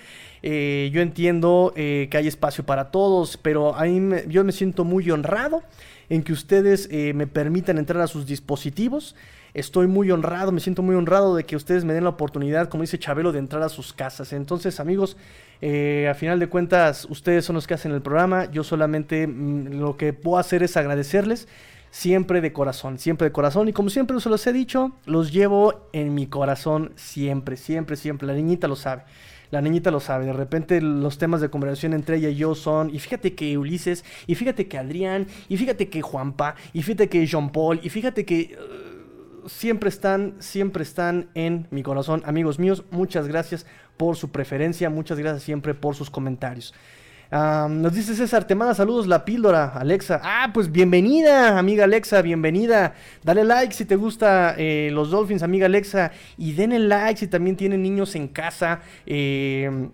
Eh, 0.43 0.89
yo 0.91 1.03
entiendo 1.03 1.75
eh, 1.77 2.09
que 2.11 2.17
hay 2.17 2.27
espacio 2.27 2.65
para 2.65 2.91
todos, 2.91 3.37
pero 3.37 3.77
a 3.77 3.87
yo 3.87 4.43
me 4.43 4.53
siento 4.53 4.85
muy 4.85 5.11
honrado 5.11 5.63
en 6.09 6.23
que 6.23 6.33
ustedes 6.33 6.89
me 6.91 7.27
permitan 7.27 7.77
entrar 7.77 8.01
a 8.01 8.07
sus 8.07 8.25
dispositivos. 8.25 9.15
Estoy 9.53 9.89
muy 9.89 10.11
honrado, 10.11 10.53
me 10.53 10.61
siento 10.61 10.83
muy 10.83 10.95
honrado 10.95 11.37
de 11.37 11.45
que 11.45 11.55
ustedes 11.55 11.85
me 11.85 11.93
den 11.93 12.05
la 12.05 12.11
oportunidad, 12.11 12.71
como 12.71 12.83
dice 12.83 12.99
Chabelo, 12.99 13.33
de 13.33 13.41
entrar 13.41 13.63
a 13.63 13.69
sus 13.69 13.93
casas. 13.93 14.33
Entonces, 14.33 14.81
amigos, 14.81 15.19
eh, 15.61 16.09
a 16.09 16.15
final 16.15 16.39
de 16.39 16.49
cuentas, 16.49 17.07
ustedes 17.11 17.45
son 17.45 17.55
los 17.55 17.67
que 17.67 17.75
hacen 17.75 17.93
el 17.93 18.03
programa. 18.03 18.51
Yo 18.51 18.63
solamente 18.65 19.27
mm, 19.27 19.79
lo 19.79 19.97
que 19.97 20.13
puedo 20.13 20.39
hacer 20.39 20.63
es 20.63 20.77
agradecerles 20.77 21.49
siempre 21.91 22.41
de 22.41 22.53
corazón, 22.53 22.99
siempre 22.99 23.27
de 23.27 23.33
corazón. 23.33 23.69
Y 23.69 23.73
como 23.73 23.91
siempre 23.91 24.19
se 24.21 24.29
los 24.29 24.47
he 24.47 24.53
dicho, 24.53 24.93
los 25.07 25.33
llevo 25.33 25.89
en 25.93 26.15
mi 26.15 26.27
corazón 26.27 26.93
siempre, 26.97 27.57
siempre, 27.57 27.97
siempre. 27.97 28.27
La 28.27 28.35
niñita 28.35 28.69
lo 28.69 28.77
sabe. 28.77 29.03
La 29.51 29.61
niñita 29.61 29.91
lo 29.91 30.01
sabe. 30.01 30.27
De 30.27 30.33
repente 30.33 30.81
los 30.81 31.19
temas 31.19 31.41
de 31.41 31.49
conversación 31.49 31.93
entre 31.93 32.19
ella 32.19 32.29
y 32.29 32.37
yo 32.37 32.55
son, 32.55 32.95
y 32.95 32.99
fíjate 32.99 33.35
que 33.35 33.57
Ulises, 33.57 34.05
y 34.27 34.35
fíjate 34.35 34.69
que 34.69 34.79
Adrián, 34.79 35.27
y 35.49 35.57
fíjate 35.57 35.89
que 35.89 36.03
Juanpa, 36.03 36.55
y 36.73 36.83
fíjate 36.83 37.09
que 37.09 37.27
Jean 37.27 37.51
Paul, 37.51 37.81
y 37.83 37.89
fíjate 37.89 38.25
que... 38.25 38.57
Uh, 38.57 38.89
siempre 39.49 39.89
están, 39.89 40.35
siempre 40.39 40.83
están 40.83 41.31
en 41.35 41.67
mi 41.71 41.83
corazón. 41.83 42.23
Amigos 42.27 42.59
míos, 42.59 42.85
muchas 42.91 43.27
gracias 43.27 43.67
por 43.99 44.17
su 44.17 44.31
preferencia. 44.31 44.89
Muchas 44.89 45.19
gracias 45.19 45.43
siempre 45.43 45.75
por 45.75 45.95
sus 45.95 46.09
comentarios. 46.09 46.73
nos 47.31 47.93
dice 47.93 48.15
César, 48.15 48.47
te 48.47 48.55
manda 48.55 48.75
saludos 48.75 49.07
la 49.07 49.27
píldora, 49.27 49.75
Alexa. 49.75 50.21
Ah, 50.25 50.51
pues 50.55 50.73
bienvenida, 50.73 51.59
amiga 51.59 51.85
Alexa, 51.85 52.23
bienvenida. 52.23 52.95
Dale 53.23 53.45
like 53.45 53.75
si 53.75 53.85
te 53.85 53.97
gusta 53.97 54.55
eh, 54.57 54.89
los 54.91 55.11
Dolphins, 55.11 55.43
amiga 55.43 55.67
Alexa. 55.67 56.13
Y 56.39 56.53
denle 56.53 56.79
like 56.79 57.21
si 57.21 57.27
también 57.27 57.57
tienen 57.57 57.83
niños 57.83 58.15
en 58.15 58.29
casa. 58.29 58.81
Eh, 59.05 59.91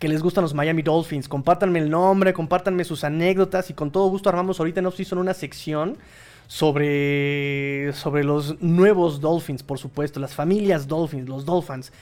que 0.00 0.08
les 0.08 0.22
gustan 0.22 0.42
los 0.42 0.54
Miami 0.54 0.80
Dolphins. 0.82 1.28
Compártanme 1.28 1.78
el 1.78 1.90
nombre, 1.90 2.32
compártanme 2.32 2.84
sus 2.84 3.04
anécdotas 3.04 3.68
y 3.68 3.74
con 3.74 3.92
todo 3.92 4.08
gusto 4.08 4.30
armamos 4.30 4.58
ahorita 4.58 4.80
en 4.80 4.86
off 4.86 4.98
una 5.12 5.34
sección 5.34 5.98
sobre, 6.46 7.92
sobre 7.92 8.24
los 8.24 8.60
nuevos 8.62 9.20
Dolphins, 9.20 9.62
por 9.62 9.78
supuesto, 9.78 10.18
las 10.18 10.34
familias 10.34 10.88
Dolphins, 10.88 11.28
los 11.28 11.44
Dolphins. 11.44 11.92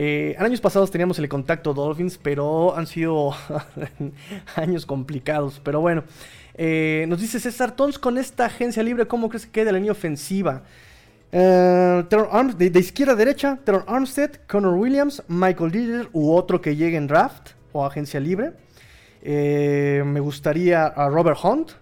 Eh, 0.00 0.36
años 0.38 0.60
pasados 0.60 0.92
teníamos 0.92 1.18
el 1.18 1.28
contacto 1.28 1.74
Dolphins, 1.74 2.20
pero 2.22 2.76
han 2.76 2.86
sido 2.86 3.32
años 4.54 4.86
complicados. 4.86 5.60
Pero 5.64 5.80
bueno, 5.80 6.04
eh, 6.54 7.04
nos 7.08 7.20
dice 7.20 7.40
César 7.40 7.74
Tons 7.74 7.98
con 7.98 8.16
esta 8.16 8.44
agencia 8.46 8.80
libre, 8.84 9.08
¿cómo 9.08 9.28
crees 9.28 9.46
que 9.46 9.50
queda 9.50 9.72
la 9.72 9.78
línea 9.78 9.90
ofensiva? 9.90 10.62
Eh, 11.32 12.04
de, 12.56 12.78
izquierda 12.78 13.14
a 13.14 13.16
derecha, 13.16 13.58
Teron 13.64 13.82
Armstead, 13.88 14.36
Connor 14.46 14.74
Williams, 14.74 15.20
Michael 15.26 15.72
Diller 15.72 16.08
u 16.12 16.32
otro 16.32 16.60
que 16.60 16.76
llegue 16.76 16.96
en 16.96 17.08
draft 17.08 17.50
o 17.72 17.84
agencia 17.84 18.20
libre. 18.20 18.52
me 19.24 20.20
gustaría 20.20 20.86
a 20.86 21.08
Robert 21.08 21.40
Hunt 21.42 21.72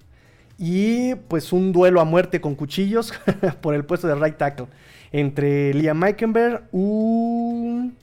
y 0.57 1.17
pues 1.29 1.53
un 1.53 1.71
duelo 1.71 2.01
a 2.01 2.07
muerte 2.07 2.41
con 2.41 2.55
cuchillos 2.55 3.13
por 3.61 3.75
el 3.75 3.85
puesto 3.85 4.09
de 4.09 4.15
right 4.15 4.39
tackle 4.39 4.69
entre 5.13 5.75
Liam 5.75 5.99
Meikenberg, 5.99 6.65
un 6.73 7.95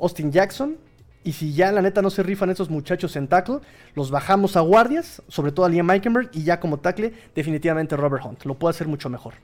Austin 0.00 0.32
Jackson 0.32 0.76
Y 1.22 1.32
si 1.32 1.54
ya 1.54 1.72
la 1.72 1.82
neta 1.82 2.02
no 2.02 2.10
se 2.10 2.22
rifan 2.22 2.50
esos 2.50 2.68
muchachos 2.68 3.16
en 3.16 3.28
tackle, 3.28 3.60
los 3.94 4.10
bajamos 4.10 4.56
a 4.56 4.60
guardias, 4.60 5.22
sobre 5.28 5.52
todo 5.52 5.64
a 5.64 5.68
Liam 5.70 5.90
Eikenberg, 5.90 6.28
y 6.34 6.44
ya 6.44 6.60
como 6.60 6.78
tackle, 6.78 7.14
definitivamente 7.34 7.96
Robert 7.96 8.24
Hunt. 8.26 8.44
Lo 8.44 8.54
puede 8.54 8.70
hacer 8.70 8.86
mucho 8.86 9.08
mejor. 9.08 9.34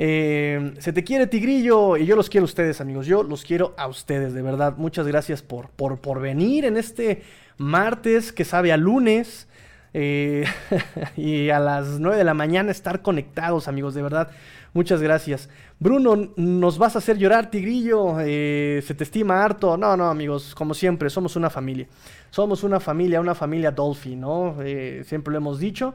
Eh, 0.00 0.74
se 0.78 0.92
te 0.92 1.02
quiere 1.02 1.26
Tigrillo 1.26 1.96
y 1.96 2.06
yo 2.06 2.14
los 2.14 2.28
quiero 2.30 2.44
a 2.44 2.46
ustedes 2.46 2.80
amigos, 2.80 3.06
yo 3.06 3.24
los 3.24 3.42
quiero 3.42 3.74
a 3.76 3.88
ustedes, 3.88 4.32
de 4.32 4.42
verdad. 4.42 4.74
Muchas 4.76 5.06
gracias 5.06 5.42
por, 5.42 5.70
por, 5.70 5.98
por 5.98 6.20
venir 6.20 6.64
en 6.64 6.76
este 6.76 7.22
martes 7.56 8.32
que 8.32 8.44
sabe 8.44 8.72
a 8.72 8.76
lunes. 8.76 9.48
Eh, 9.94 10.44
y 11.16 11.50
a 11.50 11.58
las 11.58 11.98
9 11.98 12.16
de 12.18 12.24
la 12.24 12.34
mañana 12.34 12.70
estar 12.70 13.02
conectados 13.02 13.68
amigos, 13.68 13.94
de 13.94 14.02
verdad. 14.02 14.30
Muchas 14.72 15.00
gracias. 15.00 15.48
Bruno, 15.78 16.30
nos 16.36 16.78
vas 16.78 16.94
a 16.94 16.98
hacer 16.98 17.18
llorar, 17.18 17.50
Tigrillo. 17.50 18.20
Eh, 18.20 18.82
se 18.86 18.94
te 18.94 19.04
estima 19.04 19.42
harto. 19.44 19.76
No, 19.76 19.96
no, 19.96 20.08
amigos, 20.08 20.54
como 20.54 20.74
siempre, 20.74 21.10
somos 21.10 21.36
una 21.36 21.50
familia. 21.50 21.86
Somos 22.30 22.62
una 22.62 22.78
familia, 22.78 23.20
una 23.20 23.34
familia 23.34 23.70
Dolphin, 23.70 24.20
¿no? 24.20 24.56
siempre 25.04 25.32
lo 25.32 25.38
hemos 25.38 25.58
dicho. 25.58 25.94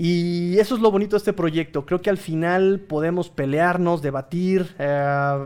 Y 0.00 0.56
eso 0.60 0.76
es 0.76 0.80
lo 0.80 0.92
bonito 0.92 1.16
de 1.16 1.18
este 1.18 1.32
proyecto. 1.32 1.84
Creo 1.84 2.00
que 2.00 2.08
al 2.08 2.18
final 2.18 2.78
podemos 2.78 3.30
pelearnos, 3.30 4.00
debatir, 4.00 4.72
eh, 4.78 5.44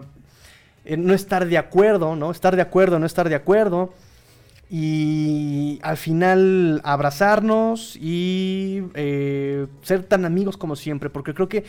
no 0.99 1.15
estar 1.15 1.47
de 1.47 1.57
acuerdo, 1.57 2.17
¿no? 2.17 2.31
Estar 2.31 2.55
de 2.55 2.61
acuerdo, 2.61 2.99
no 2.99 3.07
estar 3.07 3.31
de 3.31 3.35
acuerdo. 3.35 3.95
Y 4.69 5.81
al 5.83 5.97
final 5.97 6.83
abrazarnos 6.85 7.97
y 7.97 8.83
eh, 8.93 9.69
ser 9.81 10.03
tan 10.03 10.27
amigos 10.27 10.59
como 10.59 10.77
siempre. 10.77 11.09
Porque 11.09 11.33
creo 11.33 11.49
que 11.49 11.65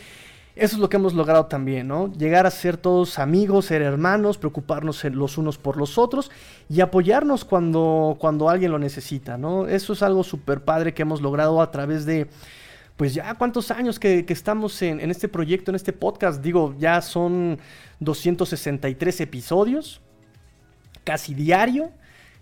eso 0.56 0.76
es 0.76 0.80
lo 0.80 0.88
que 0.88 0.96
hemos 0.96 1.14
logrado 1.14 1.46
también, 1.46 1.88
¿no? 1.88 2.12
Llegar 2.12 2.46
a 2.46 2.50
ser 2.50 2.76
todos 2.76 3.18
amigos, 3.18 3.66
ser 3.66 3.82
hermanos, 3.82 4.38
preocuparnos 4.38 5.02
los 5.04 5.36
unos 5.36 5.58
por 5.58 5.76
los 5.76 5.98
otros 5.98 6.30
y 6.68 6.80
apoyarnos 6.80 7.44
cuando, 7.44 8.16
cuando 8.20 8.48
alguien 8.48 8.70
lo 8.70 8.78
necesita, 8.78 9.36
¿no? 9.36 9.66
Eso 9.66 9.94
es 9.94 10.02
algo 10.02 10.22
súper 10.22 10.62
padre 10.62 10.94
que 10.94 11.02
hemos 11.02 11.20
logrado 11.20 11.60
a 11.60 11.72
través 11.72 12.06
de 12.06 12.28
pues 12.96 13.14
ya 13.14 13.34
cuántos 13.34 13.72
años 13.72 13.98
que, 13.98 14.24
estamos 14.28 14.80
en, 14.82 15.10
este 15.10 15.26
proyecto, 15.26 15.72
en 15.72 15.74
este 15.74 15.92
podcast. 15.92 16.40
Digo, 16.40 16.76
ya 16.78 17.02
son 17.02 17.58
263 17.98 19.20
episodios, 19.22 20.00
casi 21.02 21.34
diario. 21.34 21.90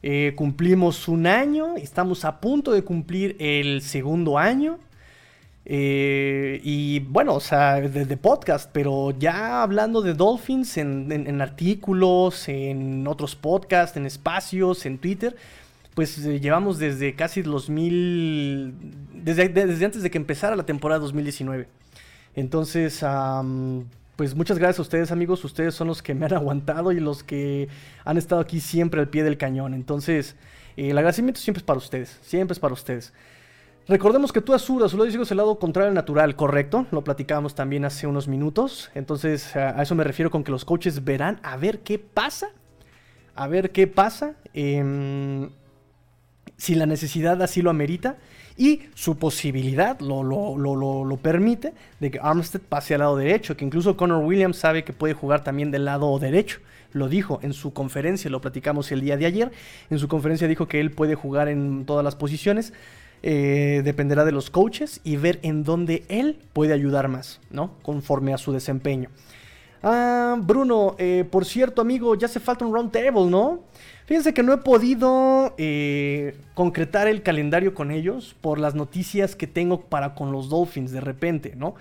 Eh, 0.02 0.34
cumplimos 0.36 1.08
un 1.08 1.26
año, 1.26 1.76
estamos 1.76 2.24
a 2.26 2.40
punto 2.40 2.72
de 2.72 2.82
cumplir 2.82 3.36
el 3.38 3.80
segundo 3.80 4.36
año. 4.36 4.78
Eh, 5.64 6.60
y 6.64 7.00
bueno, 7.00 7.34
o 7.34 7.40
sea, 7.40 7.80
de, 7.80 8.16
podcast, 8.16 8.70
pero 8.72 9.12
ya 9.12 9.62
hablando 9.62 10.02
de 10.02 10.14
Dolphins 10.14 10.76
en, 10.76 11.40
artículos, 11.40 12.48
en 12.48 13.06
otros 13.06 13.36
podcasts, 13.36 13.96
en 13.96 14.06
espacios, 14.06 14.86
en 14.86 14.98
Twitter, 14.98 15.36
pues 15.94 16.18
eh, 16.24 16.40
llevamos 16.40 16.78
desde 16.78 17.14
casi 17.14 17.42
2000, 17.42 18.74
desde, 19.24 19.48
desde 19.48 19.84
antes 19.84 20.02
de 20.02 20.10
que 20.10 20.18
empezara 20.18 20.56
la 20.56 20.66
temporada 20.66 21.00
2019. 21.00 21.68
Entonces, 22.34 23.04
pues 24.16 24.34
muchas 24.34 24.58
gracias 24.58 24.78
a 24.78 24.82
ustedes 24.82 25.10
amigos, 25.10 25.44
ustedes 25.44 25.74
son 25.74 25.88
los 25.88 26.02
que 26.02 26.14
me 26.14 26.26
han 26.26 26.34
aguantado 26.34 26.92
y 26.92 27.00
los 27.00 27.22
que 27.22 27.68
han 28.04 28.16
estado 28.18 28.40
aquí 28.40 28.60
siempre 28.60 29.00
al 29.00 29.08
pie 29.08 29.22
del 29.22 29.38
cañón. 29.38 29.74
Entonces, 29.74 30.36
eh, 30.76 30.90
el 30.90 30.98
agradecimiento 30.98 31.40
siempre 31.40 31.60
es 31.60 31.64
para 31.64 31.78
ustedes, 31.78 32.18
siempre 32.22 32.52
es 32.52 32.58
para 32.58 32.74
ustedes. 32.74 33.12
Recordemos 33.88 34.32
que 34.32 34.40
tú 34.40 34.54
Azura, 34.54 34.88
solo 34.88 35.04
dices 35.04 35.30
el 35.30 35.36
lado 35.36 35.58
contrario 35.58 35.92
natural, 35.92 36.36
¿correcto? 36.36 36.86
Lo 36.92 37.02
platicábamos 37.02 37.54
también 37.54 37.84
hace 37.84 38.06
unos 38.06 38.28
minutos. 38.28 38.90
Entonces, 38.94 39.56
a 39.56 39.82
eso 39.82 39.94
me 39.94 40.04
refiero 40.04 40.30
con 40.30 40.44
que 40.44 40.52
los 40.52 40.64
coaches 40.64 41.04
verán 41.04 41.40
a 41.42 41.56
ver 41.56 41.80
qué 41.80 41.98
pasa. 41.98 42.48
A 43.34 43.48
ver 43.48 43.72
qué 43.72 43.86
pasa. 43.86 44.34
Eh, 44.54 45.48
si 46.62 46.76
la 46.76 46.86
necesidad 46.86 47.42
así 47.42 47.60
lo 47.60 47.70
amerita 47.70 48.18
y 48.56 48.82
su 48.94 49.18
posibilidad 49.18 49.98
lo, 49.98 50.22
lo, 50.22 51.16
permite 51.16 51.72
de 51.98 52.12
que 52.12 52.20
Armstead 52.22 52.60
pase 52.60 52.94
al 52.94 53.00
lado 53.00 53.16
derecho, 53.16 53.56
que 53.56 53.64
incluso 53.64 53.96
Connor 53.96 54.24
Williams 54.24 54.58
sabe 54.58 54.84
que 54.84 54.92
puede 54.92 55.12
jugar 55.12 55.42
también 55.42 55.72
del 55.72 55.86
lado 55.86 56.16
derecho. 56.20 56.60
Lo 56.92 57.08
dijo 57.08 57.40
en 57.42 57.52
su 57.52 57.72
conferencia, 57.72 58.30
lo 58.30 58.40
platicamos 58.40 58.92
el 58.92 59.00
día 59.00 59.16
de 59.16 59.26
ayer. 59.26 59.50
En 59.90 59.98
su 59.98 60.06
conferencia 60.06 60.46
dijo 60.46 60.68
que 60.68 60.78
él 60.78 60.92
puede 60.92 61.16
jugar 61.16 61.48
en 61.48 61.84
todas 61.84 62.04
las 62.04 62.14
posiciones. 62.14 62.72
Eh, 63.24 63.82
dependerá 63.84 64.24
de 64.24 64.32
los 64.32 64.50
coaches 64.50 65.00
y 65.04 65.16
ver 65.16 65.38
en 65.42 65.62
dónde 65.62 66.04
él 66.08 66.38
puede 66.52 66.72
ayudar 66.72 67.06
más, 67.06 67.40
¿no? 67.50 67.74
Conforme 67.82 68.34
a 68.34 68.38
su 68.38 68.52
desempeño. 68.52 69.10
Ah, 69.82 70.36
Bruno, 70.40 70.96
eh, 70.98 71.24
por 71.30 71.44
cierto, 71.44 71.82
amigo, 71.82 72.16
ya 72.16 72.26
hace 72.26 72.40
falta 72.40 72.64
un 72.64 72.72
round 72.72 72.90
table, 72.90 73.26
¿no? 73.26 73.60
Fíjense 74.06 74.34
que 74.34 74.42
no 74.42 74.52
he 74.52 74.58
podido 74.58 75.54
eh, 75.56 76.36
concretar 76.54 77.06
el 77.06 77.22
calendario 77.22 77.74
con 77.74 77.92
ellos 77.92 78.34
por 78.40 78.58
las 78.58 78.74
noticias 78.74 79.36
que 79.36 79.46
tengo 79.46 79.82
para 79.82 80.14
con 80.14 80.32
los 80.32 80.48
Dolphins 80.48 80.90
de 80.90 81.00
repente, 81.00 81.54
¿no? 81.56 81.76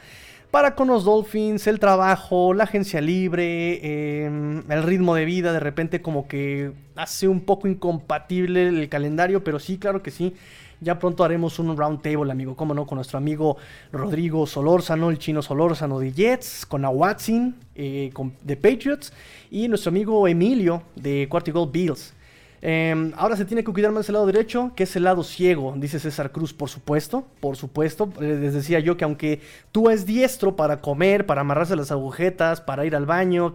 Para 0.51 0.75
con 0.75 0.89
los 0.89 1.05
Dolphins, 1.05 1.65
el 1.67 1.79
trabajo, 1.79 2.53
la 2.53 2.65
agencia 2.65 3.01
libre, 3.01 4.25
em, 4.25 4.63
el 4.69 4.83
ritmo 4.83 5.15
de 5.15 5.25
vida, 5.25 5.53
de 5.53 5.59
repente 5.59 6.01
como 6.01 6.27
que 6.27 6.73
hace 6.95 7.27
un 7.27 7.41
poco 7.41 7.67
incompatible 7.67 8.67
el 8.67 8.89
calendario, 8.89 9.43
pero 9.43 9.59
sí, 9.59 9.77
claro 9.77 10.03
que 10.03 10.11
sí. 10.11 10.35
Ya 10.83 10.97
pronto 10.97 11.23
haremos 11.23 11.59
un 11.59 11.77
round 11.77 12.01
table, 12.01 12.31
amigo, 12.31 12.55
cómo 12.55 12.73
no, 12.73 12.87
con 12.87 12.95
nuestro 12.95 13.19
amigo 13.19 13.55
Rodrigo 13.91 14.47
Solórzano, 14.47 15.11
el 15.11 15.19
chino 15.19 15.43
Solórzano 15.43 15.99
de 15.99 16.11
Jets, 16.11 16.65
con 16.65 16.83
Awatsin 16.83 17.55
eh, 17.75 18.11
de 18.41 18.57
Patriots 18.57 19.13
y 19.51 19.67
nuestro 19.67 19.89
amigo 19.89 20.27
Emilio 20.27 20.81
de 20.95 21.27
Gold 21.27 21.71
Bills. 21.71 22.15
Em, 22.63 23.11
ahora 23.15 23.35
se 23.35 23.45
tiene 23.45 23.63
que 23.63 23.71
cuidar 23.71 23.91
más 23.91 24.09
el 24.09 24.13
lado 24.13 24.25
derecho, 24.25 24.71
que 24.75 24.83
es 24.83 24.95
el 24.95 25.03
lado 25.03 25.23
ciego, 25.23 25.75
dice 25.77 25.99
César 25.99 26.31
Cruz, 26.31 26.51
por 26.51 26.69
supuesto, 26.69 27.27
por 27.39 27.57
supuesto. 27.57 28.11
Les 28.19 28.51
decía 28.51 28.79
yo 28.79 28.97
que 28.97 29.03
aunque 29.03 29.39
tú 29.71 29.91
es 29.91 30.07
diestro 30.07 30.55
para 30.55 30.81
comer, 30.81 31.27
para 31.27 31.41
amarrarse 31.41 31.75
las 31.75 31.91
agujetas, 31.91 32.59
para 32.59 32.87
ir 32.87 32.95
al 32.95 33.05
baño, 33.05 33.53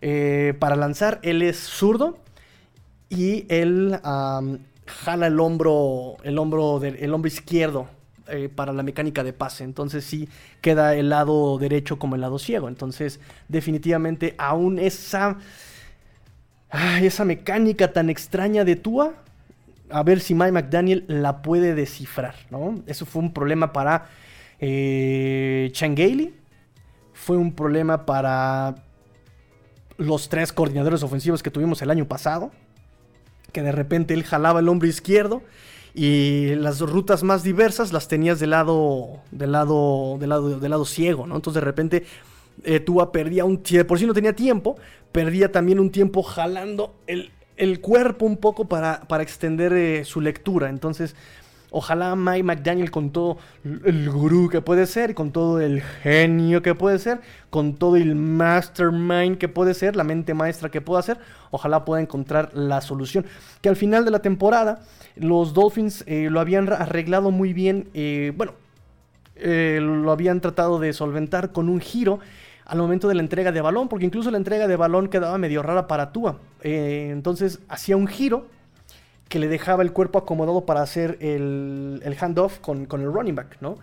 eh, 0.00 0.54
para 0.58 0.74
lanzar, 0.74 1.20
él 1.22 1.42
es 1.42 1.58
zurdo 1.58 2.18
y 3.08 3.46
él 3.48 3.98
jala 4.88 5.28
el 5.28 5.38
hombro, 5.40 6.16
el 6.22 6.38
hombro, 6.38 6.82
el 6.82 7.14
hombro 7.14 7.28
izquierdo 7.28 7.88
eh, 8.28 8.50
para 8.54 8.74
la 8.74 8.82
mecánica 8.82 9.24
de 9.24 9.32
pase. 9.32 9.64
Entonces 9.64 10.04
sí 10.04 10.28
queda 10.60 10.94
el 10.94 11.08
lado 11.08 11.56
derecho 11.58 11.98
como 11.98 12.14
el 12.14 12.20
lado 12.20 12.38
ciego. 12.38 12.68
Entonces 12.68 13.20
definitivamente 13.48 14.34
aún 14.36 14.78
esa, 14.78 15.38
esa 17.00 17.24
mecánica 17.24 17.92
tan 17.92 18.10
extraña 18.10 18.64
de 18.64 18.76
Tua, 18.76 19.14
a 19.90 20.02
ver 20.02 20.20
si 20.20 20.34
Mike 20.34 20.52
McDaniel 20.52 21.04
la 21.08 21.40
puede 21.40 21.74
descifrar. 21.74 22.34
¿no? 22.50 22.82
Eso 22.86 23.06
fue 23.06 23.22
un 23.22 23.32
problema 23.32 23.72
para 23.72 24.08
eh, 24.60 25.70
Changeli. 25.72 26.34
Fue 27.14 27.36
un 27.36 27.52
problema 27.52 28.04
para 28.04 28.74
los 29.96 30.28
tres 30.28 30.52
coordinadores 30.52 31.02
ofensivos 31.02 31.42
que 31.42 31.50
tuvimos 31.50 31.80
el 31.82 31.90
año 31.90 32.06
pasado 32.06 32.52
que 33.52 33.62
de 33.62 33.72
repente 33.72 34.14
él 34.14 34.24
jalaba 34.24 34.60
el 34.60 34.68
hombro 34.68 34.88
izquierdo 34.88 35.42
y 35.94 36.54
las 36.56 36.80
rutas 36.80 37.22
más 37.22 37.42
diversas 37.42 37.92
las 37.92 38.08
tenías 38.08 38.38
del 38.38 38.50
lado 38.50 39.20
del 39.30 39.52
lado 39.52 40.16
del 40.18 40.28
lado 40.28 40.60
del 40.60 40.70
lado 40.70 40.84
ciego, 40.84 41.26
¿no? 41.26 41.36
Entonces 41.36 41.60
de 41.60 41.64
repente 41.64 42.04
eh, 42.64 42.80
Tua 42.80 43.12
perdía 43.12 43.44
un 43.44 43.62
tiempo, 43.62 43.88
por 43.88 43.98
si 43.98 44.06
no 44.06 44.14
tenía 44.14 44.34
tiempo, 44.34 44.76
perdía 45.12 45.50
también 45.52 45.80
un 45.80 45.90
tiempo 45.90 46.22
jalando 46.22 46.94
el, 47.06 47.30
cuerpo 47.80 48.26
un 48.26 48.36
poco 48.36 48.66
para, 48.66 49.02
para 49.08 49.22
extender 49.22 49.72
eh, 49.72 50.04
su 50.04 50.20
lectura. 50.20 50.68
Entonces, 50.68 51.14
Ojalá 51.70 52.16
Mike 52.16 52.44
McDaniel 52.44 52.90
con 52.90 53.10
todo 53.10 53.36
el 53.84 54.08
gurú 54.10 54.48
que 54.48 54.62
puede 54.62 54.86
ser, 54.86 55.14
con 55.14 55.32
todo 55.32 55.60
el 55.60 55.82
genio 55.82 56.62
que 56.62 56.74
puede 56.74 56.98
ser, 56.98 57.20
con 57.50 57.74
todo 57.74 57.96
el 57.96 58.14
mastermind 58.14 59.36
que 59.36 59.48
puede 59.48 59.74
ser, 59.74 59.94
la 59.94 60.04
mente 60.04 60.32
maestra 60.32 60.70
que 60.70 60.80
pueda 60.80 61.02
ser, 61.02 61.18
ojalá 61.50 61.84
pueda 61.84 62.00
encontrar 62.00 62.54
la 62.54 62.80
solución. 62.80 63.26
Que 63.60 63.68
al 63.68 63.76
final 63.76 64.06
de 64.06 64.10
la 64.10 64.20
temporada 64.20 64.80
los 65.16 65.52
Dolphins 65.52 66.04
eh, 66.06 66.28
lo 66.30 66.40
habían 66.40 66.72
arreglado 66.72 67.30
muy 67.30 67.52
bien, 67.52 67.88
eh, 67.92 68.32
bueno, 68.34 68.52
eh, 69.36 69.78
lo 69.82 70.10
habían 70.10 70.40
tratado 70.40 70.78
de 70.78 70.94
solventar 70.94 71.52
con 71.52 71.68
un 71.68 71.80
giro 71.80 72.18
al 72.64 72.78
momento 72.78 73.08
de 73.08 73.14
la 73.14 73.22
entrega 73.22 73.52
de 73.52 73.60
balón, 73.60 73.88
porque 73.88 74.06
incluso 74.06 74.30
la 74.30 74.38
entrega 74.38 74.66
de 74.66 74.76
balón 74.76 75.08
quedaba 75.08 75.36
medio 75.38 75.62
rara 75.62 75.86
para 75.86 76.12
Tua. 76.12 76.38
entonces 76.62 77.60
hacía 77.68 77.96
un 77.96 78.06
giro 78.06 78.46
que 79.28 79.38
le 79.38 79.48
dejaba 79.48 79.82
el 79.82 79.92
cuerpo 79.92 80.18
acomodado 80.18 80.64
para 80.64 80.82
hacer 80.82 81.18
el, 81.20 82.00
el 82.04 82.16
handoff 82.18 82.58
con, 82.60 82.86
con, 82.86 83.02
el 83.02 83.12
running 83.12 83.34
back, 83.34 83.58
¿no? 83.60 83.76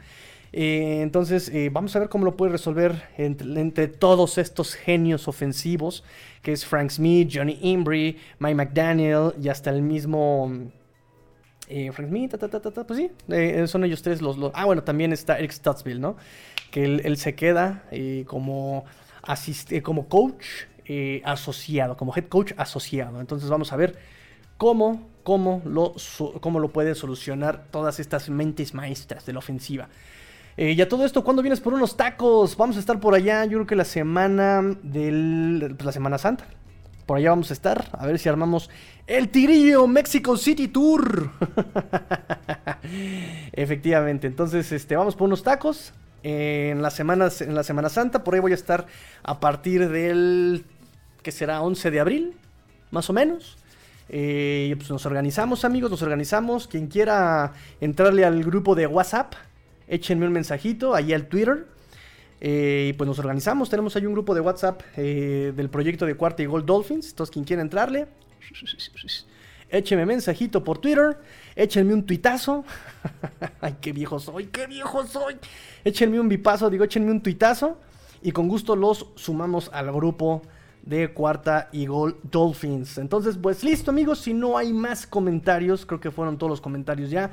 Eh, 0.58 1.02
entonces, 1.02 1.50
eh, 1.50 1.70
vamos 1.70 1.93
a 1.98 2.00
ver 2.00 2.08
cómo 2.08 2.24
lo 2.24 2.38
puede 2.38 2.54
resolver 2.54 3.10
entre, 3.18 3.89
todos 3.89 4.38
estos 4.38 4.74
genios 4.74 5.28
ofensivos, 5.28 6.06
que 6.41 6.54
es 6.54 6.66
Frank 6.66 6.91
Smith, 6.91 7.30
Johnny 7.34 7.60
Imbri, 7.62 8.18
Mike 8.39 8.56
McDaniel 8.56 9.34
y 9.41 9.50
hasta 9.50 9.70
el 9.70 9.82
mismo... 9.82 10.72
Eh, 11.68 11.91
Frank 11.91 12.08
Smith, 12.08 12.36
pues 12.88 12.98
sí, 12.98 13.12
son 13.68 13.84
ellos 13.84 14.02
tres 14.02 14.22
los, 14.22 14.38
Ah, 14.54 14.64
bueno, 14.64 14.84
también 14.84 15.12
está 15.12 15.38
Eric 15.39 15.52
Stutzville, 15.52 16.00
¿no? 16.00 16.16
Que 16.72 16.86
él, 16.86 17.18
se 17.18 17.36
queda 17.36 17.84
como, 18.28 18.86
como 19.84 20.08
coach 20.08 20.46
asociado, 21.26 21.98
como 21.98 22.16
head 22.16 22.26
coach 22.26 22.54
asociado. 22.56 23.20
Entonces 23.20 23.50
vamos 23.50 23.74
a 23.74 23.76
ver 23.76 23.98
cómo, 24.58 25.10
cómo, 25.26 25.63
lo, 25.65 25.95
cómo 26.39 26.59
lo 26.59 26.69
pueden 26.69 26.93
solucionar 26.93 27.65
todas 27.71 27.99
estas 27.99 28.30
mentes 28.30 28.76
maestras 28.76 29.26
de 29.26 29.34
la 29.34 29.39
ofensiva. 29.39 29.89
Eh, 30.55 30.73
y 30.73 30.82
a 30.82 30.88
todo 30.88 31.03
esto, 31.03 31.23
¿cuándo 31.23 31.41
vienes 31.41 31.59
por 31.59 31.73
unos 31.73 31.97
tacos? 31.97 32.55
Vamos 32.55 32.78
a 32.78 32.80
estar 32.80 32.99
por 32.99 33.15
allá, 33.15 33.43
yo 33.43 33.57
creo 33.57 33.65
que 33.65 33.76
la 33.76 33.86
semana 33.86 34.61
del. 34.84 35.73
Pues, 35.76 35.86
la 35.86 35.91
Semana 35.91 36.17
Santa. 36.19 36.45
Por 37.07 37.17
allá 37.17 37.32
vamos 37.32 37.49
a 37.49 37.53
estar. 37.53 37.89
A 37.91 38.05
ver 38.05 38.19
si 38.19 38.30
armamos 38.30 38.69
el 39.07 39.30
Tigrillo 39.30 39.88
Mexico 39.88 40.38
City 40.38 40.67
Tour. 40.67 41.32
Efectivamente. 43.51 44.28
Entonces, 44.28 44.71
este, 44.71 44.95
vamos 44.95 45.15
por 45.15 45.26
unos 45.26 45.41
tacos. 45.41 45.91
en, 46.21 46.84
las 46.84 46.93
semanas, 46.93 47.41
en 47.41 47.55
la 47.55 47.63
Semana 47.63 47.89
Santa. 47.89 48.23
Por 48.23 48.36
ahí 48.36 48.39
voy 48.39 48.51
a 48.51 48.55
estar 48.55 48.86
a 49.23 49.39
partir 49.39 49.89
del. 49.89 50.65
que 51.23 51.32
será 51.32 51.61
11 51.61 51.89
de 51.89 51.99
abril. 51.99 52.38
Más 52.91 53.09
o 53.09 53.13
menos. 53.13 53.57
Eh, 54.10 54.74
pues 54.78 54.89
nos 54.89 55.06
organizamos, 55.06 55.66
amigos. 55.66 55.91
Nos 55.91 56.01
organizamos. 56.01 56.68
Quien 56.68 56.88
quiera 56.88 57.53
entrarle 57.82 58.26
al 58.26 58.43
grupo 58.43 58.76
de 58.76 58.88
WhatsApp 58.88 59.34
échenme 59.88 60.28
un 60.28 60.34
mensajito 60.34 60.95
ahí 60.95 61.14
al 61.14 61.28
Twitter. 61.28 61.68
Eh, 62.41 62.89
y 62.89 62.93
pues 62.93 63.08
nos 63.08 63.18
organizamos, 63.18 63.70
tenemos 63.70 63.95
ahí 63.95 64.06
un 64.06 64.14
grupo 64.14 64.36
de 64.36 64.41
WhatsApp 64.41 64.82
eh, 64.97 65.53
del 65.56 65.70
proyecto 65.70 66.06
de 66.06 66.16
Cuarta 66.16 66.43
y 66.43 66.45
Gold 66.45 66.66
Dolphins. 66.66 67.10
Entonces, 67.10 67.34
quien 67.34 67.45
quiera 67.45 67.62
entrarle, 67.62 68.08
échenme 69.70 70.06
mensajito 70.06 70.64
por 70.64 70.78
Twitter, 70.80 71.18
échenme 71.56 71.93
un 71.93 72.06
tuitazo. 72.06 72.66
Ay, 73.62 73.78
qué 73.82 73.93
viejo 73.93 74.20
soy, 74.20 74.47
qué 74.47 74.68
viejo 74.68 75.06
soy. 75.08 75.38
Échenme 75.84 76.20
un 76.20 76.28
bipazo, 76.28 76.70
digo, 76.70 76.84
échenme 76.84 77.12
un 77.12 77.22
tuitazo. 77.22 77.80
Y 78.22 78.32
con 78.32 78.47
gusto 78.47 78.76
los 78.76 79.08
sumamos 79.16 79.70
al 79.72 79.91
grupo 79.91 80.41
de 80.86 81.12
Cuarta 81.14 81.70
y 81.72 81.88
Gold 81.88 82.16
Dolphins. 82.24 82.98
Entonces, 82.98 83.38
pues 83.42 83.64
listo, 83.64 83.92
amigos. 83.92 84.20
Si 84.20 84.34
no 84.34 84.58
hay 84.58 84.72
más 84.74 85.08
comentarios, 85.08 85.86
creo 85.86 86.00
que 86.00 86.12
fueron 86.12 86.38
todos 86.38 86.50
los 86.50 86.62
comentarios 86.62 87.10
ya 87.10 87.32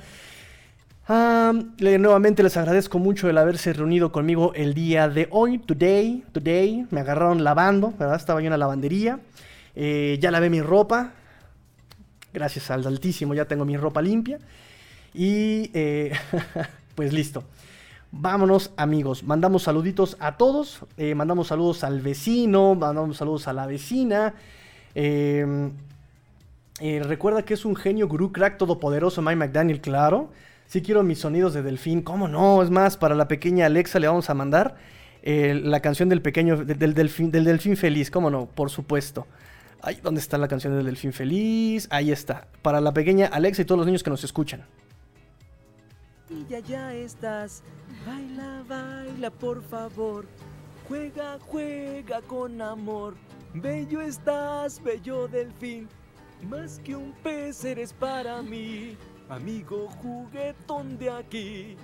nuevamente 1.09 2.43
les 2.43 2.57
agradezco 2.57 2.99
mucho 2.99 3.29
el 3.29 3.39
haberse 3.39 3.73
reunido 3.73 4.13
conmigo 4.13 4.53
el 4.55 4.75
día 4.75 5.09
de 5.09 5.29
hoy, 5.31 5.59
today, 5.59 6.25
today. 6.33 6.87
Me 6.91 7.01
agarraron 7.01 7.43
lavando, 7.43 7.93
¿verdad? 7.99 8.17
Estaba 8.17 8.41
yo 8.41 8.47
en 8.47 8.53
la 8.53 8.59
lavandería. 8.59 9.21
Eh, 9.75 10.19
ya 10.21 10.31
lavé 10.31 10.51
mi 10.51 10.61
ropa. 10.61 11.13
Gracias 12.33 12.71
al 12.71 12.87
Altísimo 12.87 13.35
ya 13.35 13.45
tengo 13.47 13.65
mi 13.65 13.77
ropa 13.77 14.01
limpia. 14.01 14.39
Y 15.13 15.71
eh, 15.75 16.13
pues 16.95 17.13
listo. 17.13 17.45
Vámonos 18.13 18.73
amigos, 18.77 19.25
mandamos 19.25 19.63
saluditos 19.63 20.17
a 20.21 20.37
todos, 20.37 20.81
eh, 20.99 21.15
mandamos 21.15 21.49
saludos 21.49 21.83
al 21.83 22.01
vecino, 22.01 22.75
mandamos 22.75 23.17
saludos 23.17 23.49
a 23.49 23.53
la 23.53 23.67
vecina. 23.67 24.35
recuerda 26.79 27.43
que 27.43 27.55
es 27.55 27.65
un 27.65 27.75
genio 27.75 28.07
gurú 28.09 28.31
crack 28.31 28.59
todopoderoso 28.59 29.23
Mike 29.23 29.37
McDaniel, 29.37 29.81
claro. 29.81 30.31
Si 30.73 30.81
quiero 30.81 31.03
mis 31.03 31.19
sonidos 31.19 31.53
de 31.53 31.63
delfín, 31.63 32.01
¿cómo 32.01 32.29
no? 32.29 32.63
Es 32.63 32.71
más, 32.71 32.97
para 32.97 33.15
la 33.15 33.29
pequeña 33.29 33.67
Alexa 33.67 33.99
le 33.99 34.09
vamos 34.09 34.31
a 34.31 34.35
mandar 34.35 34.77
eh, 35.23 35.61
la 35.63 35.81
canción 35.81 36.09
del 36.09 36.23
pequeño, 36.23 36.65
del, 36.65 36.95
delfín, 36.95 37.31
del 37.31 37.45
delfín 37.45 37.77
feliz, 37.77 38.11
¿cómo 38.11 38.31
no? 38.31 38.47
Por 38.47 38.71
supuesto. 38.71 39.27
Ay, 39.81 39.99
¿dónde 40.03 40.21
está 40.21 40.39
la 40.39 40.49
canción 40.49 40.75
del 40.75 40.87
delfín 40.87 41.13
feliz? 41.13 41.89
Ahí 41.91 42.11
está. 42.11 42.47
Para 42.63 42.81
la 42.81 42.93
pequeña 42.93 43.27
Alexa 43.27 43.63
y 43.63 43.65
todos 43.65 43.79
los 43.79 43.87
niños 43.87 44.03
que 44.03 44.11
nos 44.11 44.25
escuchan. 44.25 44.65
Y 46.33 46.47
ya 46.49 46.61
ya 46.61 46.95
estás. 46.95 47.62
Baila, 48.07 48.64
baila, 48.68 49.30
por 49.30 49.62
favor. 49.62 50.24
Juega, 50.89 51.39
juega 51.41 52.22
con 52.22 52.61
amor. 52.62 53.14
Bello 53.55 54.01
estás, 54.01 54.83
bello 54.83 55.28
delfín. 55.28 55.89
Más 56.49 56.80
que 56.80 56.97
un 56.97 57.12
pez 57.22 57.64
eres 57.64 57.93
para 57.93 58.43
mí. 58.43 58.97
Amigo 59.28 59.89
juguetón 60.01 60.99
de 60.99 61.11
aquí. 61.11 61.76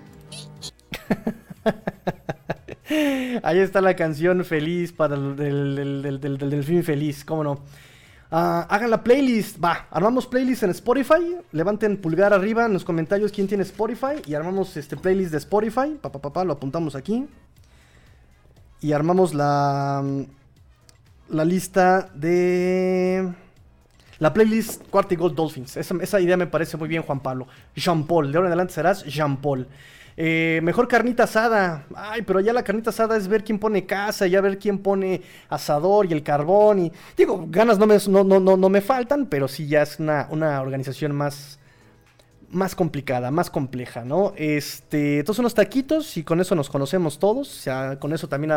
Ahí 3.43 3.59
está 3.59 3.83
la 3.83 3.95
canción 3.95 4.45
feliz 4.45 4.93
para 4.93 5.15
el 5.15 5.37
del, 5.37 6.39
delfín 6.39 6.83
feliz, 6.83 7.25
cómo 7.25 7.45
no. 7.45 7.61
Ah, 8.31 8.67
hagan 8.69 8.91
la 8.91 9.03
playlist, 9.03 9.63
va, 9.63 9.87
armamos 9.91 10.27
playlist 10.27 10.63
en 10.63 10.71
Spotify, 10.71 11.37
levanten 11.53 11.97
pulgar 11.97 12.35
arriba 12.35 12.67
en 12.67 12.75
los 12.75 12.85
comentarios 12.85 13.33
quién 13.33 13.49
tiene 13.49 13.63
Spotify 13.63 14.21
y 14.27 14.35
armamos 14.35 14.77
este 14.77 14.99
playlist 14.99 15.33
de 15.33 15.39
Spotify, 15.39 15.99
papá, 16.03 16.45
lo 16.45 16.53
apuntamos 16.53 16.95
aquí. 16.95 17.27
Y 18.81 18.93
armamos 18.93 19.35
la, 19.35 20.05
la 21.31 21.45
lista 21.45 22.11
de... 22.15 23.33
La 24.19 24.33
playlist 24.33 24.89
Cuarta 24.89 25.15
Gold 25.15 25.37
Dolphins. 25.37 25.77
Esa, 25.77 26.21
idea 26.21 26.37
me 26.37 26.49
parece 26.49 26.77
muy 26.77 26.89
bien, 26.89 27.03
Juan 27.03 27.21
Pablo. 27.21 27.47
Jean 27.77 28.05
Paul. 28.05 28.33
De 28.33 28.37
ahora 28.37 28.49
en 28.49 28.53
adelante 28.53 28.75
serás 28.75 29.05
Jean 29.05 29.37
Paul. 29.37 29.69
Eh, 30.21 30.59
mejor 30.65 30.89
carnita 30.89 31.23
asada. 31.23 31.87
Ay, 31.95 32.23
pero 32.23 32.41
ya 32.41 32.53
la 32.53 32.65
carnita 32.65 32.91
asada 32.91 33.17
es 33.17 33.29
ver 33.29 33.45
quién 33.45 33.61
pone 33.61 33.87
casa, 33.87 34.27
ya 34.27 34.41
ver 34.41 34.59
quién 34.59 34.79
pone 34.79 35.23
asador 35.49 36.07
y 36.07 36.13
el 36.13 36.25
carbón. 36.25 36.81
Y 36.81 36.93
digo, 37.17 37.47
ganas 37.49 37.79
no 37.79 37.87
me, 37.87 37.97
no, 38.09 38.25
no, 38.25 38.57
no, 38.57 38.69
me 38.69 38.81
faltan, 38.81 39.27
pero 39.27 39.47
sí 39.47 39.69
ya 39.69 39.83
es 39.83 40.01
una, 40.01 40.27
una 40.33 40.61
organización 40.61 41.15
más, 41.15 41.61
más 42.51 42.75
complicada, 42.75 43.31
más 43.31 43.49
compleja, 43.49 44.05
¿no? 44.05 44.33
Este, 44.37 45.21
entonces 45.21 45.39
unos 45.39 45.55
taquitos 45.55 46.17
y 46.17 46.25
con 46.25 46.41
eso 46.41 46.57
nos 46.57 46.69
conocemos 46.69 47.21
todos, 47.21 47.49
o 47.49 47.61
sea, 47.61 48.01
con 48.01 48.13
eso 48.13 48.29
también 48.29 48.51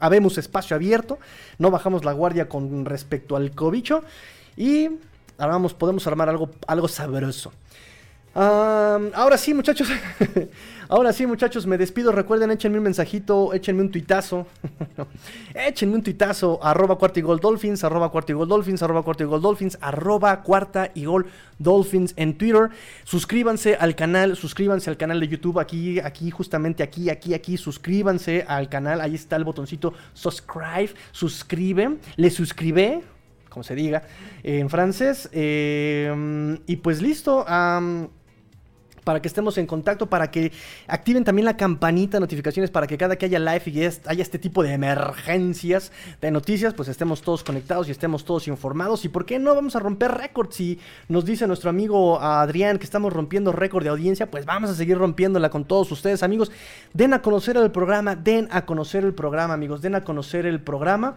habemos 0.00 0.36
espacio 0.36 0.74
abierto, 0.74 1.20
no 1.58 1.70
bajamos 1.70 2.04
la 2.04 2.12
guardia 2.12 2.48
con 2.48 2.84
respecto 2.84 3.36
al 3.36 3.52
cobicho 3.52 4.02
y 4.56 4.88
armamos, 5.38 5.74
podemos 5.74 6.04
armar 6.08 6.28
algo, 6.28 6.50
algo 6.66 6.88
sabroso. 6.88 7.52
ahora 8.34 9.38
sí, 9.38 9.54
muchachos. 9.54 9.86
ahora 10.88 11.12
sí, 11.12 11.26
muchachos, 11.26 11.66
me 11.66 11.78
despido. 11.78 12.12
Recuerden, 12.12 12.50
échenme 12.50 12.78
un 12.78 12.84
mensajito, 12.84 13.52
échenme 13.52 13.82
un 13.82 13.90
tuitazo. 13.90 14.46
échenme 15.54 15.94
un 15.96 16.02
tuitazo. 16.02 16.58
Arroba 16.62 16.96
cuarta 16.96 17.18
y 17.18 17.22
gol 17.22 17.40
dolphins, 17.40 17.84
arroba 17.84 18.10
cuarta 18.10 18.32
y 18.32 18.34
gol 18.34 18.48
dolphins, 18.48 18.82
arroba 18.82 19.02
cuarta 19.02 19.22
y 19.22 19.26
gol 19.26 19.40
dolphins, 19.40 19.78
arroba 19.80 20.42
cuarta 20.42 20.90
y 20.94 21.04
gol 21.04 21.26
dolphins 21.58 22.14
en 22.16 22.36
Twitter. 22.36 22.70
Suscríbanse 23.04 23.76
al 23.76 23.94
canal, 23.94 24.36
suscríbanse 24.36 24.90
al 24.90 24.96
canal 24.96 25.20
de 25.20 25.28
YouTube. 25.28 25.58
Aquí, 25.58 26.00
aquí, 26.00 26.30
justamente 26.30 26.82
aquí, 26.82 27.10
aquí, 27.10 27.34
aquí. 27.34 27.56
Suscríbanse 27.56 28.44
al 28.48 28.68
canal. 28.68 29.00
Ahí 29.00 29.14
está 29.14 29.36
el 29.36 29.44
botoncito 29.44 29.94
subscribe. 30.12 30.90
Suscribe. 31.12 31.98
Le 32.16 32.30
suscribe 32.30 33.02
como 33.54 33.62
se 33.62 33.76
diga, 33.76 34.02
en 34.42 34.68
francés. 34.68 35.28
Eh, 35.32 36.58
y 36.66 36.76
pues 36.76 37.00
listo. 37.00 37.46
Para 39.04 39.20
que 39.22 39.28
estemos 39.28 39.58
en 39.58 39.66
contacto, 39.66 40.06
para 40.06 40.30
que 40.30 40.50
activen 40.88 41.24
también 41.24 41.44
la 41.44 41.56
campanita 41.56 42.16
de 42.16 42.22
notificaciones, 42.22 42.70
para 42.70 42.86
que 42.86 42.98
cada 42.98 43.16
que 43.16 43.26
haya 43.26 43.38
live 43.38 43.62
y 43.66 43.80
haya 43.82 44.22
este 44.22 44.38
tipo 44.38 44.62
de 44.62 44.72
emergencias 44.72 45.92
de 46.20 46.30
noticias, 46.30 46.74
pues 46.74 46.88
estemos 46.88 47.22
todos 47.22 47.44
conectados 47.44 47.88
y 47.88 47.90
estemos 47.90 48.24
todos 48.24 48.48
informados. 48.48 49.04
Y 49.04 49.08
por 49.08 49.26
qué 49.26 49.38
no 49.38 49.54
vamos 49.54 49.76
a 49.76 49.80
romper 49.80 50.12
récords. 50.12 50.56
Si 50.56 50.78
nos 51.08 51.24
dice 51.24 51.46
nuestro 51.46 51.70
amigo 51.70 52.20
Adrián 52.20 52.78
que 52.78 52.84
estamos 52.84 53.12
rompiendo 53.12 53.52
récord 53.52 53.84
de 53.84 53.90
audiencia, 53.90 54.30
pues 54.30 54.46
vamos 54.46 54.70
a 54.70 54.74
seguir 54.74 54.98
rompiéndola 54.98 55.50
con 55.50 55.64
todos 55.64 55.90
ustedes, 55.92 56.22
amigos. 56.22 56.50
Den 56.92 57.12
a 57.12 57.22
conocer 57.22 57.56
el 57.56 57.70
programa, 57.70 58.16
den 58.16 58.48
a 58.50 58.64
conocer 58.64 59.04
el 59.04 59.14
programa, 59.14 59.54
amigos, 59.54 59.82
den 59.82 59.94
a 59.94 60.04
conocer 60.04 60.46
el 60.46 60.60
programa. 60.60 61.16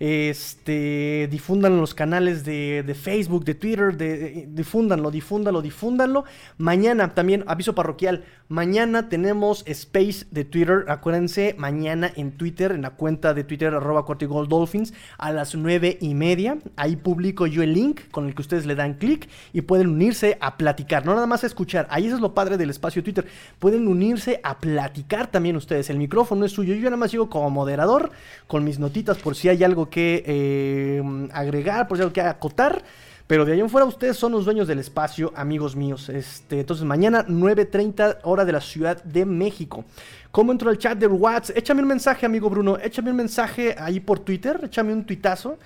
Este, 0.00 1.28
difundan 1.30 1.76
los 1.76 1.94
canales 1.94 2.44
de, 2.44 2.96
Facebook, 3.00 3.44
de 3.44 3.54
Twitter, 3.54 3.96
de, 3.96 4.48
difúndanlo, 4.50 5.10
difúndanlo, 5.10 5.62
difúndanlo. 5.62 6.24
Mañana 6.58 7.14
también, 7.14 7.44
aviso 7.46 7.74
parroquial, 7.74 8.24
mañana 8.48 9.08
tenemos 9.08 9.62
space 9.66 10.26
de 10.30 10.44
Twitter. 10.44 10.84
Acuérdense, 10.88 11.54
mañana 11.58 12.10
en 12.16 12.32
Twitter, 12.32 12.72
en 12.72 12.82
la 12.82 12.90
cuenta 12.90 13.34
de 13.34 13.44
Twitter, 13.44 13.74
arroba 13.74 14.04
Dolphins, 14.48 14.92
a 15.18 15.32
las 15.32 15.54
nueve 15.54 15.98
y 16.00 16.14
media. 16.14 16.58
Ahí 16.76 16.96
publico 16.96 17.46
yo 17.46 17.62
el 17.62 17.74
link 17.74 18.00
con 18.10 18.26
el 18.26 18.34
que 18.34 18.42
ustedes 18.42 18.66
le 18.66 18.74
dan 18.74 18.94
clic 18.94 19.28
y 19.52 19.62
pueden 19.62 19.88
unirse 19.88 20.36
a 20.40 20.56
platicar, 20.56 21.06
no 21.06 21.14
nada 21.14 21.26
más 21.26 21.44
a 21.44 21.46
escuchar. 21.46 21.86
Ahí 21.90 22.06
eso 22.06 22.16
es 22.16 22.20
lo 22.20 22.34
padre 22.34 22.56
del 22.56 22.70
espacio 22.70 23.02
Twitter. 23.02 23.26
Pueden 23.58 23.88
unirse 23.88 24.40
a 24.42 24.58
platicar 24.58 25.30
también 25.30 25.56
ustedes. 25.56 25.90
El 25.90 25.98
micrófono 25.98 26.44
es 26.44 26.52
suyo. 26.52 26.74
Yo 26.74 26.84
nada 26.84 26.96
más 26.96 27.10
sigo 27.10 27.30
como 27.30 27.50
moderador 27.50 28.10
con 28.46 28.64
mis 28.64 28.78
notitas 28.78 29.18
por 29.18 29.36
si 29.36 29.48
hay 29.48 29.62
algo 29.64 29.90
que 29.90 29.93
eh, 29.96 31.28
agregar, 31.32 31.86
por 31.88 31.96
si 31.96 32.02
algo 32.02 32.12
que 32.12 32.20
acotar. 32.20 32.82
Pero 33.26 33.46
de 33.46 33.52
ahí 33.52 33.60
en 33.60 33.70
fuera 33.70 33.86
ustedes 33.86 34.18
son 34.18 34.32
los 34.32 34.44
dueños 34.44 34.68
del 34.68 34.78
espacio, 34.78 35.32
amigos 35.34 35.74
míos. 35.76 36.10
Este, 36.10 36.60
entonces 36.60 36.84
mañana 36.84 37.26
9.30 37.26 38.18
hora 38.24 38.44
de 38.44 38.52
la 38.52 38.60
Ciudad 38.60 39.02
de 39.02 39.24
México. 39.24 39.84
¿Cómo 40.30 40.52
entro 40.52 40.68
al 40.68 40.76
chat 40.76 40.98
de 40.98 41.06
WhatsApp? 41.06 41.56
Échame 41.56 41.80
un 41.80 41.88
mensaje, 41.88 42.26
amigo 42.26 42.50
Bruno. 42.50 42.76
Échame 42.76 43.10
un 43.10 43.16
mensaje 43.16 43.74
ahí 43.78 44.00
por 44.00 44.18
Twitter. 44.18 44.60
Échame 44.64 44.92
un 44.92 45.04
tuitazo. 45.04 45.58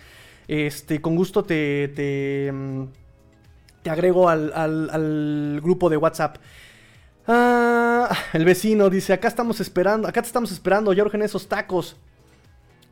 Este, 0.46 1.00
con 1.00 1.16
gusto 1.16 1.42
te, 1.42 1.88
te, 1.88 2.52
mm, 2.52 2.84
te 3.82 3.90
agrego 3.90 4.28
al, 4.28 5.60
grupo 5.62 5.90
de 5.90 5.96
WhatsApp. 5.96 6.36
Ah, 7.26 8.08
el 8.32 8.44
vecino 8.44 8.88
dice, 8.88 9.12
acá 9.12 9.28
estamos 9.28 9.60
esperando, 9.60 10.08
acá 10.08 10.22
te 10.22 10.28
estamos 10.28 10.52
esperando, 10.52 10.94
Jorge, 10.96 11.16
en 11.16 11.24
esos 11.24 11.48
tacos. 11.48 11.96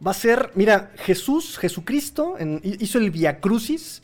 Va 0.05 0.11
a 0.11 0.15
ser, 0.15 0.51
mira, 0.55 0.93
Jesús, 0.99 1.59
Jesucristo, 1.59 2.37
hizo 2.63 2.99
el 2.99 3.11
Via 3.11 3.41
Crucis 3.41 4.03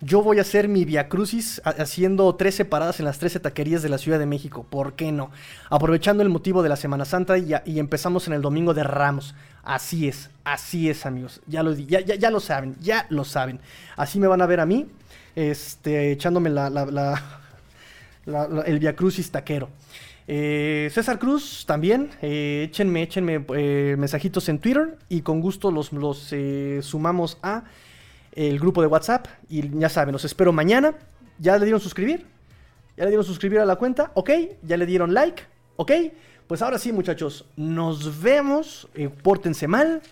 yo 0.00 0.22
voy 0.22 0.38
a 0.38 0.42
hacer 0.42 0.68
mi 0.68 0.84
Via 0.84 1.08
Crucis 1.08 1.62
ha- 1.64 1.70
haciendo 1.70 2.34
13 2.34 2.66
paradas 2.66 2.98
en 2.98 3.06
las 3.06 3.18
13 3.18 3.40
taquerías 3.40 3.80
de 3.82 3.88
la 3.88 3.96
Ciudad 3.96 4.18
de 4.18 4.26
México. 4.26 4.66
¿Por 4.68 4.94
qué 4.94 5.12
no? 5.12 5.30
Aprovechando 5.70 6.22
el 6.22 6.28
motivo 6.28 6.62
de 6.62 6.68
la 6.68 6.76
Semana 6.76 7.06
Santa 7.06 7.38
y, 7.38 7.54
empezamos 7.78 8.26
en 8.26 8.34
el 8.34 8.42
domingo 8.42 8.74
de 8.74 8.82
Ramos. 8.84 9.34
Así 9.62 10.06
es, 10.06 10.28
así 10.42 10.90
es, 10.90 11.06
amigos. 11.06 11.40
Ya 11.46 11.62
lo, 11.62 11.72
ya, 11.72 12.00
ya, 12.00 12.16
ya 12.16 12.30
lo 12.30 12.40
saben, 12.40 12.76
ya 12.82 13.06
lo 13.08 13.24
saben. 13.24 13.60
Así 13.96 14.18
me 14.18 14.26
van 14.26 14.42
a 14.42 14.46
ver 14.46 14.60
a 14.60 14.66
mí, 14.66 14.88
este, 15.36 16.12
echándome 16.12 16.50
la- 16.50 16.68
la- 16.68 17.22
el 18.66 18.78
Via 18.80 18.94
Crucis 18.96 19.30
taquero. 19.30 19.70
Eh, 20.26 20.88
César 20.92 21.18
Cruz 21.18 21.64
también, 21.66 22.10
eh, 22.22 22.66
échenme, 22.68 23.02
échenme 23.02 23.44
eh, 23.54 23.94
mensajitos 23.98 24.48
en 24.48 24.58
Twitter 24.58 24.96
y 25.08 25.20
con 25.20 25.40
gusto 25.40 25.70
los, 25.70 25.92
los 25.92 26.32
sumamos 26.80 27.38
a 27.42 27.64
el 28.32 28.58
grupo 28.58 28.80
de 28.80 28.88
WhatsApp 28.88 29.26
y 29.48 29.68
ya 29.78 29.88
saben, 29.88 30.12
los 30.12 30.24
espero 30.24 30.52
mañana. 30.52 30.94
¿Ya 31.38 31.58
le 31.58 31.64
dieron 31.64 31.80
suscribir? 31.80 32.26
¿Ya 32.96 33.04
le 33.04 33.10
dieron 33.10 33.24
suscribir 33.24 33.58
a 33.58 33.66
la 33.66 33.76
cuenta? 33.76 34.12
¿Ok? 34.14 34.30
¿Ya 34.62 34.76
le 34.76 34.86
dieron 34.86 35.12
like? 35.12 35.42
¿Ok? 35.76 35.92
Pues 36.46 36.62
ahora 36.62 36.78
sí, 36.78 36.92
muchachos, 36.92 37.46
nos 37.56 38.22
vemos. 38.22 38.88
pórtense 39.22 39.66
mal, 39.66 40.02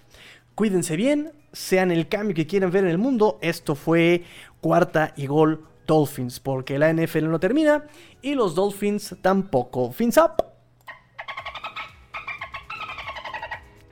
cuídense 0.54 0.96
bien, 0.96 1.32
sean 1.52 1.90
el 1.90 2.08
cambio 2.08 2.34
que 2.34 2.46
quieren 2.46 2.70
ver 2.70 2.84
en 2.84 2.90
el 2.90 2.98
mundo. 2.98 3.38
Esto 3.40 3.74
fue 3.74 4.24
cuarta 4.60 5.14
y 5.16 5.26
gol 5.26 5.64
Dolphins, 5.86 6.40
porque 6.40 6.78
la 6.78 6.92
NFL 6.92 7.28
no 7.28 7.40
termina 7.40 7.86
y 8.20 8.34
los 8.34 8.54
Dolphins 8.54 9.16
tampoco. 9.20 9.92
Fins 9.92 10.16
up. 10.16 10.44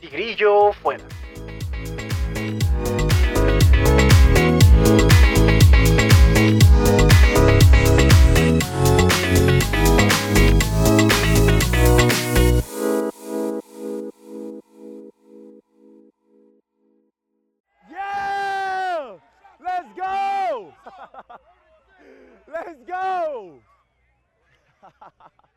Tigrillo 0.01 0.72
fuera. 0.72 1.05
Let's 22.53 22.82
go! 22.86 23.61